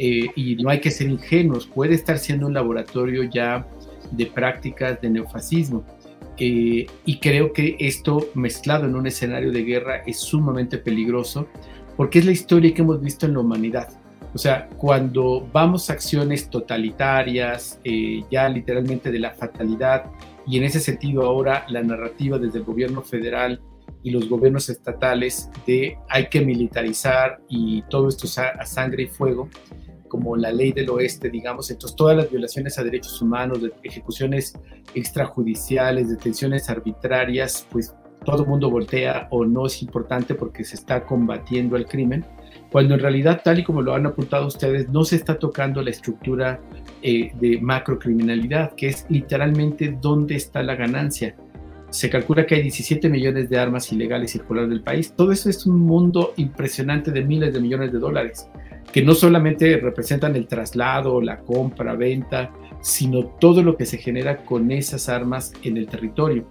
eh, 0.01 0.29
y 0.33 0.55
no 0.55 0.69
hay 0.69 0.79
que 0.79 0.91
ser 0.91 1.09
ingenuos, 1.09 1.67
puede 1.67 1.93
estar 1.93 2.17
siendo 2.17 2.47
un 2.47 2.53
laboratorio 2.53 3.23
ya 3.23 3.67
de 4.11 4.25
prácticas 4.27 4.99
de 5.01 5.09
neofascismo. 5.09 5.83
Eh, 6.37 6.87
y 7.05 7.19
creo 7.19 7.51
que 7.51 7.75
esto 7.79 8.29
mezclado 8.33 8.85
en 8.85 8.95
un 8.95 9.07
escenario 9.07 9.51
de 9.51 9.61
guerra 9.63 9.97
es 10.05 10.19
sumamente 10.19 10.77
peligroso 10.77 11.47
porque 11.97 12.19
es 12.19 12.25
la 12.25 12.31
historia 12.31 12.73
que 12.73 12.81
hemos 12.81 13.01
visto 13.01 13.25
en 13.25 13.33
la 13.33 13.39
humanidad. 13.41 13.89
O 14.33 14.37
sea, 14.37 14.69
cuando 14.77 15.45
vamos 15.51 15.89
a 15.89 15.93
acciones 15.93 16.49
totalitarias, 16.49 17.81
eh, 17.83 18.23
ya 18.31 18.47
literalmente 18.47 19.11
de 19.11 19.19
la 19.19 19.31
fatalidad, 19.31 20.05
y 20.49 20.57
en 20.57 20.63
ese 20.63 20.79
sentido 20.79 21.21
ahora 21.21 21.65
la 21.69 21.83
narrativa 21.83 22.39
desde 22.39 22.57
el 22.57 22.63
gobierno 22.63 23.03
federal 23.03 23.61
y 24.01 24.09
los 24.09 24.27
gobiernos 24.27 24.67
estatales 24.69 25.51
de 25.67 25.95
hay 26.09 26.27
que 26.27 26.41
militarizar 26.41 27.39
y 27.47 27.83
todo 27.83 28.07
esto 28.07 28.27
a 28.41 28.65
sangre 28.65 29.03
y 29.03 29.07
fuego, 29.07 29.47
como 30.07 30.35
la 30.35 30.51
ley 30.51 30.71
del 30.71 30.89
oeste, 30.89 31.29
digamos, 31.29 31.69
entonces 31.69 31.95
todas 31.95 32.17
las 32.17 32.31
violaciones 32.31 32.79
a 32.79 32.83
derechos 32.83 33.21
humanos, 33.21 33.59
ejecuciones 33.83 34.57
extrajudiciales, 34.95 36.09
detenciones 36.09 36.67
arbitrarias, 36.67 37.67
pues 37.69 37.93
todo 38.25 38.41
el 38.41 38.49
mundo 38.49 38.71
voltea 38.71 39.27
o 39.29 39.45
no 39.45 39.67
es 39.67 39.83
importante 39.83 40.33
porque 40.33 40.63
se 40.63 40.75
está 40.75 41.05
combatiendo 41.05 41.75
el 41.75 41.85
crimen, 41.85 42.25
cuando 42.71 42.93
en 42.93 42.99
realidad, 42.99 43.41
tal 43.43 43.59
y 43.59 43.63
como 43.63 43.81
lo 43.81 43.95
han 43.95 44.05
apuntado 44.05 44.47
ustedes, 44.47 44.89
no 44.89 45.03
se 45.03 45.15
está 45.15 45.39
tocando 45.39 45.81
la 45.81 45.89
estructura 45.89 46.59
eh, 47.01 47.31
de 47.39 47.59
macrocriminalidad, 47.59 48.73
que 48.75 48.87
es 48.87 49.05
literalmente 49.09 49.97
dónde 50.01 50.35
está 50.35 50.61
la 50.61 50.75
ganancia. 50.75 51.35
Se 51.89 52.09
calcula 52.09 52.45
que 52.45 52.55
hay 52.55 52.61
17 52.61 53.09
millones 53.09 53.49
de 53.49 53.57
armas 53.57 53.91
ilegales 53.91 54.31
circulando 54.31 54.75
del 54.75 54.83
país. 54.83 55.13
Todo 55.15 55.31
eso 55.31 55.49
es 55.49 55.65
un 55.65 55.79
mundo 55.79 56.33
impresionante 56.37 57.11
de 57.11 57.23
miles 57.23 57.53
de 57.53 57.59
millones 57.59 57.91
de 57.91 57.97
dólares 57.97 58.47
que 58.91 59.03
no 59.03 59.13
solamente 59.13 59.77
representan 59.77 60.35
el 60.35 60.47
traslado, 60.47 61.21
la 61.21 61.39
compra, 61.39 61.95
venta, 61.95 62.51
sino 62.81 63.25
todo 63.25 63.61
lo 63.61 63.77
que 63.77 63.85
se 63.85 63.97
genera 63.97 64.37
con 64.45 64.71
esas 64.71 65.09
armas 65.09 65.53
en 65.63 65.77
el 65.77 65.87
territorio. 65.87 66.47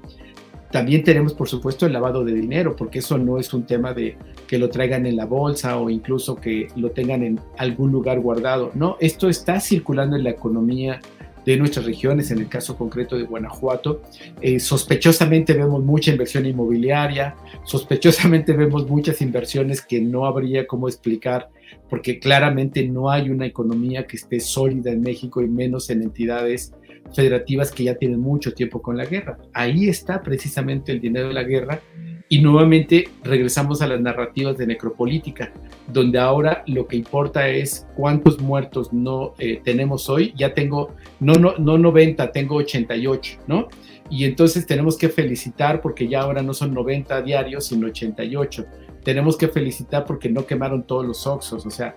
También 0.71 1.03
tenemos, 1.03 1.33
por 1.33 1.49
supuesto, 1.49 1.87
el 1.87 1.93
lavado 1.93 2.25
de 2.25 2.35
dinero, 2.35 2.77
porque 2.77 2.99
eso 2.99 3.17
no 3.17 3.39
es 3.39 3.55
un 3.55 3.65
tema 3.65 3.95
de 3.95 4.17
que 4.47 4.59
lo 4.59 4.69
traigan 4.69 5.07
en 5.07 5.17
la 5.17 5.25
bolsa 5.25 5.79
o 5.79 5.89
incluso 5.89 6.37
que 6.37 6.69
lo 6.77 6.91
tengan 6.91 7.23
en 7.23 7.41
algún 7.57 7.91
lugar 7.91 8.21
guardado. 8.21 8.71
No, 8.75 8.97
esto 9.01 9.29
está 9.29 9.61
circulando 9.61 10.17
en 10.17 10.25
la 10.25 10.31
economía 10.31 11.01
de 11.47 11.57
nuestras 11.57 11.87
regiones, 11.87 12.31
en 12.31 12.41
el 12.41 12.49
caso 12.49 12.77
concreto 12.77 13.17
de 13.17 13.23
Guanajuato. 13.23 14.03
Eh, 14.43 14.61
sospechosamente 14.61 15.55
vemos 15.55 15.83
mucha 15.83 16.11
inversión 16.11 16.45
inmobiliaria, 16.45 17.37
sospechosamente 17.65 18.53
vemos 18.53 18.87
muchas 18.87 19.23
inversiones 19.23 19.81
que 19.81 20.01
no 20.01 20.27
habría 20.27 20.67
cómo 20.67 20.89
explicar 20.89 21.49
porque 21.89 22.19
claramente 22.19 22.87
no 22.87 23.11
hay 23.11 23.31
una 23.31 23.47
economía 23.47 24.07
que 24.07 24.17
esté 24.17 24.41
sólida 24.41 24.91
en 24.91 25.01
México 25.01 25.41
y 25.43 25.49
menos 25.49 25.89
en 25.91 26.03
entidades 26.03 26.75
federativas 27.15 27.71
que 27.71 27.85
ya 27.85 27.95
tienen 27.95 28.21
mucho 28.21 28.53
tiempo 28.53 28.81
con 28.83 28.97
la 28.97 29.05
guerra. 29.05 29.39
Ahí 29.53 29.89
está 29.89 30.23
precisamente 30.23 30.93
el 30.93 31.01
dinero 31.01 31.29
de 31.29 31.35
la 31.35 31.43
guerra 31.43 31.81
y 32.29 32.41
nuevamente 32.41 33.09
regresamos 33.25 33.81
a 33.81 33.87
las 33.87 34.01
narrativas 34.01 34.59
de 34.59 34.67
necropolítica, 34.67 35.53
donde 35.87 36.19
ahora 36.19 36.63
lo 36.67 36.87
que 36.87 36.97
importa 36.97 37.49
es 37.49 37.87
cuántos 37.97 38.41
muertos 38.41 38.93
no 38.93 39.35
eh, 39.39 39.61
tenemos 39.65 40.09
hoy. 40.11 40.35
Ya 40.37 40.53
tengo, 40.53 40.95
no, 41.21 41.35
no, 41.35 41.57
no 41.59 41.79
90, 41.79 42.31
tengo 42.33 42.57
88, 42.57 43.41
¿no? 43.47 43.69
Y 44.11 44.25
entonces 44.25 44.67
tenemos 44.67 44.97
que 44.99 45.09
felicitar 45.09 45.81
porque 45.81 46.09
ya 46.09 46.23
ahora 46.23 46.43
no 46.43 46.55
son 46.55 46.75
90 46.75 47.23
diarios, 47.23 47.67
sino 47.67 47.87
88 47.87 48.67
tenemos 49.09 49.39
que 49.39 49.49
felicitar 49.49 50.05
porque 50.05 50.29
no 50.29 50.47
quemaron 50.47 50.87
todos 50.87 51.07
los 51.07 51.27
Oxos. 51.27 51.65
O 51.65 51.71
sea, 51.71 51.97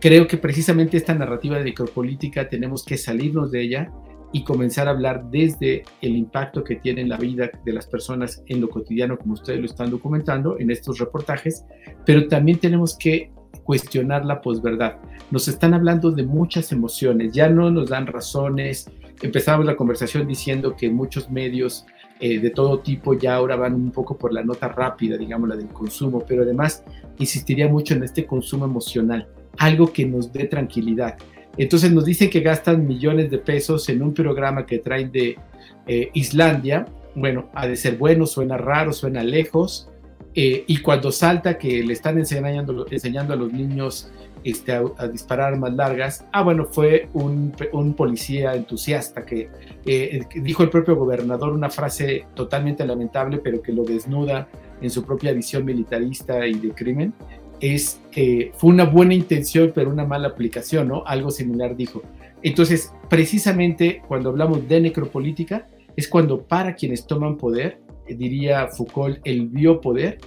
creo 0.00 0.26
que 0.26 0.38
precisamente 0.38 0.96
esta 0.96 1.14
narrativa 1.14 1.58
de 1.58 1.64
necropolítica 1.64 2.48
tenemos 2.48 2.82
que 2.82 2.96
salirnos 2.96 3.50
de 3.50 3.62
ella 3.62 3.92
y 4.32 4.44
comenzar 4.44 4.88
a 4.88 4.90
hablar 4.90 5.30
desde 5.30 5.84
el 6.02 6.16
impacto 6.16 6.64
que 6.64 6.76
tiene 6.76 7.00
en 7.00 7.08
la 7.08 7.16
vida 7.16 7.50
de 7.64 7.72
las 7.72 7.86
personas 7.86 8.42
en 8.46 8.60
lo 8.60 8.68
cotidiano, 8.68 9.16
como 9.16 9.34
ustedes 9.34 9.60
lo 9.60 9.66
están 9.66 9.90
documentando 9.90 10.58
en 10.58 10.70
estos 10.70 10.98
reportajes, 10.98 11.64
pero 12.04 12.26
también 12.28 12.58
tenemos 12.58 12.96
que 12.98 13.30
cuestionar 13.64 14.24
la 14.24 14.40
posverdad. 14.40 14.96
Nos 15.30 15.48
están 15.48 15.74
hablando 15.74 16.10
de 16.10 16.24
muchas 16.24 16.72
emociones, 16.72 17.32
ya 17.32 17.48
no 17.48 17.70
nos 17.70 17.90
dan 17.90 18.06
razones. 18.06 18.90
Empezamos 19.22 19.66
la 19.66 19.76
conversación 19.76 20.26
diciendo 20.26 20.76
que 20.76 20.90
muchos 20.90 21.30
medios 21.30 21.86
eh, 22.20 22.38
de 22.38 22.50
todo 22.50 22.78
tipo 22.78 23.14
ya 23.14 23.34
ahora 23.34 23.56
van 23.56 23.74
un 23.74 23.90
poco 23.90 24.16
por 24.16 24.32
la 24.32 24.42
nota 24.42 24.68
rápida, 24.68 25.16
digamos, 25.16 25.48
la 25.48 25.56
del 25.56 25.68
consumo, 25.68 26.24
pero 26.26 26.42
además 26.42 26.84
insistiría 27.18 27.68
mucho 27.68 27.94
en 27.94 28.04
este 28.04 28.24
consumo 28.24 28.64
emocional, 28.64 29.28
algo 29.58 29.92
que 29.92 30.06
nos 30.06 30.32
dé 30.32 30.46
tranquilidad. 30.46 31.16
Entonces 31.58 31.92
nos 31.92 32.04
dicen 32.04 32.30
que 32.30 32.40
gastan 32.40 32.86
millones 32.86 33.30
de 33.30 33.38
pesos 33.38 33.88
en 33.88 34.02
un 34.02 34.12
programa 34.12 34.66
que 34.66 34.78
traen 34.78 35.10
de 35.10 35.36
eh, 35.86 36.10
Islandia. 36.14 36.86
Bueno, 37.14 37.48
ha 37.54 37.66
de 37.66 37.76
ser 37.76 37.96
bueno, 37.96 38.26
suena 38.26 38.56
raro, 38.56 38.92
suena 38.92 39.22
lejos. 39.22 39.88
Eh, 40.34 40.64
y 40.66 40.78
cuando 40.82 41.10
salta 41.10 41.56
que 41.56 41.82
le 41.82 41.94
están 41.94 42.18
enseñando, 42.18 42.86
enseñando 42.90 43.32
a 43.32 43.36
los 43.36 43.50
niños 43.52 44.12
este, 44.44 44.72
a, 44.72 45.08
disparar 45.08 45.54
armas 45.54 45.74
largas. 45.74 46.24
Ah, 46.30 46.42
bueno, 46.42 46.66
fue 46.70 47.08
un, 47.14 47.52
policía 47.96 48.54
entusiasta 48.54 49.24
que 49.24 49.48
eh, 49.84 50.20
dijo 50.36 50.62
el 50.62 50.70
propio 50.70 50.94
gobernador 50.94 51.52
una 51.52 51.68
frase 51.68 52.26
totalmente 52.34 52.86
lamentable, 52.86 53.38
pero 53.38 53.60
que 53.60 53.72
lo 53.72 53.82
desnuda 53.82 54.46
en 54.80 54.90
su 54.90 55.04
propia 55.04 55.32
visión 55.32 55.64
militarista 55.64 56.46
y 56.46 56.54
de 56.54 56.70
crimen. 56.70 57.12
Es 57.60 58.00
que 58.10 58.52
fue 58.56 58.70
una 58.70 58.84
buena 58.84 59.14
intención, 59.14 59.72
pero 59.74 59.90
una 59.90 60.04
mala 60.04 60.28
aplicación, 60.28 60.88
¿no? 60.88 61.04
Algo 61.06 61.30
similar 61.30 61.76
dijo. 61.76 62.02
Entonces, 62.42 62.92
precisamente 63.08 64.02
cuando 64.06 64.30
hablamos 64.30 64.68
de 64.68 64.80
necropolítica, 64.80 65.66
es 65.96 66.08
cuando 66.08 66.42
para 66.42 66.74
quienes 66.74 67.06
toman 67.06 67.36
poder, 67.36 67.80
eh, 68.06 68.14
diría 68.14 68.68
Foucault, 68.68 69.18
el 69.24 69.48
biopoder, 69.48 70.18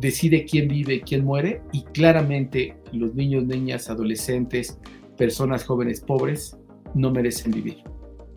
decide 0.00 0.44
quién 0.44 0.68
vive 0.68 1.00
quién 1.00 1.24
muere 1.24 1.62
y 1.72 1.82
claramente 1.84 2.76
los 2.92 3.14
niños, 3.14 3.44
niñas, 3.44 3.88
adolescentes, 3.90 4.78
personas 5.16 5.64
jóvenes 5.64 6.00
pobres 6.00 6.56
no 6.94 7.10
merecen 7.10 7.52
vivir. 7.52 7.82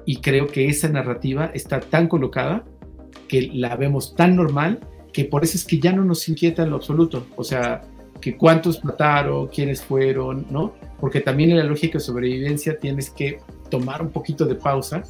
Y 0.06 0.18
creo 0.18 0.48
que 0.48 0.68
esa 0.68 0.90
narrativa 0.90 1.52
está 1.54 1.80
tan 1.80 2.08
colocada 2.08 2.66
que 3.28 3.50
la 3.54 3.76
vemos 3.76 4.16
tan 4.16 4.36
normal 4.36 4.80
que 5.14 5.26
por 5.26 5.44
eso 5.44 5.58
es 5.58 5.66
que 5.66 5.80
ya 5.80 5.92
no 5.92 6.04
nos 6.04 6.28
inquieta 6.30 6.64
en 6.64 6.72
lo 6.72 6.78
absoluto. 6.78 7.26
O 7.36 7.44
sea, 7.44 7.82
que 8.22 8.36
cuántos 8.38 8.84
mataron, 8.84 9.48
quiénes 9.48 9.82
fueron, 9.82 10.46
¿no? 10.50 10.74
Porque 11.00 11.22
también 11.22 11.52
en 11.52 11.58
la 11.58 11.64
lógica 11.64 11.98
de 11.98 12.04
sobrevivencia 12.04 12.78
tienes 12.78 13.10
que 13.10 13.40
tomar 13.70 14.02
un 14.02 14.10
poquito 14.10 14.46
de 14.46 14.56
pausa, 14.56 15.04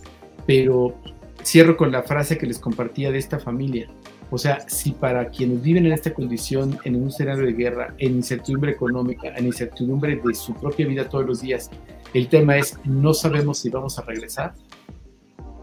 pero 0.45 0.95
cierro 1.43 1.77
con 1.77 1.91
la 1.91 2.03
frase 2.03 2.37
que 2.37 2.45
les 2.45 2.59
compartía 2.59 3.11
de 3.11 3.17
esta 3.17 3.39
familia. 3.39 3.89
O 4.31 4.37
sea, 4.37 4.59
si 4.67 4.91
para 4.91 5.29
quienes 5.29 5.61
viven 5.61 5.87
en 5.87 5.93
esta 5.93 6.13
condición, 6.13 6.77
en 6.83 6.95
un 6.95 7.07
escenario 7.07 7.45
de 7.45 7.53
guerra, 7.53 7.95
en 7.97 8.15
incertidumbre 8.15 8.71
económica, 8.71 9.33
en 9.35 9.47
incertidumbre 9.47 10.21
de 10.23 10.33
su 10.35 10.53
propia 10.53 10.85
vida 10.85 11.09
todos 11.09 11.25
los 11.25 11.41
días, 11.41 11.71
el 12.13 12.27
tema 12.27 12.57
es 12.57 12.77
no 12.85 13.13
sabemos 13.13 13.59
si 13.59 13.69
vamos 13.69 13.97
a 13.97 14.03
regresar, 14.03 14.53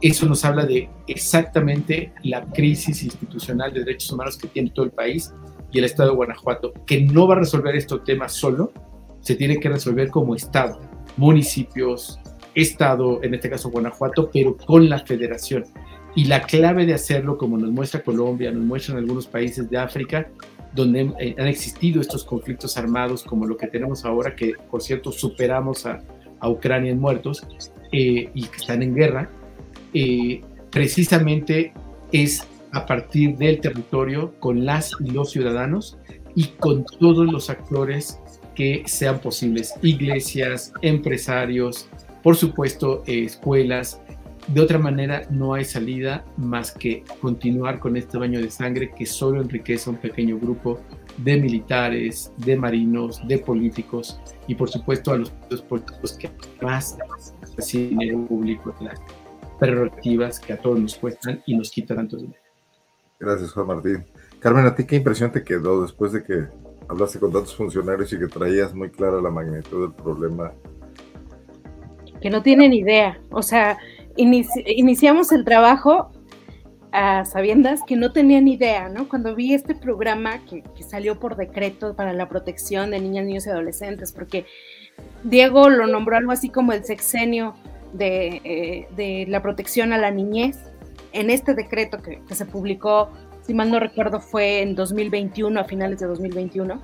eso 0.03 0.27
nos 0.27 0.45
habla 0.45 0.67
de 0.67 0.91
exactamente 1.07 2.13
la 2.23 2.45
crisis 2.45 3.03
institucional 3.03 3.73
de 3.73 3.81
derechos 3.81 4.13
humanos 4.13 4.37
que 4.37 4.49
tiene 4.49 4.71
todo 4.71 4.85
el 4.85 4.93
país 4.93 5.33
y 5.73 5.79
el 5.79 5.85
Estado 5.85 6.11
de 6.11 6.17
Guanajuato, 6.17 6.73
que 6.87 7.01
no 7.03 7.27
va 7.27 7.35
a 7.35 7.39
resolver 7.41 7.75
estos 7.77 8.05
temas 8.05 8.33
solo, 8.33 8.73
se 9.21 9.35
tiene 9.35 9.59
que 9.59 9.69
resolver 9.69 10.11
como 10.11 10.35
Estado, 10.35 10.81
municipios, 11.17 12.19
Estado, 12.55 13.23
en 13.23 13.35
este 13.35 13.51
caso 13.51 13.71
Guanajuato, 13.71 14.31
pero 14.33 14.57
con 14.57 14.89
la 14.89 15.01
federación. 15.01 15.65
Y 16.15 16.25
la 16.25 16.43
clave 16.43 16.87
de 16.87 16.95
hacerlo, 16.95 17.37
como 17.37 17.59
nos 17.59 17.71
muestra 17.71 18.03
Colombia, 18.03 18.51
nos 18.51 18.65
muestran 18.65 18.99
algunos 18.99 19.27
países 19.27 19.69
de 19.69 19.77
África, 19.77 20.29
donde 20.75 21.13
eh, 21.19 21.35
han 21.39 21.47
existido 21.47 22.01
estos 22.01 22.25
conflictos 22.25 22.77
armados 22.77 23.23
como 23.23 23.47
lo 23.47 23.57
que 23.57 23.67
tenemos 23.67 24.05
ahora, 24.05 24.35
que 24.35 24.55
por 24.71 24.83
cierto 24.83 25.13
superamos 25.13 25.87
a, 25.87 26.03
Ucrania 26.49 26.93
en 26.93 27.01
muertos 27.01 27.45
eh, 27.91 28.31
y 28.33 28.45
que 28.45 28.57
están 28.57 28.81
en 28.81 28.95
guerra, 28.95 29.29
eh, 29.93 30.43
precisamente 30.71 31.73
es 32.13 32.47
a 32.77 32.85
partir 32.85 33.39
del 33.39 33.59
territorio 33.61 34.35
con 34.39 34.67
las 34.67 34.93
y 35.01 35.11
los 35.11 35.31
ciudadanos 35.31 35.99
y 36.35 36.49
con 36.59 36.85
todos 36.85 37.27
los 37.33 37.49
actores 37.49 38.21
que 38.55 38.83
sean 38.85 39.19
posibles, 39.19 39.73
iglesias, 39.81 40.75
empresarios, 40.83 41.89
por 42.23 42.37
supuesto, 42.37 43.03
escuelas, 43.07 44.03
de 44.49 44.61
otra 44.61 44.79
manera, 44.79 45.23
no 45.31 45.55
hay 45.55 45.65
salida 45.65 46.25
más 46.37 46.71
que 46.71 47.03
continuar 47.21 47.79
con 47.79 47.97
este 47.97 48.19
baño 48.19 48.41
de 48.41 48.51
sangre 48.51 48.93
que 48.97 49.07
solo 49.07 49.41
enriquece 49.41 49.89
a 49.89 49.95
un 49.95 49.99
pequeño 49.99 50.39
grupo 50.39 50.79
de 51.17 51.39
militares, 51.39 52.31
de 52.37 52.57
marinos, 52.57 53.27
de 53.27 53.39
políticos 53.39 54.21
y 54.47 54.55
por 54.55 54.69
supuesto 54.69 55.13
a 55.13 55.17
los 55.17 55.31
políticos 55.63 56.13
que 56.13 56.31
más 56.61 56.99
reciben 57.57 57.99
dinero 57.99 58.27
público, 58.27 58.75
las 58.81 59.01
prerrogativas 59.59 60.39
que 60.39 60.53
a 60.53 60.59
todos 60.59 60.79
nos 60.79 60.95
cuestan 60.95 61.43
y 61.47 61.57
nos 61.57 61.71
quitan 61.71 61.97
tanto 61.97 62.19
dinero. 62.19 62.46
Gracias, 63.19 63.53
Juan 63.53 63.67
Martín. 63.67 64.05
Carmen, 64.41 64.67
¿a 64.67 64.75
ti 64.75 64.85
qué 64.85 64.97
impresión 64.97 65.33
te 65.33 65.43
quedó 65.43 65.83
después 65.83 66.13
de 66.13 66.23
que 66.23 66.47
hablaste 66.89 67.19
con 67.19 67.33
tantos 67.33 67.57
funcionarios 67.57 68.13
y 68.13 68.19
que 68.19 68.27
traías 68.27 68.75
muy 68.75 68.91
clara 68.91 69.21
la 69.21 69.31
magnitud 69.31 69.89
del 69.89 69.95
problema? 69.95 70.53
Que 72.21 72.31
no 72.31 72.43
tienen 72.43 72.73
idea. 72.73 73.19
O 73.31 73.43
sea, 73.43 73.79
iniciamos 74.17 75.33
el 75.33 75.45
trabajo 75.45 76.13
a 76.93 77.25
sabiendas 77.25 77.81
que 77.87 77.97
no 77.97 78.13
tenían 78.13 78.49
idea, 78.49 78.89
¿no? 78.89 79.09
Cuando 79.09 79.35
vi 79.35 79.55
este 79.55 79.75
programa 79.75 80.39
que, 80.45 80.63
salió 80.83 81.19
por 81.19 81.37
decreto 81.37 81.95
para 81.95 82.13
la 82.13 82.29
protección 82.29 82.91
de 82.91 83.01
niñas, 83.01 83.27
niños 83.27 83.47
y 83.47 83.51
adolescentes, 83.51 84.13
porque 84.13 84.47
Diego 85.25 85.69
lo 85.69 85.87
nombró 85.87 86.17
algo 86.17 86.33
así 86.33 86.49
como 86.49 86.73
el 86.73 86.85
sexenio 86.85 87.55
de, 87.93 88.87
eh, 88.97 89.27
la 89.29 89.43
protección 89.43 89.93
a 89.93 89.99
la 89.99 90.11
niñez, 90.11 90.59
en 91.21 91.31
este 91.31 91.55
decreto 91.55 91.99
que, 91.99 92.23
que, 92.27 92.35
se 92.35 92.47
publicó, 92.47 93.11
si 93.43 93.55
mal 93.55 93.71
no 93.71 93.81
recuerdo, 93.81 94.21
fue 94.21 94.63
en 94.63 94.75
2021, 94.75 95.59
a 95.59 95.65
finales 95.65 96.01
de 96.01 96.07
2021. 96.07 96.81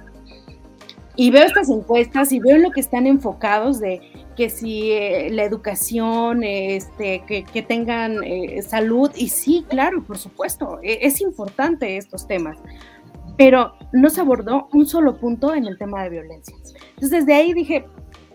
Y 1.14 1.30
veo 1.30 1.45
estas 1.45 1.68
encuestas 1.68 2.33
y 2.33 2.41
veo 2.41 2.57
lo 2.59 2.70
que 2.70 2.80
están 2.80 3.07
enfocados 3.07 3.80
de 3.80 4.01
que 4.37 4.49
si 4.49 4.93
eh, 4.93 5.28
la 5.30 5.45
educación, 5.45 6.43
este, 6.43 7.22
que, 7.26 7.62
tengan 7.62 8.24
eh, 8.24 8.62
salud, 8.62 9.11
y 9.14 9.28
sí, 9.28 9.64
claro, 9.68 10.03
por 10.05 10.16
supuesto, 10.16 10.78
e, 10.83 11.01
es 11.03 11.20
importante 11.20 11.99
estos 11.99 12.26
temas, 12.26 12.57
pero 13.37 13.74
no 13.93 14.09
se 14.09 14.22
abordó 14.22 14.68
un 14.72 14.87
solo 14.87 15.18
punto 15.18 15.55
en 15.55 15.66
el 15.66 15.76
tema 15.76 16.03
de 16.03 16.11
violencia. 16.11 16.57
Entonces, 16.95 17.11
desde 17.11 17.35
ahí 17.35 17.53
dije, 17.53 17.85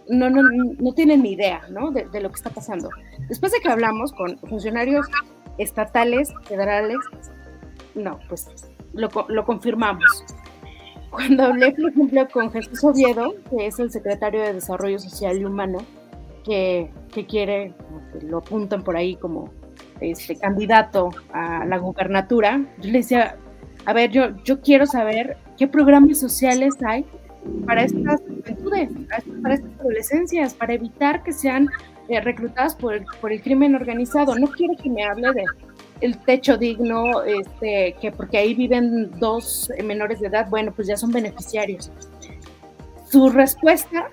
no, 0.09 0.29
no, 0.29 0.41
no 0.43 0.93
tienen 0.93 1.23
ni 1.23 1.33
idea, 1.33 1.63
¿no? 1.69 1.91
De, 1.91 2.05
lo 2.21 2.29
que 2.29 2.35
está 2.35 2.49
pasando. 2.49 2.89
Después 3.27 3.51
de 3.51 3.59
que 3.59 3.69
hablamos 3.69 4.13
con 4.13 4.37
funcionarios 4.39 5.05
estatales, 5.57 6.33
federales, 6.43 6.97
no, 7.95 8.19
pues 8.27 8.47
lo, 8.93 9.09
lo 9.27 9.45
confirmamos. 9.45 10.25
Cuando 11.09 11.45
hablé, 11.45 11.71
por 11.71 11.89
ejemplo, 11.89 12.27
con 12.31 12.51
Jesús 12.51 12.83
Oviedo, 12.83 13.33
que 13.49 13.67
es 13.67 13.79
el 13.79 13.91
secretario 13.91 14.41
de 14.41 14.53
Desarrollo 14.53 14.99
Social 14.99 15.37
y 15.37 15.45
Humano, 15.45 15.79
que, 16.43 16.91
que 17.13 17.25
quiere, 17.25 17.73
que 18.11 18.25
lo 18.25 18.39
apuntan 18.39 18.83
por 18.83 18.95
ahí 18.95 19.15
como 19.15 19.49
este 19.99 20.37
candidato 20.37 21.09
a 21.33 21.65
la 21.65 21.77
gubernatura, 21.77 22.61
yo 22.79 22.91
le 22.91 22.99
decía, 22.99 23.37
a 23.85 23.93
ver, 23.93 24.11
yo, 24.11 24.35
yo 24.43 24.61
quiero 24.61 24.85
saber 24.85 25.37
qué 25.57 25.67
programas 25.67 26.19
sociales 26.19 26.75
hay 26.85 27.05
para 27.65 27.83
estas 27.83 28.21
juventudes, 28.21 28.89
para 29.41 29.55
estas 29.55 29.79
adolescencias, 29.79 30.53
para 30.53 30.73
evitar 30.73 31.23
que 31.23 31.31
sean 31.31 31.69
eh, 32.09 32.21
reclutadas 32.21 32.75
por 32.75 32.93
el, 32.93 33.41
crimen 33.41 33.75
organizado. 33.75 34.35
No 34.35 34.47
quiero 34.47 34.75
que 34.81 34.89
me 34.89 35.03
hable 35.03 35.31
de 35.33 35.43
el 35.99 36.17
techo 36.19 36.57
digno, 36.57 37.23
este, 37.23 37.95
que 37.99 38.11
porque 38.11 38.37
ahí 38.37 38.53
viven 38.53 39.11
dos 39.19 39.71
menores 39.83 40.19
de 40.19 40.27
edad, 40.27 40.47
bueno, 40.49 40.71
pues 40.71 40.87
ya 40.87 40.95
son 40.95 41.11
beneficiarios. 41.11 41.91
Su 43.09 43.29
respuesta, 43.29 44.09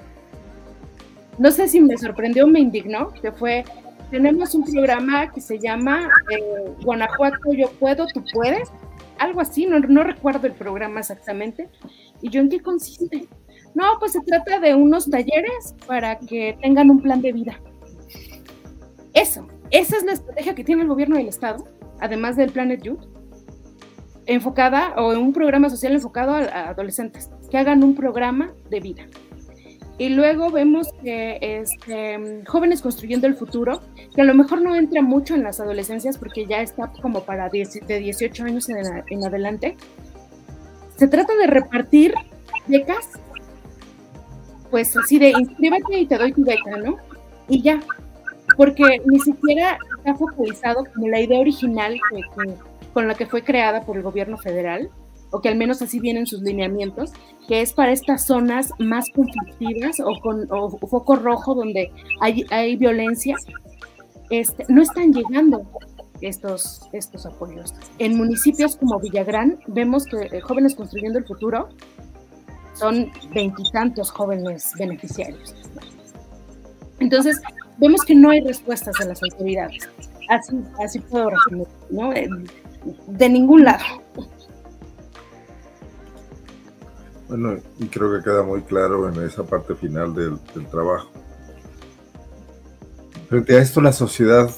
no 1.39 1.51
sé 1.51 1.69
si 1.69 1.81
me 1.81 1.99
sorprendió 1.99 2.45
o 2.45 2.49
me 2.49 2.61
indignó, 2.61 3.13
que 3.21 3.33
fue, 3.33 3.65
tenemos 4.11 4.55
un 4.55 4.65
programa 4.65 5.31
que 5.31 5.41
se 5.41 5.59
llama 5.59 6.09
eh, 6.31 6.43
Guanajuato, 6.83 7.53
yo 7.53 7.71
puedo, 7.73 8.07
tú 8.07 8.25
puedes, 8.33 8.71
algo 9.19 9.41
así, 9.41 9.67
no, 9.67 9.79
no 9.79 10.05
recuerdo 10.05 10.47
el 10.47 10.55
programa 10.55 11.01
exactamente. 11.01 11.69
¿Y 12.23 12.31
yo 12.31 12.41
en 12.41 12.49
qué 12.49 12.61
consiste? 12.61 13.29
No, 13.75 13.85
pues 13.99 14.13
se 14.13 14.21
trata 14.21 14.61
de 14.61 14.75
unos 14.75 15.11
talleres 15.11 15.75
para 15.87 16.19
que 16.19 16.57
tengan 16.63 16.91
un 16.91 17.03
plan 17.03 17.21
de 17.21 17.33
vida. 17.33 17.61
Eso, 19.15 19.47
esa 19.71 19.97
es 19.97 20.05
la 20.05 20.13
estrategia 20.13 20.55
que 20.55 20.65
tiene 20.65 20.83
el 20.83 20.89
gobierno 20.89 21.17
del 21.17 21.29
Estado, 21.29 21.65
además 22.01 22.37
del 22.37 22.51
Planet 22.51 22.83
Youth, 22.83 23.07
enfocada 24.27 24.95
o 24.97 25.13
en 25.13 25.19
un 25.19 25.33
programa 25.33 25.71
social 25.71 25.93
enfocado 25.93 26.33
a, 26.33 26.69
adolescentes, 26.71 27.31
que 27.51 27.59
hagan 27.59 27.85
un 27.85 27.95
programa 27.95 28.53
de 28.71 28.81
vida. 28.81 29.07
Y 29.97 30.09
luego 30.09 30.51
vemos 30.51 30.89
que 31.05 31.39
este, 31.41 32.43
Jóvenes 32.49 32.83
Construyendo 32.83 33.29
el 33.29 33.37
Futuro, 33.37 33.81
que 34.15 34.23
a 34.23 34.25
lo 34.25 34.35
mejor 34.35 34.61
no 34.61 34.75
entra 34.75 35.03
mucho 35.03 35.37
en 35.37 35.45
las 35.45 35.61
adolescencias 35.61 36.19
porque 36.19 36.47
ya 36.47 36.63
está 36.63 36.91
como 37.01 37.21
para 37.21 37.49
de 37.49 37.99
18 38.01 38.45
años 38.45 38.69
en, 38.69 38.79
en 39.09 39.25
adelante. 39.25 39.77
Se 40.97 41.07
trata 41.07 41.37
de 41.37 41.47
repartir 41.47 42.13
becas, 42.67 43.11
pues 44.71 44.97
así 44.97 45.21
de 45.21 45.31
inscríbete 45.31 45.99
y 45.99 46.07
te 46.07 46.19
doy 46.19 46.33
tu 46.33 46.45
beca, 46.45 46.77
¿no? 46.77 46.97
Y 47.49 47.63
ya, 47.63 47.81
porque 48.57 49.01
ni 49.07 49.19
siquiera 49.21 49.79
está 49.99 50.15
focalizado 50.15 50.85
como 50.95 51.09
la 51.09 51.21
idea 51.21 51.41
original 51.41 51.99
con 52.93 53.09
la 53.09 53.15
que 53.15 53.27
fue 53.27 53.43
creada 53.43 53.85
por 53.85 53.97
el 53.97 54.03
gobierno 54.03 54.39
federal, 54.39 54.91
o 55.31 55.41
que 55.41 55.49
al 55.49 55.57
menos 55.57 55.83
así 55.83 55.99
vienen 55.99 56.27
sus 56.27 56.43
lineamientos, 56.43 57.13
que 57.49 57.61
es 57.61 57.73
para 57.73 57.91
estas 57.91 58.25
zonas 58.25 58.71
más 58.79 59.07
conflictivas 59.11 59.99
o 59.99 60.21
con 60.21 60.47
foco 60.89 61.17
rojo 61.17 61.55
donde 61.55 61.91
hay, 62.21 62.47
hay 62.51 62.77
violencia, 62.77 63.37
este, 64.31 64.65
no 64.69 64.83
están 64.83 65.13
llegando 65.13 65.67
estos, 66.21 66.89
estos 66.93 67.27
apoyos. 67.27 67.75
En 67.99 68.17
municipios 68.17 68.77
como 68.77 69.01
Villagrán 69.01 69.59
vemos 69.67 70.05
que 70.07 70.37
eh, 70.37 70.41
Jóvenes 70.41 70.77
Construyendo 70.77 71.19
el 71.19 71.25
Futuro 71.25 71.69
son 72.75 73.11
veintitantos 73.33 74.11
jóvenes 74.11 74.73
beneficiarios. 74.79 75.55
Entonces, 77.01 77.41
vemos 77.79 78.03
que 78.05 78.15
no 78.15 78.31
hay 78.31 78.41
respuestas 78.41 78.95
de 78.99 79.07
las 79.07 79.23
autoridades. 79.23 79.89
Así, 80.29 80.57
así 80.83 81.01
puedo 81.01 81.31
resumir, 81.31 81.69
¿no? 81.91 82.11
De 83.09 83.29
ningún 83.29 83.65
lado. 83.65 83.85
Bueno, 87.29 87.57
y 87.79 87.87
creo 87.87 88.13
que 88.13 88.23
queda 88.23 88.43
muy 88.43 88.63
claro 88.63 89.09
en 89.09 89.23
esa 89.25 89.45
parte 89.45 89.75
final 89.75 90.15
del, 90.15 90.39
trabajo. 90.71 91.11
Frente 93.29 93.57
a 93.57 93.63
esto, 93.63 93.81
la 93.81 93.93
sociedad 93.93 94.51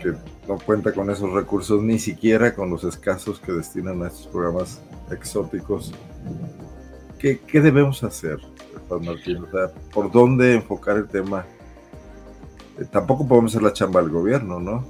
que 0.00 0.12
no 0.48 0.58
cuenta 0.58 0.92
con 0.92 1.08
esos 1.10 1.32
recursos, 1.32 1.82
ni 1.82 1.98
siquiera 1.98 2.54
con 2.54 2.70
los 2.70 2.82
escasos 2.82 3.38
que 3.38 3.52
destinan 3.52 4.02
a 4.02 4.08
estos 4.08 4.26
programas 4.26 4.82
exóticos, 5.10 5.92
¿qué, 7.18 7.38
qué 7.38 7.60
debemos 7.60 8.02
hacer, 8.02 8.38
Juan 8.88 9.04
Martín? 9.04 9.44
O 9.44 9.50
sea, 9.50 9.72
¿por 9.94 10.10
dónde 10.10 10.54
enfocar 10.54 10.96
el 10.96 11.06
tema 11.06 11.46
eh, 11.46 11.61
tampoco 12.90 13.26
podemos 13.26 13.52
hacer 13.52 13.62
la 13.62 13.72
chamba 13.72 14.00
del 14.00 14.10
gobierno, 14.10 14.60
¿no? 14.60 14.84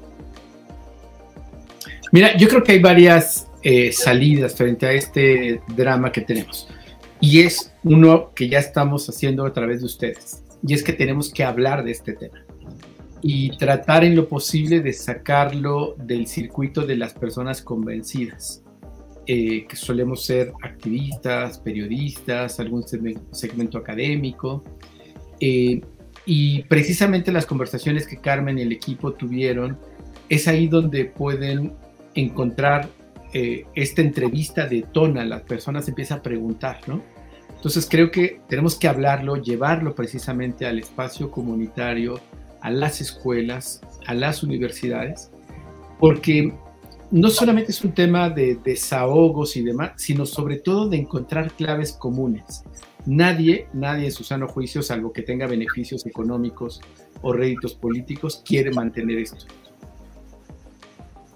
Mira, 2.12 2.36
yo 2.36 2.48
creo 2.48 2.62
que 2.62 2.72
hay 2.72 2.80
varias 2.80 3.48
eh, 3.62 3.92
salidas 3.92 4.54
frente 4.54 4.86
a 4.86 4.92
este 4.92 5.62
drama 5.74 6.12
que 6.12 6.20
tenemos. 6.20 6.68
Y 7.20 7.40
es 7.40 7.72
uno 7.84 8.32
que 8.34 8.48
ya 8.48 8.58
estamos 8.58 9.08
haciendo 9.08 9.46
a 9.46 9.52
través 9.52 9.80
de 9.80 9.86
ustedes. 9.86 10.42
Y 10.66 10.74
es 10.74 10.82
que 10.82 10.92
tenemos 10.92 11.32
que 11.32 11.44
hablar 11.44 11.84
de 11.84 11.92
este 11.92 12.12
tema 12.12 12.38
y 13.22 13.56
tratar 13.56 14.04
en 14.04 14.16
lo 14.16 14.28
posible 14.28 14.80
de 14.80 14.92
sacarlo 14.92 15.94
del 15.96 16.26
circuito 16.26 16.84
de 16.84 16.96
las 16.96 17.14
personas 17.14 17.62
convencidas. 17.62 18.58
eh, 19.24 19.66
que 19.68 19.76
solemos 19.76 20.24
ser 20.24 20.52
activistas, 20.64 21.60
periodistas, 21.60 22.58
algún 22.58 22.82
segmento 23.30 23.78
académico. 23.78 24.64
Eh, 25.38 25.80
y 26.24 26.62
precisamente 26.64 27.32
las 27.32 27.46
conversaciones 27.46 28.06
que 28.06 28.16
Carmen 28.16 28.58
y 28.58 28.62
el 28.62 28.72
equipo 28.72 29.12
tuvieron, 29.12 29.78
es 30.28 30.48
ahí 30.48 30.68
donde 30.68 31.04
pueden 31.04 31.72
encontrar 32.14 32.88
eh, 33.32 33.64
esta 33.74 34.02
entrevista 34.02 34.66
de 34.66 34.82
tona, 34.82 35.24
las 35.24 35.42
personas 35.42 35.88
empiezan 35.88 36.18
a 36.18 36.22
preguntar, 36.22 36.80
¿no? 36.86 37.02
Entonces 37.54 37.86
creo 37.88 38.10
que 38.10 38.40
tenemos 38.48 38.76
que 38.76 38.88
hablarlo, 38.88 39.36
llevarlo 39.36 39.94
precisamente 39.94 40.66
al 40.66 40.78
espacio 40.78 41.30
comunitario, 41.30 42.20
a 42.60 42.70
las 42.70 43.00
escuelas, 43.00 43.80
a 44.06 44.14
las 44.14 44.42
universidades, 44.42 45.30
porque 45.98 46.52
no 47.10 47.30
solamente 47.30 47.70
es 47.70 47.84
un 47.84 47.92
tema 47.92 48.30
de 48.30 48.56
desahogos 48.56 49.56
y 49.56 49.62
demás, 49.62 49.92
sino 49.96 50.26
sobre 50.26 50.56
todo 50.56 50.88
de 50.88 50.96
encontrar 50.96 51.52
claves 51.52 51.92
comunes. 51.92 52.64
Nadie, 53.06 53.66
nadie 53.72 54.06
en 54.06 54.12
su 54.12 54.22
sano 54.22 54.46
juicio, 54.46 54.82
salvo 54.82 55.12
que 55.12 55.22
tenga 55.22 55.46
beneficios 55.46 56.06
económicos 56.06 56.80
o 57.20 57.32
réditos 57.32 57.74
políticos, 57.74 58.42
quiere 58.44 58.70
mantener 58.70 59.18
esto. 59.18 59.46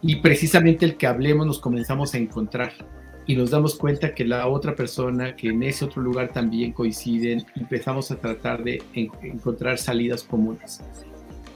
Y 0.02 0.16
precisamente 0.16 0.84
el 0.84 0.96
que 0.96 1.06
hablemos 1.06 1.46
nos 1.46 1.58
comenzamos 1.58 2.14
a 2.14 2.18
encontrar 2.18 2.72
y 3.26 3.34
nos 3.34 3.50
damos 3.50 3.74
cuenta 3.74 4.14
que 4.14 4.24
la 4.24 4.46
otra 4.46 4.76
persona, 4.76 5.34
que 5.34 5.48
en 5.48 5.62
ese 5.64 5.84
otro 5.84 6.00
lugar 6.00 6.32
también 6.32 6.72
coinciden, 6.72 7.44
empezamos 7.56 8.10
a 8.12 8.16
tratar 8.16 8.62
de 8.62 8.82
encontrar 8.94 9.78
salidas 9.78 10.22
comunes. 10.22 10.80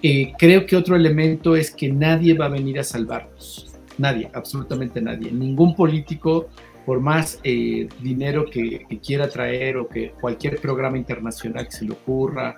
Eh, 0.02 0.32
creo 0.36 0.66
que 0.66 0.76
otro 0.76 0.96
elemento 0.96 1.54
es 1.54 1.70
que 1.70 1.92
nadie 1.92 2.34
va 2.34 2.46
a 2.46 2.48
venir 2.48 2.80
a 2.80 2.84
salvarnos. 2.84 3.70
Nadie, 3.98 4.30
absolutamente 4.32 5.00
nadie. 5.00 5.30
Ningún 5.30 5.76
político, 5.76 6.48
por 6.90 6.98
más 6.98 7.38
eh, 7.44 7.88
dinero 8.02 8.46
que, 8.50 8.84
quiera 9.00 9.28
traer 9.28 9.76
o 9.76 9.86
que 9.86 10.10
cualquier 10.20 10.60
programa 10.60 10.98
internacional 10.98 11.66
que 11.66 11.70
se 11.70 11.84
le 11.84 11.92
ocurra, 11.92 12.56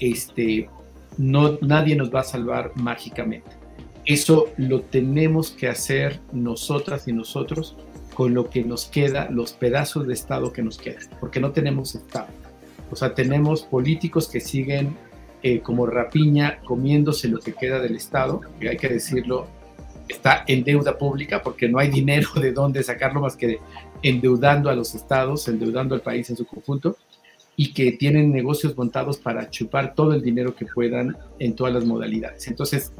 este, 0.00 0.68
no, 1.16 1.58
nadie 1.60 1.94
nos 1.94 2.12
va 2.12 2.22
a 2.22 2.24
salvar 2.24 2.72
mágicamente. 2.74 3.48
Eso 4.04 4.48
lo 4.56 4.80
tenemos 4.80 5.52
que 5.52 5.68
hacer 5.68 6.18
nosotras 6.32 7.06
y 7.06 7.12
nosotros 7.12 7.76
con 8.14 8.34
lo 8.34 8.50
que 8.50 8.64
nos 8.64 8.86
queda, 8.86 9.30
los 9.30 9.52
pedazos 9.52 10.08
de 10.08 10.14
Estado 10.14 10.52
que 10.52 10.64
nos 10.64 10.76
quedan, 10.76 11.04
porque 11.20 11.38
no 11.38 11.52
tenemos 11.52 11.94
Estado. 11.94 12.26
O 12.90 12.96
sea, 12.96 13.14
tenemos 13.14 13.62
políticos 13.62 14.28
que 14.28 14.40
siguen 14.40 14.96
eh, 15.44 15.60
como 15.60 15.86
rapiña 15.86 16.58
comiéndose 16.64 17.28
lo 17.28 17.38
que 17.38 17.52
queda 17.52 17.78
del 17.78 17.94
Estado, 17.94 18.40
que 18.58 18.70
hay 18.70 18.76
que 18.76 18.88
decirlo, 18.88 19.46
está 20.08 20.44
en 20.46 20.64
deuda 20.64 20.96
pública 20.96 21.42
porque 21.42 21.68
no 21.68 21.78
hay 21.78 21.88
dinero 21.88 22.28
de 22.34 22.52
dónde 22.52 22.82
sacarlo 22.82 23.20
más 23.20 23.36
que 23.36 23.58
endeudando 24.02 24.70
a 24.70 24.74
los 24.74 24.94
estados, 24.94 25.48
endeudando 25.48 25.94
al 25.94 26.00
país 26.00 26.30
en 26.30 26.36
su 26.36 26.46
conjunto 26.46 26.96
y 27.56 27.72
que 27.72 27.92
tienen 27.92 28.32
negocios 28.32 28.76
montados 28.76 29.18
para 29.18 29.50
chupar 29.50 29.94
todo 29.94 30.14
el 30.14 30.22
dinero 30.22 30.54
que 30.54 30.64
puedan 30.66 31.16
en 31.40 31.56
todas 31.56 31.74
las 31.74 31.84
modalidades. 31.84 32.46
Entonces, 32.46 32.92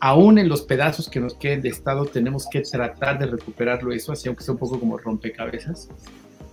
aún 0.00 0.38
en 0.38 0.48
los 0.48 0.62
pedazos 0.62 1.08
que 1.08 1.20
nos 1.20 1.34
queden 1.34 1.60
de 1.60 1.68
Estado, 1.68 2.06
tenemos 2.06 2.46
que 2.50 2.62
tratar 2.62 3.18
de 3.18 3.26
recuperarlo 3.26 3.92
eso, 3.92 4.12
así 4.12 4.28
aunque 4.28 4.42
sea 4.42 4.52
un 4.52 4.58
poco 4.58 4.80
como 4.80 4.96
rompecabezas. 4.96 5.88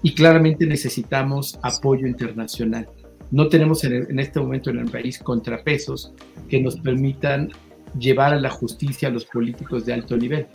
Y 0.03 0.13
claramente 0.13 0.65
necesitamos 0.65 1.57
apoyo 1.61 2.05
internacional. 2.05 2.89
No 3.29 3.47
tenemos 3.47 3.83
en, 3.85 4.19
este 4.19 4.39
momento 4.39 4.69
en 4.69 4.79
el 4.79 4.89
país 4.89 5.17
contrapesos 5.19 6.13
que 6.49 6.59
nos 6.59 6.77
permitan 6.77 7.49
llevar 7.97 8.33
a 8.33 8.39
la 8.39 8.49
justicia 8.49 9.07
a 9.07 9.11
los 9.11 9.25
políticos 9.25 9.85
de 9.85 9.93
alto 9.93 10.17
nivel. 10.17 10.47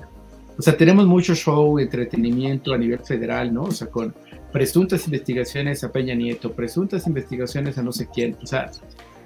O 0.59 0.63
sea, 0.63 0.77
tenemos 0.77 1.07
mucho 1.07 1.35
show, 1.35 1.79
entretenimiento 1.79 2.73
a 2.73 2.79
nivel 2.79 3.01
federal, 3.01 3.53
¿no? 3.53 3.65
O 3.65 3.71
sea, 3.71 3.89
con 3.89 4.15
presuntas 4.53 5.05
investigaciones 5.05 5.85
a 5.85 5.93
Peña 5.93 6.15
Nieto, 6.15 6.53
presuntas 6.53 7.07
investigaciones 7.07 7.77
a 7.77 7.83
no 7.83 7.93
sé 7.93 8.09
quién. 8.13 8.37
O 8.43 8.47
sea, 8.47 8.71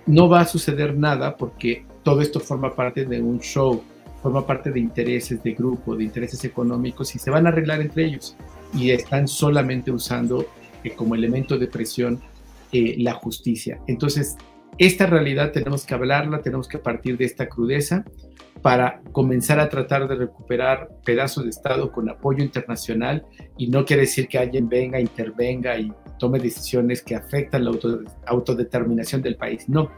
no 0.07 0.29
va 0.29 0.41
a 0.41 0.47
suceder 0.47 0.97
nada 0.97 1.37
porque 1.37 1.85
todo 2.03 2.21
esto 2.21 2.41
forma 2.41 2.75
parte 2.75 3.05
de 3.05 3.21
un 3.21 3.39
show, 3.39 3.83
forma 4.23 4.45
parte 4.45 4.73
de 4.73 4.81
intereses 4.81 5.41
de 5.43 5.53
grupo, 5.55 5.95
de 5.95 6.05
intereses 6.05 6.45
económicos 6.45 7.15
y 7.15 7.21
se 7.21 7.31
van 7.31 7.47
a 7.47 7.51
arreglar 7.51 7.81
entre 7.81 8.07
ellos. 8.07 8.37
Y 8.75 8.91
están 8.91 9.29
solamente 9.29 9.93
usando 9.93 10.47
eh, 10.83 10.91
como 10.97 11.15
elemento 11.15 11.59
de 11.59 11.69
presión 11.69 12.21
eh, 12.73 12.97
la 12.99 13.15
justicia. 13.15 13.81
Entonces, 13.87 14.37
esta 14.79 15.07
realidad 15.07 15.53
tenemos 15.53 15.85
que 15.85 15.95
hablarla, 15.95 16.41
tenemos 16.41 16.69
que 16.69 16.79
partir 16.79 17.17
de 17.17 17.25
esta 17.25 17.49
crudeza 17.49 18.05
para 18.63 19.01
comenzar 19.13 19.59
a 19.59 19.69
tratar 19.69 20.07
de 20.09 20.17
recuperar 20.17 20.89
pedazos 21.05 21.45
de 21.45 21.51
Estado 21.51 21.91
con 21.93 22.09
apoyo 22.09 22.43
internacional. 22.43 23.25
Y 23.57 23.69
no 23.69 23.85
quiere 23.85 24.03
decir 24.03 24.29
que 24.29 24.39
alguien 24.39 24.69
venga, 24.69 25.01
intervenga 25.01 25.79
y 25.79 25.93
tome 26.19 26.39
decisiones 26.39 27.03
que 27.03 27.15
afectan 27.15 27.65
la 27.65 27.73
autodeterminación 28.27 29.23
del 29.23 29.37
país, 29.37 29.69
no, 29.69 29.91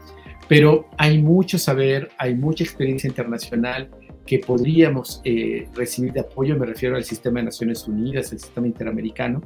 pero 0.47 0.89
hay 0.97 1.21
mucho 1.21 1.57
saber, 1.57 2.09
hay 2.17 2.35
mucha 2.35 2.63
experiencia 2.63 3.07
internacional 3.07 3.89
que 4.25 4.39
podríamos 4.39 5.21
eh, 5.25 5.67
recibir 5.75 6.13
de 6.13 6.21
apoyo, 6.21 6.57
me 6.57 6.65
refiero 6.65 6.95
al 6.95 7.03
sistema 7.03 7.39
de 7.39 7.45
Naciones 7.45 7.87
Unidas, 7.87 8.31
el 8.31 8.39
sistema 8.39 8.67
interamericano, 8.67 9.41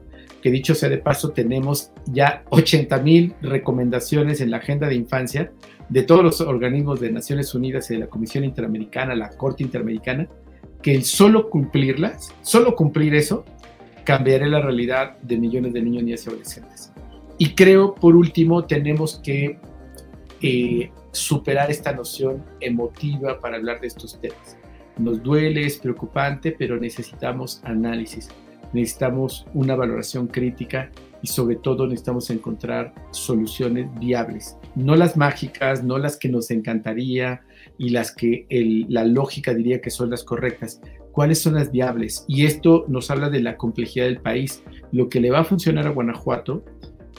que 0.47 0.51
dicho 0.51 0.75
sea 0.75 0.87
de 0.87 0.99
paso, 0.99 1.31
tenemos 1.31 1.91
ya 2.05 2.45
80 2.51 2.99
mil 2.99 3.33
recomendaciones 3.41 4.39
en 4.39 4.49
la 4.49 4.57
agenda 4.57 4.87
de 4.87 4.95
infancia 4.95 5.51
de 5.89 6.03
todos 6.03 6.23
los 6.23 6.39
organismos 6.39 7.01
de 7.01 7.11
Naciones 7.11 7.53
Unidas 7.53 7.91
y 7.91 7.95
de 7.95 7.99
la 7.99 8.07
Comisión 8.07 8.45
Interamericana, 8.45 9.13
la 9.13 9.31
Corte 9.31 9.63
Interamericana, 9.63 10.29
que 10.81 10.95
el 10.95 11.03
solo 11.03 11.49
cumplirlas, 11.49 12.33
solo 12.43 12.77
cumplir 12.77 13.13
eso, 13.13 13.43
cambiará 14.05 14.47
la 14.47 14.61
realidad 14.61 15.17
de 15.17 15.35
millones 15.35 15.73
de 15.73 15.81
niños, 15.81 16.03
niñas 16.03 16.25
y 16.25 16.29
adolescentes. 16.29 16.93
Y 17.37 17.49
creo, 17.49 17.93
por 17.93 18.15
último, 18.15 18.63
tenemos 18.63 19.19
que 19.21 19.59
eh, 20.41 20.91
superar 21.11 21.69
esta 21.69 21.91
noción 21.91 22.41
emotiva 22.61 23.41
para 23.41 23.57
hablar 23.57 23.81
de 23.81 23.87
estos 23.87 24.17
temas. 24.21 24.57
Nos 24.97 25.21
duele, 25.21 25.65
es 25.65 25.77
preocupante, 25.77 26.55
pero 26.57 26.77
necesitamos 26.79 27.59
análisis, 27.65 28.29
necesitamos 28.73 29.45
una 29.53 29.75
valoración 29.75 30.27
crítica 30.27 30.91
y 31.21 31.27
sobre 31.27 31.55
todo 31.55 31.87
necesitamos 31.87 32.29
encontrar 32.29 32.93
soluciones 33.11 33.87
viables, 33.99 34.57
no 34.75 34.95
las 34.95 35.17
mágicas, 35.17 35.83
no 35.83 35.97
las 35.97 36.17
que 36.17 36.29
nos 36.29 36.51
encantaría 36.51 37.41
y 37.77 37.89
las 37.89 38.13
que 38.13 38.45
la 38.89 39.03
lógica 39.03 39.53
diría 39.53 39.81
que 39.81 39.89
son 39.89 40.09
las 40.09 40.23
correctas. 40.23 40.81
¿Cuáles 41.11 41.39
son 41.39 41.55
las 41.55 41.71
viables? 41.71 42.25
Y 42.27 42.45
esto 42.45 42.85
nos 42.87 43.09
habla 43.09 43.31
de 43.31 43.41
la 43.41 43.57
complejidad 43.57 44.05
del 44.05 44.21
país. 44.21 44.61
Lo 44.91 45.09
que 45.09 45.19
le 45.19 45.31
va 45.31 45.39
a 45.39 45.43
funcionar 45.43 45.87
a 45.87 45.89
Guanajuato 45.89 46.63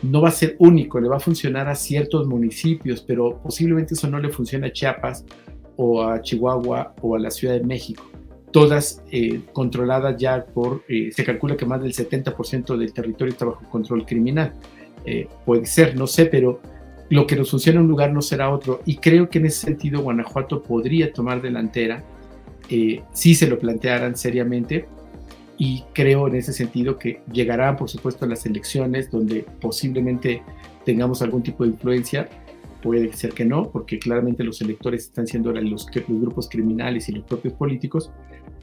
no 0.03 0.23
va 0.23 0.29
a 0.29 0.33
ser 0.33 0.55
único, 0.61 1.01
le 1.01 1.09
va 1.09 1.17
a 1.17 1.21
funcionar 1.21 1.69
a 1.69 1.75
ciertos 1.75 2.29
municipios, 2.29 3.03
pero 3.03 3.43
posiblemente 3.43 3.95
eso 3.95 4.09
no 4.09 4.21
le 4.21 4.31
funcione 4.31 4.69
a 4.69 4.73
Chiapas 4.73 5.25
o 5.77 6.03
a 6.05 6.21
Chihuahua 6.21 6.95
o 7.03 7.17
a 7.17 7.19
la 7.19 7.33
Ciudad 7.33 7.55
de 7.55 7.65
México. 7.65 8.05
Todas 8.51 9.03
eh, 9.11 9.43
controladas 9.53 10.17
ya 10.17 10.45
por, 10.45 10.83
eh, 10.89 11.11
se 11.13 11.25
calcula 11.25 11.57
que 11.57 11.67
más 11.67 11.83
del 11.83 11.93
70% 11.93 12.77
del 12.77 12.93
territorio 12.93 13.33
está 13.33 13.45
bajo 13.45 13.69
control 13.69 14.07
criminal. 14.07 14.55
Eh, 15.05 15.29
puede 15.45 15.67
ser, 15.67 15.97
no 15.97 16.07
sé, 16.07 16.27
pero 16.27 16.61
lo 17.11 17.27
que 17.27 17.37
nos 17.37 17.51
funciona 17.51 17.79
en 17.79 17.85
un 17.85 17.91
lugar 17.91 18.13
no 18.13 18.23
será 18.23 18.51
otro. 18.51 18.81
Y 18.85 18.97
creo 18.97 19.29
que 19.29 19.39
en 19.39 19.47
ese 19.47 19.67
sentido 19.67 20.03
Guanajuato 20.03 20.63
podría 20.63 21.13
tomar 21.13 21.43
delantera 21.43 22.05
si 23.13 23.35
se 23.35 23.47
lo 23.47 23.59
plantearan 23.59 24.15
seriamente 24.15 24.87
y 25.59 25.83
creo 25.93 26.29
en 26.29 26.37
ese 26.37 26.53
sentido 26.53 26.99
que 26.99 27.21
llegarán, 27.33 27.77
por 27.77 27.91
supuesto, 27.91 28.25
las 28.27 28.47
elecciones 28.47 29.11
donde 29.11 29.45
posiblemente 29.61 30.43
tengamos 30.85 31.21
algún 31.21 31.43
tipo 31.43 31.65
de 31.65 31.71
influencia. 31.71 32.29
Puede 32.81 33.13
ser 33.13 33.33
que 33.33 33.45
no, 33.45 33.69
porque 33.71 33.99
claramente 33.99 34.45
los 34.45 34.61
electores 34.61 35.07
están 35.07 35.27
siendo 35.27 35.51
ahora 35.51 35.61
los, 35.61 35.89
los 35.93 36.21
grupos 36.21 36.49
criminales 36.49 37.09
y 37.09 37.13
los 37.13 37.25
propios 37.25 37.55
políticos, 37.55 38.13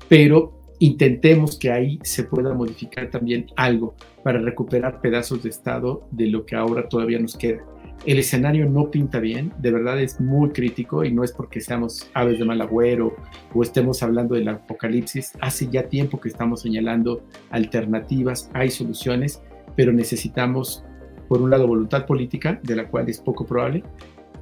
pero 0.07 0.53
intentemos 0.79 1.57
que 1.57 1.71
ahí 1.71 1.99
se 2.03 2.23
pueda 2.23 2.53
modificar 2.53 3.09
también 3.09 3.47
algo 3.55 3.95
para 4.23 4.39
recuperar 4.39 5.01
pedazos 5.01 5.43
de 5.43 5.49
Estado 5.49 6.07
de 6.11 6.27
lo 6.27 6.45
que 6.45 6.55
ahora 6.55 6.89
todavía 6.89 7.19
nos 7.19 7.37
queda. 7.37 7.63
El 8.05 8.19
escenario 8.19 8.69
no 8.69 8.91
pinta 8.91 9.19
bien, 9.19 9.51
de 9.57 9.71
verdad 9.71 9.99
es 9.99 10.19
muy 10.19 10.49
crítico 10.49 11.03
y 11.03 11.11
no 11.11 11.23
es 11.23 11.31
porque 11.31 11.61
seamos 11.61 12.07
aves 12.13 12.37
de 12.37 12.45
mal 12.45 12.61
agüero 12.61 13.15
o 13.53 13.63
estemos 13.63 14.03
hablando 14.03 14.35
del 14.35 14.47
apocalipsis, 14.47 15.31
hace 15.41 15.69
ya 15.71 15.87
tiempo 15.87 16.19
que 16.19 16.29
estamos 16.29 16.61
señalando 16.61 17.23
alternativas, 17.49 18.51
hay 18.53 18.69
soluciones, 18.69 19.41
pero 19.75 19.91
necesitamos, 19.91 20.83
por 21.27 21.41
un 21.41 21.49
lado, 21.49 21.65
voluntad 21.67 22.05
política, 22.05 22.59
de 22.61 22.75
la 22.75 22.87
cual 22.89 23.09
es 23.09 23.19
poco 23.19 23.45
probable, 23.45 23.83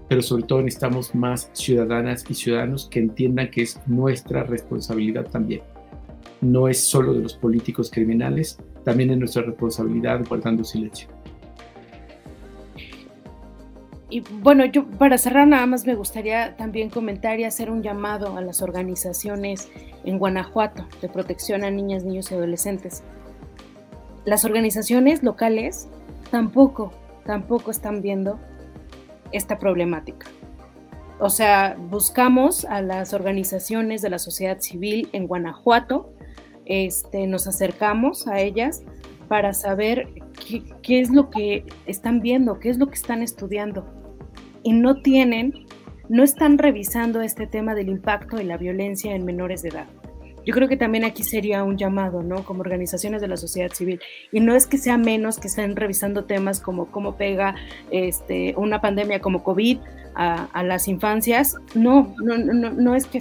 pero 0.07 0.21
sobre 0.21 0.43
todo 0.43 0.61
necesitamos 0.61 1.15
más 1.15 1.49
ciudadanas 1.53 2.23
y 2.29 2.33
ciudadanos 2.33 2.87
que 2.89 2.99
entiendan 2.99 3.49
que 3.49 3.63
es 3.63 3.79
nuestra 3.87 4.43
responsabilidad 4.43 5.25
también. 5.25 5.61
No 6.41 6.67
es 6.67 6.83
solo 6.83 7.13
de 7.13 7.21
los 7.21 7.35
políticos 7.35 7.89
criminales, 7.91 8.57
también 8.83 9.11
es 9.11 9.17
nuestra 9.17 9.43
responsabilidad 9.43 10.25
guardando 10.27 10.63
silencio. 10.63 11.07
y 14.13 14.19
bueno, 14.19 14.63
yo 14.65 14.85
para 14.85 15.17
cerrar 15.17 15.47
nada 15.47 15.65
más 15.65 15.87
me 15.87 15.95
gustaría 15.95 16.55
también 16.55 16.91
comentar 16.91 17.39
y 17.39 17.45
hacer 17.45 17.71
un 17.71 17.81
llamado 17.81 18.37
a 18.37 18.41
las 18.41 18.61
organizaciones 18.61 19.71
en 20.05 20.19
Guanajuato 20.19 20.85
de 21.01 21.09
protección 21.09 21.63
a 21.63 21.71
niñas, 21.71 22.03
niños 22.03 22.31
y 22.31 22.35
adolescentes. 22.35 23.01
las 24.23 24.45
organizaciones 24.45 25.23
locales 25.23 25.87
tampoco, 26.29 26.93
tampoco 27.25 27.71
están 27.71 28.03
viendo 28.03 28.39
esta 29.33 29.59
problemática. 29.59 30.27
O 31.19 31.29
sea, 31.29 31.75
buscamos 31.77 32.65
a 32.65 32.81
las 32.81 33.13
organizaciones 33.13 34.01
de 34.01 34.09
la 34.09 34.19
sociedad 34.19 34.59
civil 34.59 35.09
en 35.13 35.27
Guanajuato, 35.27 36.13
este, 36.65 37.27
nos 37.27 37.47
acercamos 37.47 38.27
a 38.27 38.39
ellas 38.39 38.83
para 39.27 39.53
saber 39.53 40.07
qué, 40.45 40.63
qué, 40.81 40.99
es 40.99 41.09
lo 41.11 41.29
que 41.29 41.65
están 41.85 42.21
viendo, 42.21 42.59
qué 42.59 42.69
es 42.69 42.77
lo 42.77 42.87
que 42.87 42.95
están 42.95 43.21
estudiando. 43.21 43.85
Y 44.63 44.73
no 44.73 45.01
tienen, 45.01 45.65
no 46.09 46.23
están 46.23 46.57
revisando 46.57 47.21
este 47.21 47.47
tema 47.47 47.75
del 47.75 47.89
impacto 47.89 48.37
de 48.37 48.45
la 48.45 48.57
violencia 48.57 49.13
en 49.13 49.25
menores 49.25 49.61
de 49.61 49.69
edad. 49.69 49.87
Yo 50.45 50.53
creo 50.53 50.67
que 50.67 50.77
también 50.77 51.03
aquí 51.03 51.23
sería 51.23 51.63
un 51.63 51.77
llamado, 51.77 52.23
¿no? 52.23 52.43
Como 52.43 52.61
organizaciones 52.61 53.21
de 53.21 53.27
la 53.27 53.37
sociedad 53.37 53.71
civil. 53.71 53.99
Y 54.31 54.39
no 54.39 54.55
es 54.55 54.67
que 54.67 54.77
sea 54.77 54.97
menos 54.97 55.39
que 55.39 55.47
estén 55.47 55.75
revisando 55.75 56.25
temas 56.25 56.59
como 56.59 56.87
cómo 56.87 57.15
pega 57.15 57.55
este, 57.91 58.53
una 58.57 58.81
pandemia 58.81 59.19
como 59.19 59.43
COVID 59.43 59.79
a, 60.15 60.45
a 60.45 60.63
las 60.63 60.87
infancias. 60.87 61.55
No, 61.75 62.13
no, 62.23 62.37
no, 62.37 62.69
no 62.71 62.95
es 62.95 63.05
que 63.05 63.19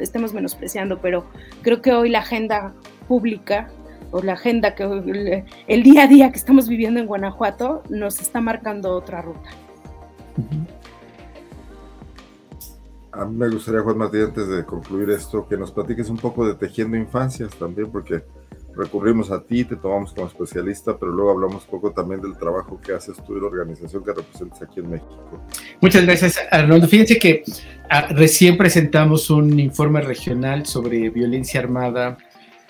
estemos 0.00 0.34
menospreciando, 0.34 0.98
pero 1.00 1.26
creo 1.62 1.82
que 1.82 1.92
hoy 1.92 2.10
la 2.10 2.20
agenda 2.20 2.74
pública 3.08 3.68
o 4.10 4.22
la 4.22 4.34
agenda 4.34 4.74
que 4.74 5.44
el 5.66 5.82
día 5.82 6.04
a 6.04 6.06
día 6.06 6.30
que 6.30 6.36
estamos 6.38 6.68
viviendo 6.68 7.00
en 7.00 7.06
Guanajuato 7.06 7.82
nos 7.88 8.20
está 8.20 8.40
marcando 8.40 8.92
otra 8.92 9.22
ruta. 9.22 9.50
A 13.16 13.24
mí 13.24 13.36
me 13.36 13.48
gustaría, 13.48 13.80
Juan 13.80 13.98
Martín, 13.98 14.22
antes 14.22 14.48
de 14.48 14.64
concluir 14.64 15.10
esto, 15.10 15.46
que 15.48 15.56
nos 15.56 15.70
platiques 15.70 16.08
un 16.08 16.16
poco 16.16 16.46
de 16.46 16.54
Tejiendo 16.54 16.96
Infancias 16.96 17.50
también, 17.56 17.90
porque 17.90 18.24
recurrimos 18.76 19.30
a 19.30 19.40
ti, 19.40 19.64
te 19.64 19.76
tomamos 19.76 20.12
como 20.12 20.26
especialista, 20.26 20.98
pero 20.98 21.12
luego 21.12 21.30
hablamos 21.30 21.64
un 21.64 21.70
poco 21.70 21.92
también 21.92 22.20
del 22.20 22.36
trabajo 22.36 22.80
que 22.80 22.92
haces 22.92 23.16
tú 23.24 23.36
y 23.36 23.40
la 23.40 23.46
organización 23.46 24.04
que 24.04 24.12
representas 24.12 24.62
aquí 24.62 24.80
en 24.80 24.90
México. 24.90 25.40
Muchas 25.80 26.04
gracias, 26.04 26.40
Arnoldo. 26.50 26.88
Fíjense 26.88 27.18
que 27.18 27.44
ah, 27.88 28.08
recién 28.10 28.56
presentamos 28.56 29.30
un 29.30 29.60
informe 29.60 30.00
regional 30.00 30.66
sobre 30.66 31.08
violencia 31.10 31.60
armada 31.60 32.18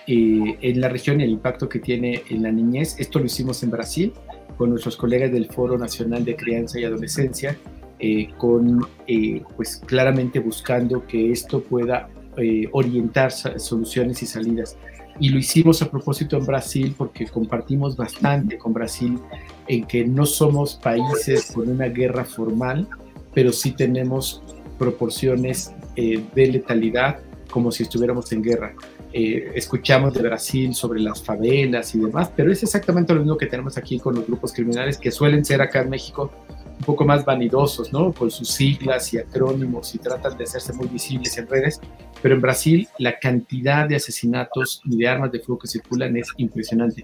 eh, 0.05 0.57
en 0.61 0.79
la 0.79 0.89
región 0.89 1.19
y 1.21 1.23
el 1.23 1.31
impacto 1.31 1.67
que 1.67 1.79
tiene 1.79 2.23
en 2.29 2.43
la 2.43 2.51
niñez. 2.51 2.95
Esto 2.99 3.17
lo 3.17 3.25
hicimos 3.25 3.63
en 3.63 3.71
Brasil 3.71 4.13
con 4.57 4.69
nuestros 4.69 4.95
colegas 4.95 5.31
del 5.31 5.47
Foro 5.47 5.77
Nacional 5.77 6.23
de 6.23 6.35
Crianza 6.35 6.79
y 6.79 6.85
Adolescencia, 6.85 7.57
eh, 7.99 8.29
con 8.37 8.85
eh, 9.07 9.41
pues 9.55 9.77
claramente 9.77 10.39
buscando 10.39 11.05
que 11.05 11.31
esto 11.31 11.61
pueda 11.61 12.09
eh, 12.37 12.67
orientar 12.71 13.31
soluciones 13.31 14.21
y 14.23 14.25
salidas. 14.25 14.77
Y 15.19 15.29
lo 15.29 15.39
hicimos 15.39 15.81
a 15.81 15.89
propósito 15.89 16.35
en 16.37 16.45
Brasil 16.45 16.93
porque 16.97 17.25
compartimos 17.25 17.95
bastante 17.95 18.57
con 18.57 18.73
Brasil 18.73 19.17
en 19.67 19.85
que 19.85 20.03
no 20.05 20.25
somos 20.25 20.75
países 20.75 21.51
con 21.53 21.69
una 21.69 21.85
guerra 21.85 22.25
formal, 22.25 22.87
pero 23.33 23.53
sí 23.53 23.71
tenemos 23.71 24.43
proporciones 24.77 25.73
de 25.95 26.47
letalidad 26.47 27.19
como 27.49 27.71
si 27.71 27.83
estuviéramos 27.83 28.29
en 28.33 28.43
guerra. 28.43 28.75
Eh, 29.13 29.53
escuchamos 29.55 30.13
de 30.13 30.21
Brasil 30.21 30.75
sobre 30.75 30.99
las 30.99 31.23
favelas 31.23 31.95
y 31.95 31.99
demás, 31.99 32.29
pero 32.35 32.51
es 32.51 32.61
exactamente 32.63 33.13
lo 33.13 33.21
mismo 33.21 33.37
que 33.37 33.45
tenemos 33.45 33.77
aquí 33.77 33.97
con 33.97 34.13
los 34.13 34.27
grupos 34.27 34.51
criminales 34.51 34.97
que 34.97 35.09
suelen 35.09 35.45
ser 35.45 35.61
acá 35.61 35.81
en 35.83 35.89
México 35.89 36.31
un 36.77 36.85
poco 36.85 37.05
más 37.05 37.25
vanidosos, 37.25 37.91
¿no? 37.91 38.11
Con 38.13 38.29
sus 38.29 38.49
siglas 38.49 39.13
y 39.13 39.17
acrónimos 39.17 39.95
y 39.95 39.99
tratan 39.99 40.37
de 40.37 40.43
hacerse 40.43 40.73
muy 40.73 40.87
visibles 40.87 41.37
en 41.37 41.47
redes, 41.47 41.79
pero 42.21 42.35
en 42.35 42.41
Brasil 42.41 42.87
la 42.99 43.17
cantidad 43.19 43.87
de 43.87 43.95
asesinatos 43.95 44.81
y 44.85 44.97
de 44.97 45.07
armas 45.07 45.31
de 45.31 45.39
fuego 45.39 45.59
que 45.59 45.67
circulan 45.67 46.17
es 46.17 46.27
impresionante. 46.37 47.03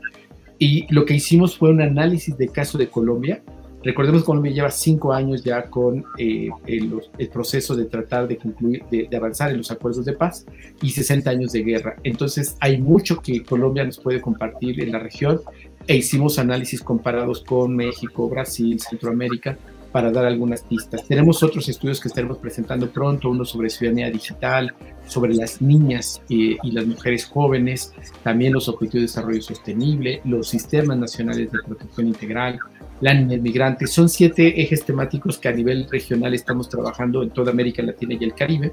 Y 0.60 0.86
lo 0.94 1.06
que 1.06 1.16
hicimos 1.16 1.58
fue 1.58 1.70
un 1.70 1.82
análisis 1.82 2.38
de 2.38 2.48
caso 2.48 2.78
de 2.78 2.88
Colombia, 2.88 3.42
Recordemos 3.84 4.22
que 4.22 4.26
Colombia 4.26 4.52
lleva 4.52 4.70
cinco 4.70 5.12
años 5.12 5.44
ya 5.44 5.64
con 5.64 6.06
eh, 6.18 6.50
el, 6.68 7.02
el, 7.18 7.30
proceso 7.30 7.76
de 7.76 7.86
tratar 7.86 8.28
de 8.28 8.38
concluir, 8.38 8.84
de, 8.92 9.08
de, 9.10 9.18
avanzar 9.18 9.50
en 9.50 9.58
los 9.58 9.72
acuerdos 9.72 10.06
de 10.06 10.14
paz 10.14 10.46
y 10.84 10.92
60 10.92 11.30
años 11.30 11.52
de 11.52 11.64
guerra. 11.64 11.96
Entonces 12.04 12.56
hay 12.60 12.80
mucho 12.80 13.22
que 13.22 13.44
Colombia 13.44 13.84
nos 13.84 14.00
puede 14.00 14.22
compartir 14.22 14.82
en 14.84 14.92
la 14.92 15.00
región 15.00 15.42
e 15.88 15.96
hicimos 15.96 16.40
análisis 16.40 16.82
comparados 16.82 17.44
con 17.44 17.76
México, 17.76 18.30
Brasil, 18.30 18.80
Centroamérica 18.80 19.58
para 19.92 20.12
dar 20.12 20.26
algunas 20.26 20.64
pistas. 20.64 21.06
Tenemos 21.06 21.44
otros 21.44 21.68
estudios 21.68 22.00
que 22.00 22.08
estaremos 22.08 22.38
presentando 22.38 22.90
pronto, 22.90 23.30
uno 23.30 23.44
sobre 23.44 23.70
ciudadanía 23.70 24.10
digital, 24.10 24.74
sobre 25.06 25.34
las 25.34 25.62
niñas 25.62 26.22
eh, 26.30 26.58
y 26.64 26.72
las 26.72 26.86
mujeres 26.86 27.26
jóvenes, 27.26 27.94
también 28.24 28.54
los 28.54 28.70
objetivos 28.70 28.94
de 28.94 29.02
desarrollo 29.02 29.42
sostenible, 29.42 30.22
los 30.24 30.48
sistemas 30.48 30.98
nacionales 30.98 31.52
de 31.52 31.60
protección 31.66 32.08
integral, 32.08 32.60
la 33.02 33.14
niña 33.14 33.38
migrante. 33.38 33.88
Son 33.88 34.08
siete 34.08 34.62
ejes 34.62 34.86
temáticos 34.86 35.38
que 35.38 35.50
a 35.50 35.52
nivel 35.52 35.88
regional 35.90 36.34
estamos 36.34 36.70
trabajando 36.70 37.24
en 37.24 37.32
toda 37.32 37.52
América 37.52 37.84
Latina 37.84 38.16
y 38.18 38.24
el 38.24 38.34
Caribe. 38.34 38.72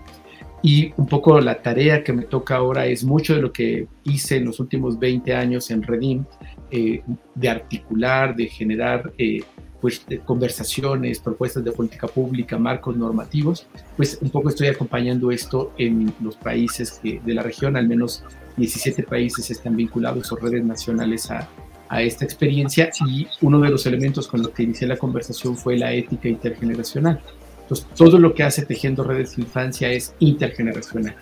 Y 0.60 0.92
un 0.96 1.06
poco 1.06 1.40
la 1.40 1.62
tarea 1.62 2.02
que 2.02 2.12
me 2.12 2.22
toca 2.22 2.56
ahora 2.56 2.86
es 2.86 3.04
mucho 3.04 3.34
de 3.34 3.42
lo 3.42 3.52
que 3.52 3.86
hice 4.04 4.36
en 4.36 4.46
los 4.46 4.58
últimos 4.58 4.98
20 4.98 5.32
años 5.34 5.70
en 5.70 5.82
Redim, 5.82 6.24
eh, 6.70 7.02
de 7.34 7.48
articular, 7.48 8.34
de 8.34 8.46
generar 8.46 9.12
eh, 9.18 9.42
pues, 9.80 10.04
conversaciones, 10.24 11.20
propuestas 11.20 11.64
de 11.64 11.72
política 11.72 12.06
pública, 12.06 12.58
marcos 12.58 12.96
normativos, 12.96 13.66
pues 13.96 14.18
un 14.20 14.30
poco 14.30 14.48
estoy 14.48 14.68
acompañando 14.68 15.30
esto 15.30 15.72
en 15.78 16.12
los 16.20 16.36
países 16.36 17.00
de 17.02 17.34
la 17.34 17.42
región, 17.42 17.76
al 17.76 17.88
menos 17.88 18.24
17 18.56 19.04
países 19.04 19.50
están 19.50 19.76
vinculados 19.76 20.32
o 20.32 20.36
redes 20.36 20.64
nacionales 20.64 21.30
a, 21.30 21.48
a 21.88 22.02
esta 22.02 22.24
experiencia 22.24 22.90
y 23.06 23.26
uno 23.40 23.60
de 23.60 23.70
los 23.70 23.86
elementos 23.86 24.28
con 24.28 24.42
los 24.42 24.50
que 24.50 24.62
inicié 24.62 24.86
la 24.86 24.96
conversación 24.96 25.56
fue 25.56 25.76
la 25.76 25.92
ética 25.92 26.28
intergeneracional. 26.28 27.20
Entonces, 27.62 27.86
todo 27.96 28.18
lo 28.18 28.34
que 28.34 28.42
hace 28.42 28.64
Tejiendo 28.64 29.04
Redes 29.04 29.36
de 29.36 29.42
Infancia 29.42 29.90
es 29.90 30.14
intergeneracional. 30.18 31.14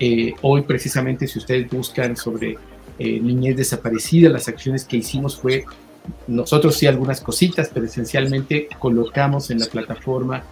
Eh, 0.00 0.32
hoy, 0.42 0.62
precisamente, 0.62 1.26
si 1.26 1.38
ustedes 1.38 1.68
buscan 1.70 2.16
sobre 2.16 2.56
eh, 2.98 3.20
niñez 3.20 3.56
desaparecida, 3.56 4.28
las 4.28 4.48
acciones 4.48 4.84
que 4.84 4.96
hicimos 4.96 5.36
fue, 5.36 5.64
nosotros 6.26 6.76
sí 6.76 6.86
algunas 6.86 7.20
cositas, 7.20 7.70
pero 7.72 7.86
esencialmente 7.86 8.68
colocamos 8.78 9.50
en 9.50 9.60
la 9.60 9.66
plataforma 9.66 10.42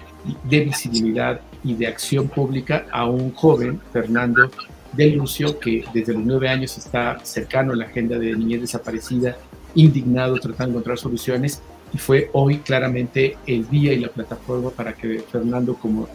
de 0.44 0.60
visibilidad 0.60 1.40
y 1.64 1.74
de 1.74 1.86
acción 1.86 2.28
pública 2.28 2.86
a 2.92 3.06
un 3.06 3.32
joven, 3.32 3.80
Fernando 3.92 4.50
Del 4.92 5.16
Lucio, 5.16 5.58
que 5.58 5.84
desde 5.94 6.12
los 6.12 6.24
nueve 6.24 6.48
años 6.48 6.76
está 6.76 7.18
cercano 7.24 7.72
a 7.72 7.76
la 7.76 7.86
agenda 7.86 8.18
de 8.18 8.34
niñez 8.34 8.62
desaparecida 8.62 9.36
indignado 9.74 10.36
tratando 10.36 10.64
de 10.64 10.70
encontrar 10.70 10.98
soluciones 10.98 11.62
y 11.92 11.98
fue 11.98 12.30
hoy 12.32 12.58
claramente 12.58 13.36
el 13.46 13.68
día 13.68 13.92
y 13.92 14.00
la 14.00 14.08
plataforma 14.08 14.70
para 14.70 14.94
que 14.94 15.20
Fernando 15.20 15.74
como 15.74 16.08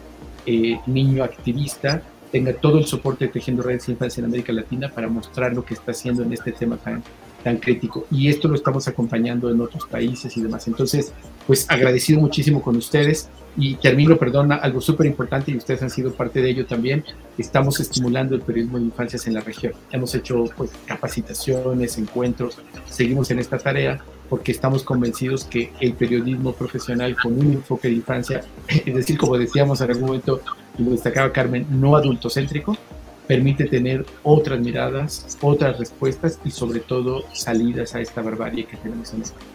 eh, 0.44 0.78
niño 0.86 1.24
activista 1.24 2.02
tenga 2.32 2.54
todo 2.54 2.78
el 2.78 2.86
soporte 2.86 3.26
de 3.26 3.30
Tejiendo 3.30 3.62
Redes 3.62 3.86
de 3.86 3.92
Infancia 3.92 4.20
en 4.20 4.24
América 4.24 4.52
Latina 4.52 4.88
para 4.88 5.06
mostrar 5.06 5.54
lo 5.54 5.64
que 5.64 5.74
está 5.74 5.92
haciendo 5.92 6.22
en 6.22 6.32
este 6.32 6.50
tema 6.50 6.78
tan, 6.78 7.02
tan 7.44 7.58
crítico. 7.58 8.06
Y 8.10 8.28
esto 8.28 8.48
lo 8.48 8.54
estamos 8.54 8.88
acompañando 8.88 9.50
en 9.50 9.60
otros 9.60 9.86
países 9.86 10.34
y 10.36 10.42
demás. 10.42 10.66
Entonces, 10.66 11.12
pues 11.46 11.70
agradecido 11.70 12.20
muchísimo 12.20 12.62
con 12.62 12.76
ustedes 12.76 13.28
y 13.54 13.74
termino, 13.74 14.16
perdón, 14.16 14.50
algo 14.50 14.80
súper 14.80 15.06
importante 15.06 15.50
y 15.50 15.58
ustedes 15.58 15.82
han 15.82 15.90
sido 15.90 16.14
parte 16.14 16.40
de 16.40 16.50
ello 16.50 16.64
también. 16.64 17.04
Estamos 17.36 17.78
estimulando 17.80 18.34
el 18.34 18.40
periodismo 18.40 18.78
de 18.78 18.84
infancias 18.84 19.26
en 19.26 19.34
la 19.34 19.40
región. 19.40 19.74
Hemos 19.90 20.14
hecho 20.14 20.44
pues, 20.56 20.70
capacitaciones, 20.86 21.98
encuentros, 21.98 22.58
seguimos 22.88 23.30
en 23.30 23.40
esta 23.40 23.58
tarea 23.58 24.02
porque 24.30 24.52
estamos 24.52 24.82
convencidos 24.82 25.44
que 25.44 25.70
el 25.80 25.92
periodismo 25.92 26.54
profesional 26.54 27.14
con 27.22 27.38
un 27.38 27.52
enfoque 27.52 27.88
de 27.88 27.94
infancia, 27.96 28.42
es 28.68 28.94
decir, 28.94 29.18
como 29.18 29.36
decíamos 29.36 29.82
en 29.82 29.90
algún 29.90 30.06
momento, 30.06 30.40
lo 30.78 30.90
destacaba 30.90 31.32
Carmen, 31.32 31.66
no 31.70 31.96
adultocéntrico, 31.96 32.76
permite 33.26 33.64
tener 33.66 34.04
otras 34.22 34.60
miradas, 34.60 35.38
otras 35.40 35.78
respuestas 35.78 36.38
y 36.44 36.50
sobre 36.50 36.80
todo 36.80 37.24
salidas 37.32 37.94
a 37.94 38.00
esta 38.00 38.22
barbarie 38.22 38.64
que 38.64 38.76
tenemos 38.76 39.12
en 39.14 39.22
España. 39.22 39.46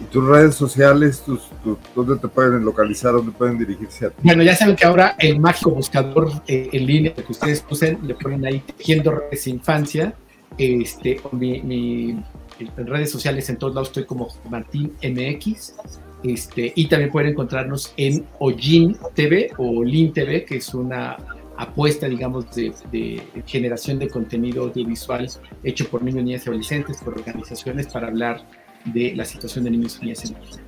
¿Y 0.00 0.04
tus 0.04 0.26
redes 0.26 0.54
sociales, 0.54 1.22
tus, 1.22 1.48
tus, 1.64 1.78
dónde 1.94 2.16
te 2.16 2.28
pueden 2.28 2.64
localizar, 2.64 3.12
dónde 3.12 3.32
pueden 3.32 3.58
dirigirse 3.58 4.06
a 4.06 4.10
ti? 4.10 4.16
Bueno, 4.22 4.42
ya 4.42 4.54
saben 4.54 4.76
que 4.76 4.84
ahora 4.84 5.16
el 5.18 5.40
mágico 5.40 5.70
buscador 5.70 6.30
eh, 6.46 6.68
en 6.72 6.86
línea 6.86 7.14
que 7.14 7.32
ustedes 7.32 7.62
pusen, 7.62 7.98
le 8.02 8.14
ponen 8.14 8.44
ahí 8.44 8.60
Tejiendo 8.60 9.10
Redes 9.10 9.46
Infancia, 9.46 10.14
este, 10.58 11.20
mi, 11.32 11.60
mi, 11.62 12.22
en 12.58 12.86
redes 12.86 13.10
sociales 13.10 13.48
en 13.50 13.56
todos 13.56 13.74
lados 13.74 13.88
estoy 13.88 14.04
como 14.04 14.28
Martín 14.48 14.92
MX, 15.02 15.74
este, 16.22 16.72
y 16.74 16.88
también 16.88 17.10
pueden 17.10 17.30
encontrarnos 17.30 17.92
en 17.96 18.26
Ojin 18.38 18.96
TV 19.14 19.50
o 19.58 19.78
Olin 19.80 20.12
TV, 20.12 20.44
que 20.44 20.56
es 20.56 20.74
una 20.74 21.16
apuesta, 21.56 22.08
digamos, 22.08 22.54
de, 22.54 22.72
de, 22.90 23.22
generación 23.46 23.98
de 23.98 24.08
contenido 24.08 24.64
audiovisual 24.64 25.28
hecho 25.62 25.88
por 25.88 26.02
niños, 26.02 26.24
niñas 26.24 26.46
y 26.46 26.50
adolescentes, 26.50 26.98
por 27.02 27.14
organizaciones 27.14 27.86
para 27.86 28.08
hablar 28.08 28.42
de 28.84 29.14
la 29.14 29.24
situación 29.24 29.64
de 29.64 29.70
niños 29.70 29.98
y 30.00 30.04
niñas 30.04 30.24
en 30.24 30.38
México. 30.38 30.58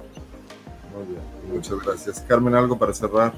Muy 0.95 1.07
bien, 1.07 1.55
muchas 1.55 1.85
gracias. 1.85 2.21
Carmen, 2.21 2.55
¿algo 2.55 2.79
para 2.79 2.93
cerrar? 2.93 3.33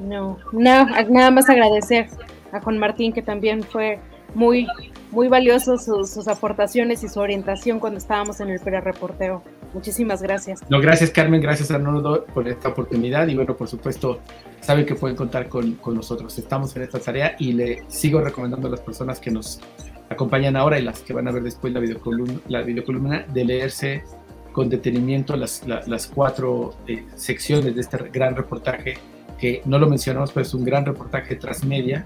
No, 0.00 0.38
no, 0.52 0.86
nada 1.10 1.30
más 1.30 1.48
agradecer 1.48 2.08
a 2.52 2.60
Juan 2.60 2.78
Martín, 2.78 3.12
que 3.12 3.22
también 3.22 3.62
fue 3.62 3.98
muy 4.34 4.66
muy 5.10 5.28
valiosos 5.28 5.84
sus, 5.84 6.28
aportaciones 6.28 7.02
y 7.02 7.08
su 7.08 7.20
orientación 7.20 7.80
cuando 7.80 7.98
estábamos 7.98 8.40
en 8.40 8.50
el 8.50 8.60
pre-reporteo. 8.60 9.42
Muchísimas 9.72 10.22
gracias. 10.22 10.60
No, 10.68 10.80
gracias 10.80 11.10
Carmen, 11.10 11.40
gracias 11.40 11.70
Arnoldo 11.70 12.24
por 12.26 12.48
esta 12.48 12.70
oportunidad 12.70 13.28
y 13.28 13.36
bueno, 13.36 13.56
por 13.56 13.68
supuesto, 13.68 14.20
saben 14.60 14.84
que 14.84 14.94
pueden 14.94 15.16
contar 15.16 15.48
con, 15.48 15.74
con 15.74 15.94
nosotros. 15.94 16.36
Estamos 16.38 16.74
en 16.76 16.82
esta 16.82 16.98
tarea 16.98 17.36
y 17.38 17.52
le 17.52 17.84
sigo 17.88 18.20
recomendando 18.20 18.68
a 18.68 18.70
las 18.70 18.80
personas 18.80 19.20
que 19.20 19.30
nos 19.30 19.60
acompañan 20.08 20.56
ahora 20.56 20.78
y 20.78 20.82
las 20.82 21.00
que 21.00 21.12
van 21.12 21.28
a 21.28 21.30
ver 21.30 21.42
después 21.42 21.72
la 21.72 21.80
videocolumna, 21.80 22.40
la 22.48 22.62
videocolumna 22.62 23.24
de 23.32 23.44
leerse 23.44 24.04
con 24.52 24.68
detenimiento 24.68 25.36
las, 25.36 25.66
las, 25.66 26.06
cuatro 26.08 26.74
eh, 26.86 27.04
secciones 27.14 27.74
de 27.74 27.80
este 27.80 27.98
gran 28.12 28.34
reportaje, 28.34 28.94
que 29.38 29.62
no 29.64 29.78
lo 29.78 29.88
mencionamos, 29.88 30.32
pero 30.32 30.42
es 30.42 30.52
un 30.54 30.64
gran 30.64 30.84
reportaje 30.84 31.36
transmedia. 31.36 32.04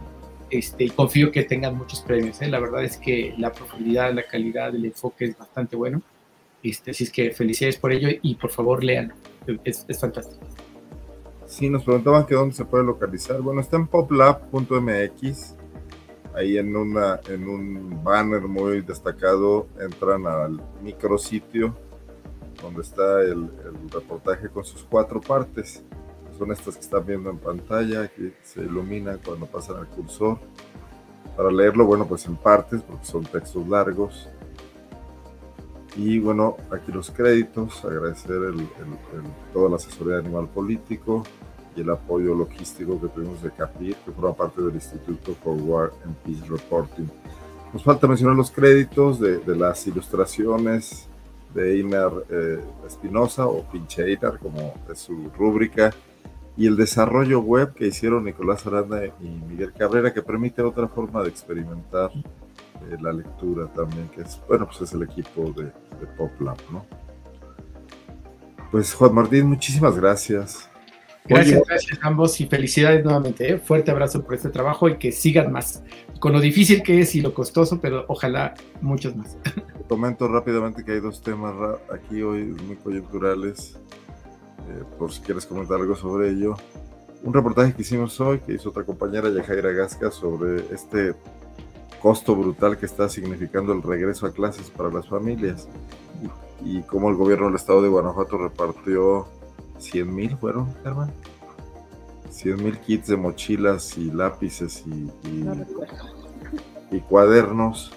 Este, 0.51 0.91
confío 0.91 1.33
que 1.33 1.43
tengan 1.45 1.77
muchos 1.77 2.03
premios. 2.03 2.41
¿eh? 2.43 2.49
La 2.49 2.61
verdad 2.61 2.85
es 2.85 2.99
que 2.99 3.35
la 3.39 3.51
profundidad, 3.51 4.13
la 4.13 4.25
calidad, 4.25 4.75
el 4.75 4.85
enfoque 4.85 5.25
es 5.25 5.39
bastante 5.39 5.75
bueno. 5.75 6.03
Este, 6.65 6.91
así 6.91 7.05
es 7.05 7.11
que 7.11 7.31
felicidades 7.31 7.77
por 7.77 7.93
ello 7.93 8.09
y 8.23 8.35
por 8.35 8.51
favor 8.51 8.83
lean. 8.83 9.13
Es, 9.65 9.87
fantástico. 10.01 10.45
Sí, 11.47 11.69
nos 11.69 11.85
preguntaban 11.85 12.27
que 12.27 12.35
dónde 12.35 12.55
se 12.55 12.65
puede 12.65 12.85
localizar. 12.85 13.41
Bueno, 13.41 13.61
está 13.61 13.77
en 13.77 13.87
poplab.mx 13.87 15.55
ahí 16.35 16.59
en, 16.59 16.75
una, 16.75 17.21
en 17.29 17.49
un 17.49 18.03
banner 18.03 18.41
muy 18.43 18.81
destacado 18.81 19.69
entran 19.79 20.27
al 20.27 20.61
micrositio 20.83 21.77
donde 22.61 22.83
está 22.83 23.21
el, 23.21 23.51
reportaje 23.93 24.49
con 24.49 24.65
sus 24.65 24.83
cuatro 24.85 25.21
partes. 25.21 25.83
Son 26.39 26.51
estas 26.51 26.75
que 26.75 26.81
están 26.81 27.07
viendo 27.07 27.31
en 27.31 27.39
pantalla, 27.39 28.09
que 28.09 28.33
se 28.43 28.61
iluminan 28.61 29.21
cuando 29.25 29.47
pasan 29.47 29.81
el 29.81 29.87
cursor. 29.87 30.39
Para 31.37 31.51
leerlo, 31.51 31.85
bueno, 31.85 32.07
pues 32.07 32.27
en 32.27 32.37
partes, 32.37 32.83
porque 32.83 33.05
son 33.05 33.25
textos 33.25 33.69
largos. 33.69 34.29
Y 35.97 36.19
bueno, 36.19 36.57
aquí 36.71 36.91
los 36.91 37.11
créditos, 37.11 37.85
agradecer 37.85 38.33
el, 38.33 38.67
toda 39.53 39.71
la 39.71 39.77
asesoría 39.77 40.15
de 40.15 40.21
animal 40.21 40.49
político, 40.49 41.23
y 41.77 41.81
el 41.81 41.91
apoyo 41.91 42.35
logístico 42.35 43.01
que 43.01 43.09
tuvimos 43.09 43.43
de 43.43 43.51
CAPIR, 43.51 43.97
que 43.97 44.13
forma 44.13 44.33
parte 44.35 44.63
del 44.63 44.75
Instituto 44.75 45.35
for 45.43 45.57
War 45.61 45.93
and 46.05 46.15
Peace 46.19 46.45
Reporting. 46.49 47.09
Nos 47.73 47.83
falta 47.83 48.07
mencionar 48.07 48.37
los 48.37 48.51
créditos 48.51 49.19
de, 49.19 49.39
de 49.39 49.57
las 49.57 49.85
ilustraciones 49.87 51.09
de 51.53 51.75
Einar 51.75 52.13
eh, 52.31 52.61
Espinosa 52.87 53.47
o 53.47 53.63
Pinche 53.71 54.05
Einar, 54.05 54.39
como 54.39 54.75
es 54.91 54.99
su 55.01 55.31
rúbrica, 55.37 55.93
y 56.57 56.67
el 56.69 56.77
desarrollo 56.77 57.41
web 57.41 57.75
que 57.75 57.89
hicieron 57.89 58.25
Nicolás 58.25 58.65
Aranda 58.67 59.05
y 59.07 59.29
Miguel 59.49 59.73
Cabrera, 59.73 60.13
que 60.15 60.23
permite 60.23 60.63
otra 60.63 60.87
forma 60.87 61.23
de 61.23 61.29
experimentar 61.29 62.11
eh, 62.91 62.97
la 63.01 63.13
lectura 63.13 63.67
también, 63.73 64.09
que 64.09 64.23
es, 64.23 64.41
bueno, 64.49 64.67
pues 64.67 64.81
es 64.83 64.93
el 64.93 65.03
equipo 65.03 65.53
de, 65.53 65.65
de 65.65 66.07
PopLab, 66.17 66.59
¿no? 66.71 66.85
Pues 68.71 68.93
Juan 68.95 69.15
Martín, 69.15 69.47
muchísimas 69.47 69.97
gracias. 69.97 70.69
Gracias, 71.27 71.63
gracias 71.67 71.99
a 72.03 72.07
ambos 72.07 72.39
y 72.41 72.47
felicidades 72.47 73.03
nuevamente. 73.03 73.53
¿eh? 73.53 73.59
Fuerte 73.59 73.91
abrazo 73.91 74.23
por 74.23 74.35
este 74.35 74.51
trabajo 74.51 74.89
y 74.89 74.99
que 74.99 75.11
sigan 75.11 75.51
más. 75.51 75.83
Con 76.21 76.33
lo 76.33 76.41
difícil 76.41 76.83
que 76.83 77.01
es 77.01 77.15
y 77.15 77.23
lo 77.23 77.33
costoso, 77.33 77.81
pero 77.81 78.05
ojalá 78.09 78.55
muchos 78.83 79.17
más. 79.17 79.39
Comento 79.89 80.29
rápidamente 80.29 80.85
que 80.85 80.93
hay 80.93 81.01
dos 81.01 81.23
temas 81.23 81.55
aquí 81.91 82.21
hoy 82.21 82.45
muy 82.67 82.77
coyunturales, 82.77 83.79
eh, 84.69 84.83
por 84.99 85.13
si 85.13 85.23
quieres 85.23 85.47
comentar 85.47 85.81
algo 85.81 85.97
sobre 85.97 86.29
ello. 86.29 86.57
Un 87.23 87.33
reportaje 87.33 87.73
que 87.73 87.83
hicimos 87.83 88.21
hoy, 88.21 88.41
que 88.41 88.53
hizo 88.53 88.69
otra 88.69 88.85
compañera, 88.85 89.31
Yajaira 89.31 89.71
Gasca, 89.71 90.11
sobre 90.11 90.63
este 90.75 91.15
costo 92.05 92.37
brutal 92.37 92.77
que 92.77 92.85
está 92.85 93.09
significando 93.09 93.73
el 93.73 93.83
regreso 93.83 94.27
a 94.27 94.31
clases 94.31 94.69
para 94.69 94.91
las 94.91 95.09
familias 95.09 95.67
y, 96.63 96.77
y 96.77 96.83
cómo 96.83 97.09
el 97.09 97.17
gobierno 97.17 97.47
del 97.47 97.55
estado 97.55 97.81
de 97.81 97.89
Guanajuato 97.89 98.37
repartió 98.37 99.27
100 99.79 100.15
mil 100.15 100.37
fueron, 100.37 100.71
Germán. 100.83 101.11
100 102.29 102.63
mil 102.63 102.79
kits 102.79 103.07
de 103.07 103.17
mochilas 103.17 103.97
y 103.97 104.11
lápices 104.11 104.85
y, 104.87 105.11
y, 106.95 107.01
cuadernos 107.09 107.91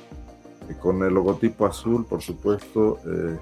con 0.80 1.04
el 1.04 1.14
logotipo 1.14 1.66
azul, 1.66 2.06
por 2.06 2.22
supuesto, 2.22 3.00
eh, 3.06 3.38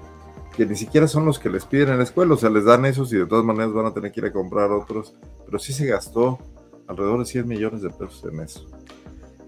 que 0.56 0.66
ni 0.66 0.74
siquiera 0.74 1.06
son 1.06 1.26
los 1.26 1.38
que 1.38 1.48
les 1.48 1.64
piden 1.64 1.90
en 1.90 1.98
la 1.98 2.02
escuela, 2.02 2.34
o 2.34 2.36
sea, 2.36 2.50
les 2.50 2.64
dan 2.64 2.86
esos 2.86 3.12
y 3.12 3.18
de 3.18 3.26
todas 3.26 3.44
maneras 3.44 3.72
van 3.72 3.86
a 3.86 3.94
tener 3.94 4.10
que 4.10 4.18
ir 4.18 4.26
a 4.26 4.32
comprar 4.32 4.72
otros, 4.72 5.14
pero 5.44 5.60
sí 5.60 5.72
se 5.72 5.86
gastó 5.86 6.40
alrededor 6.88 7.20
de 7.20 7.26
100 7.26 7.46
millones 7.46 7.82
de 7.82 7.90
pesos 7.90 8.24
en 8.24 8.40
eso. 8.40 8.66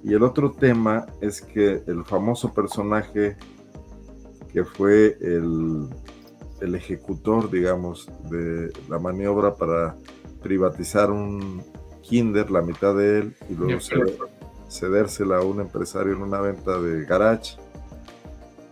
Y 0.04 0.14
el 0.14 0.22
otro 0.22 0.52
tema 0.52 1.06
es 1.20 1.40
que 1.40 1.82
el 1.86 2.04
famoso 2.04 2.54
personaje 2.54 3.36
que 4.52 4.64
fue 4.64 5.18
el 5.20 5.88
el 6.60 6.74
ejecutor, 6.74 7.50
digamos, 7.50 8.08
de 8.30 8.72
la 8.88 8.98
maniobra 8.98 9.54
para 9.54 9.96
privatizar 10.42 11.10
un 11.10 11.62
kinder, 12.02 12.50
la 12.50 12.62
mitad 12.62 12.94
de 12.94 13.18
él, 13.20 13.36
y 13.48 13.54
luego 13.54 13.80
cedérsela 14.68 15.38
a 15.38 15.42
un 15.42 15.60
empresario 15.60 16.12
en 16.12 16.22
una 16.22 16.40
venta 16.40 16.78
de 16.78 17.04
garage, 17.04 17.56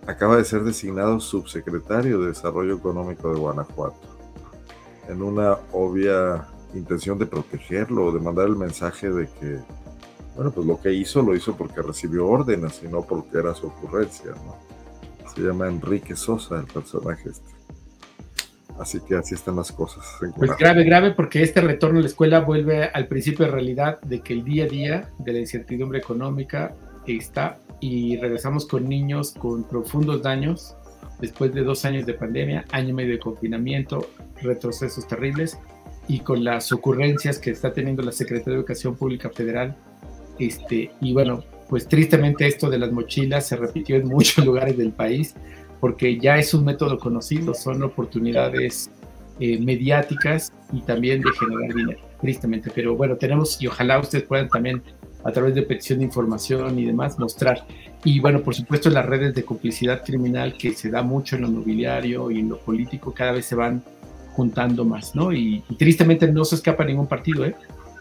acaba 0.06 0.36
de 0.36 0.44
ser 0.44 0.62
designado 0.62 1.18
subsecretario 1.20 2.20
de 2.20 2.28
Desarrollo 2.28 2.76
Económico 2.76 3.32
de 3.32 3.38
Guanajuato, 3.38 4.08
en 5.08 5.22
una 5.22 5.58
obvia 5.72 6.46
intención 6.74 7.18
de 7.18 7.26
protegerlo 7.26 8.06
o 8.06 8.12
de 8.12 8.20
mandar 8.20 8.46
el 8.48 8.56
mensaje 8.56 9.10
de 9.10 9.28
que, 9.40 9.58
bueno, 10.36 10.52
pues 10.52 10.66
lo 10.66 10.80
que 10.80 10.92
hizo 10.92 11.22
lo 11.22 11.34
hizo 11.34 11.56
porque 11.56 11.82
recibió 11.82 12.26
órdenes 12.26 12.82
y 12.84 12.88
no 12.88 13.02
porque 13.02 13.38
era 13.38 13.54
su 13.54 13.68
ocurrencia, 13.68 14.32
¿no? 14.32 14.56
Se 15.34 15.40
llama 15.40 15.68
Enrique 15.68 16.14
Sosa 16.14 16.60
el 16.60 16.66
personaje 16.66 17.30
este. 17.30 17.56
Así 18.78 19.00
que 19.00 19.14
así 19.14 19.34
están 19.34 19.56
las 19.56 19.72
cosas. 19.72 20.04
Pues 20.36 20.50
grave, 20.58 20.84
grave, 20.84 21.12
porque 21.12 21.42
este 21.42 21.62
retorno 21.62 21.98
a 21.98 22.02
la 22.02 22.08
escuela 22.08 22.40
vuelve 22.40 22.84
al 22.84 23.08
principio 23.08 23.46
de 23.46 23.52
realidad 23.52 24.00
de 24.02 24.20
que 24.20 24.34
el 24.34 24.44
día 24.44 24.64
a 24.64 24.68
día 24.68 25.10
de 25.18 25.32
la 25.32 25.38
incertidumbre 25.38 25.98
económica 25.98 26.74
está 27.06 27.58
y 27.80 28.16
regresamos 28.18 28.66
con 28.66 28.88
niños 28.88 29.32
con 29.32 29.64
profundos 29.64 30.22
daños 30.22 30.76
después 31.20 31.54
de 31.54 31.62
dos 31.62 31.84
años 31.84 32.04
de 32.04 32.14
pandemia, 32.14 32.64
año 32.70 32.90
y 32.90 32.92
medio 32.92 33.12
de 33.12 33.18
confinamiento, 33.18 34.10
retrocesos 34.42 35.06
terribles 35.06 35.58
y 36.08 36.20
con 36.20 36.44
las 36.44 36.72
ocurrencias 36.72 37.38
que 37.38 37.50
está 37.50 37.72
teniendo 37.72 38.02
la 38.02 38.12
Secretaría 38.12 38.52
de 38.52 38.58
Educación 38.58 38.96
Pública 38.96 39.30
Federal. 39.30 39.76
Este, 40.38 40.90
y 41.00 41.12
bueno, 41.12 41.42
pues 41.68 41.88
tristemente 41.88 42.46
esto 42.46 42.70
de 42.70 42.78
las 42.78 42.92
mochilas 42.92 43.46
se 43.46 43.56
repitió 43.56 43.96
en 43.96 44.06
muchos 44.08 44.44
lugares 44.44 44.76
del 44.76 44.92
país 44.92 45.34
porque 45.80 46.18
ya 46.18 46.38
es 46.38 46.54
un 46.54 46.64
método 46.64 46.98
conocido, 46.98 47.54
son 47.54 47.82
oportunidades 47.82 48.90
eh, 49.38 49.58
mediáticas 49.58 50.52
y 50.72 50.80
también 50.80 51.20
de 51.20 51.30
generar 51.38 51.74
dinero, 51.74 52.00
tristemente. 52.20 52.70
Pero 52.74 52.96
bueno, 52.96 53.16
tenemos 53.16 53.60
y 53.60 53.66
ojalá 53.66 53.98
ustedes 53.98 54.24
puedan 54.24 54.48
también 54.48 54.82
a 55.24 55.32
través 55.32 55.54
de 55.54 55.62
petición 55.62 55.98
de 55.98 56.06
información 56.06 56.78
y 56.78 56.86
demás 56.86 57.18
mostrar. 57.18 57.66
Y 58.04 58.20
bueno, 58.20 58.42
por 58.42 58.54
supuesto 58.54 58.88
las 58.90 59.04
redes 59.04 59.34
de 59.34 59.44
complicidad 59.44 60.04
criminal 60.04 60.56
que 60.56 60.72
se 60.72 60.90
da 60.90 61.02
mucho 61.02 61.36
en 61.36 61.42
lo 61.42 61.50
mobiliario 61.50 62.30
y 62.30 62.40
en 62.40 62.48
lo 62.48 62.58
político 62.58 63.12
cada 63.12 63.32
vez 63.32 63.44
se 63.46 63.54
van 63.54 63.82
juntando 64.32 64.84
más, 64.84 65.14
¿no? 65.14 65.32
Y, 65.32 65.62
y 65.68 65.74
tristemente 65.76 66.30
no 66.30 66.44
se 66.44 66.56
escapa 66.56 66.84
ningún 66.84 67.06
partido, 67.06 67.44
¿eh? 67.44 67.54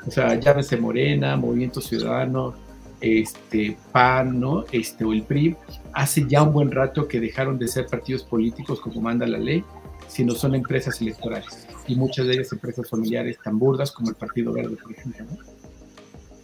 O 0.07 0.11
sea, 0.11 0.35
llámese 0.39 0.77
Morena, 0.77 1.35
Movimiento 1.35 1.81
Ciudadano, 1.81 2.53
este, 3.01 3.77
PAN, 3.91 4.39
¿no? 4.39 4.65
Este, 4.71 5.03
o 5.03 5.13
el 5.13 5.23
PRI, 5.23 5.55
hace 5.93 6.25
ya 6.27 6.43
un 6.43 6.53
buen 6.53 6.71
rato 6.71 7.07
que 7.07 7.19
dejaron 7.19 7.57
de 7.57 7.67
ser 7.67 7.87
partidos 7.87 8.23
políticos 8.23 8.79
como 8.79 9.01
manda 9.01 9.25
la 9.27 9.37
ley, 9.37 9.63
sino 10.07 10.33
son 10.33 10.55
empresas 10.55 11.01
electorales. 11.01 11.67
Y 11.87 11.95
muchas 11.95 12.27
de 12.27 12.33
ellas 12.33 12.51
empresas 12.51 12.89
familiares 12.89 13.37
tan 13.43 13.59
burdas 13.59 13.91
como 13.91 14.09
el 14.09 14.15
Partido 14.15 14.53
Verde, 14.53 14.75
por 14.81 14.91
ejemplo. 14.91 15.25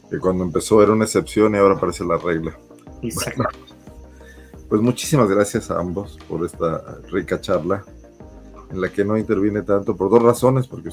Que 0.09 0.19
cuando 0.19 0.43
empezó 0.43 0.83
era 0.83 0.91
una 0.91 1.05
excepción 1.05 1.55
y 1.55 1.57
ahora 1.57 1.79
parece 1.79 2.03
la 2.03 2.17
regla. 2.17 2.57
Exacto. 3.01 3.43
pues 4.69 4.81
muchísimas 4.81 5.29
gracias 5.29 5.71
a 5.71 5.79
ambos 5.79 6.17
por 6.27 6.45
esta 6.45 6.99
rica 7.11 7.41
charla 7.41 7.83
en 8.71 8.81
la 8.81 8.89
que 8.89 9.03
no 9.03 9.17
interviene 9.17 9.63
tanto 9.63 9.95
por 9.95 10.09
dos 10.09 10.21
razones, 10.21 10.67
porque 10.67 10.89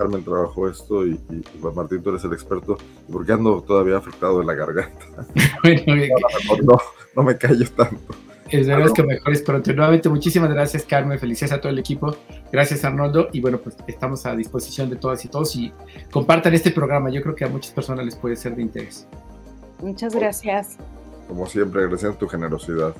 Carmen 0.00 0.24
trabajó 0.24 0.66
esto 0.66 1.06
y, 1.06 1.20
Juan 1.60 1.74
Martín, 1.74 2.02
tú 2.02 2.08
eres 2.08 2.24
el 2.24 2.32
experto, 2.32 2.78
y 3.06 3.12
porque 3.12 3.32
ando 3.32 3.60
todavía 3.60 3.98
afectado 3.98 4.38
de 4.38 4.46
la 4.46 4.54
garganta. 4.54 5.04
no, 6.64 6.78
no, 7.14 7.22
me 7.22 7.36
callo 7.36 7.66
tanto. 7.76 8.14
Es 8.48 8.66
verdad 8.66 8.90
que 8.94 9.02
mejor 9.02 9.30
es 9.30 9.42
pronto. 9.42 9.74
Nuevamente, 9.74 10.08
muchísimas 10.08 10.48
gracias, 10.48 10.84
Carmen. 10.86 11.18
Felicidades 11.18 11.52
a 11.52 11.60
todo 11.60 11.70
el 11.70 11.78
equipo. 11.78 12.16
Gracias, 12.50 12.82
Arnoldo. 12.82 13.28
Y 13.32 13.42
bueno, 13.42 13.58
pues 13.58 13.76
estamos 13.86 14.24
a 14.24 14.34
disposición 14.34 14.88
de 14.88 14.96
todas 14.96 15.22
y 15.26 15.28
todos. 15.28 15.54
Y 15.54 15.70
compartan 16.10 16.54
este 16.54 16.70
programa. 16.70 17.10
Yo 17.10 17.20
creo 17.20 17.34
que 17.34 17.44
a 17.44 17.48
muchas 17.48 17.72
personas 17.72 18.06
les 18.06 18.16
puede 18.16 18.36
ser 18.36 18.56
de 18.56 18.62
interés. 18.62 19.06
Muchas 19.82 20.14
gracias. 20.14 20.78
Como 21.28 21.46
siempre, 21.46 21.82
agradeciendo 21.82 22.16
tu 22.16 22.26
generosidad. 22.26 22.94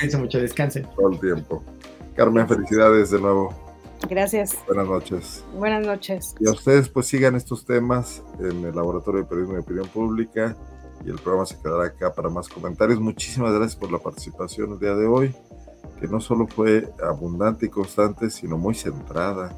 Es 0.00 0.16
mucho, 0.16 0.38
descansen. 0.38 0.86
Todo 0.94 1.10
el 1.10 1.18
tiempo. 1.18 1.64
Carmen, 2.14 2.48
felicidades 2.48 3.10
de 3.10 3.20
nuevo. 3.20 3.67
Gracias. 4.08 4.56
Buenas 4.66 4.86
noches. 4.86 5.44
Buenas 5.54 5.86
noches. 5.86 6.34
Y 6.40 6.48
a 6.48 6.52
ustedes 6.52 6.88
pues 6.88 7.06
sigan 7.06 7.34
estos 7.34 7.64
temas 7.64 8.22
en 8.38 8.64
el 8.64 8.74
Laboratorio 8.74 9.22
de 9.22 9.26
Periodismo 9.26 9.56
y 9.56 9.60
Opinión 9.60 9.88
Pública 9.88 10.56
y 11.04 11.10
el 11.10 11.16
programa 11.16 11.46
se 11.46 11.58
quedará 11.58 11.84
acá 11.86 12.12
para 12.12 12.28
más 12.28 12.48
comentarios. 12.48 13.00
Muchísimas 13.00 13.52
gracias 13.52 13.76
por 13.76 13.90
la 13.92 13.98
participación 13.98 14.72
el 14.72 14.78
día 14.78 14.94
de 14.94 15.06
hoy, 15.06 15.34
que 16.00 16.08
no 16.08 16.20
solo 16.20 16.46
fue 16.46 16.92
abundante 17.02 17.66
y 17.66 17.68
constante, 17.68 18.30
sino 18.30 18.58
muy 18.58 18.74
centrada. 18.74 19.54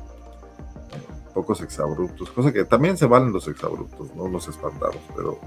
pocos 1.35 1.61
exabruptos, 1.63 2.31
cosa 2.31 2.53
que 2.53 2.65
también 2.65 2.97
se 2.97 3.07
valen 3.07 3.33
los 3.33 3.47
exabruptos, 3.47 4.15
no 4.17 4.27
los 4.27 4.49
espantamos, 4.49 5.01
pero 5.15 5.39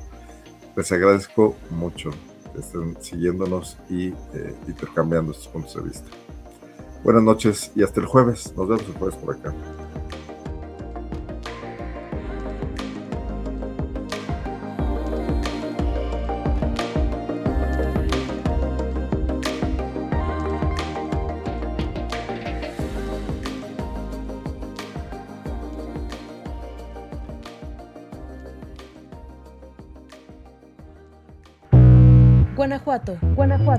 les 0.75 0.91
agradezco 0.91 1.55
mucho 1.69 2.09
que 2.53 2.61
estén 2.61 2.95
siguiéndonos 3.01 3.77
y 3.89 4.07
eh, 4.07 4.55
intercambiando 4.67 5.33
estos 5.33 5.49
puntos 5.49 5.75
de 5.75 5.81
vista. 5.81 6.09
Buenas 7.03 7.23
noches 7.23 7.71
y 7.75 7.83
hasta 7.83 7.99
el 7.99 8.05
jueves. 8.05 8.53
Nos 8.55 8.67
vemos 8.67 8.85
el 8.87 8.93
jueves 8.93 9.15
por 9.17 9.35
acá. 9.35 9.53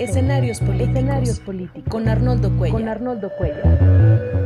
Escenarios 0.01 0.61
políticos. 0.61 0.88
Escenarios 0.95 1.40
políticos. 1.40 1.90
Con 1.90 2.09
Arnoldo 2.09 2.57
Cuello. 2.57 2.74
Con 2.74 2.88
Arnoldo 2.88 3.30
Cuello. 3.36 4.43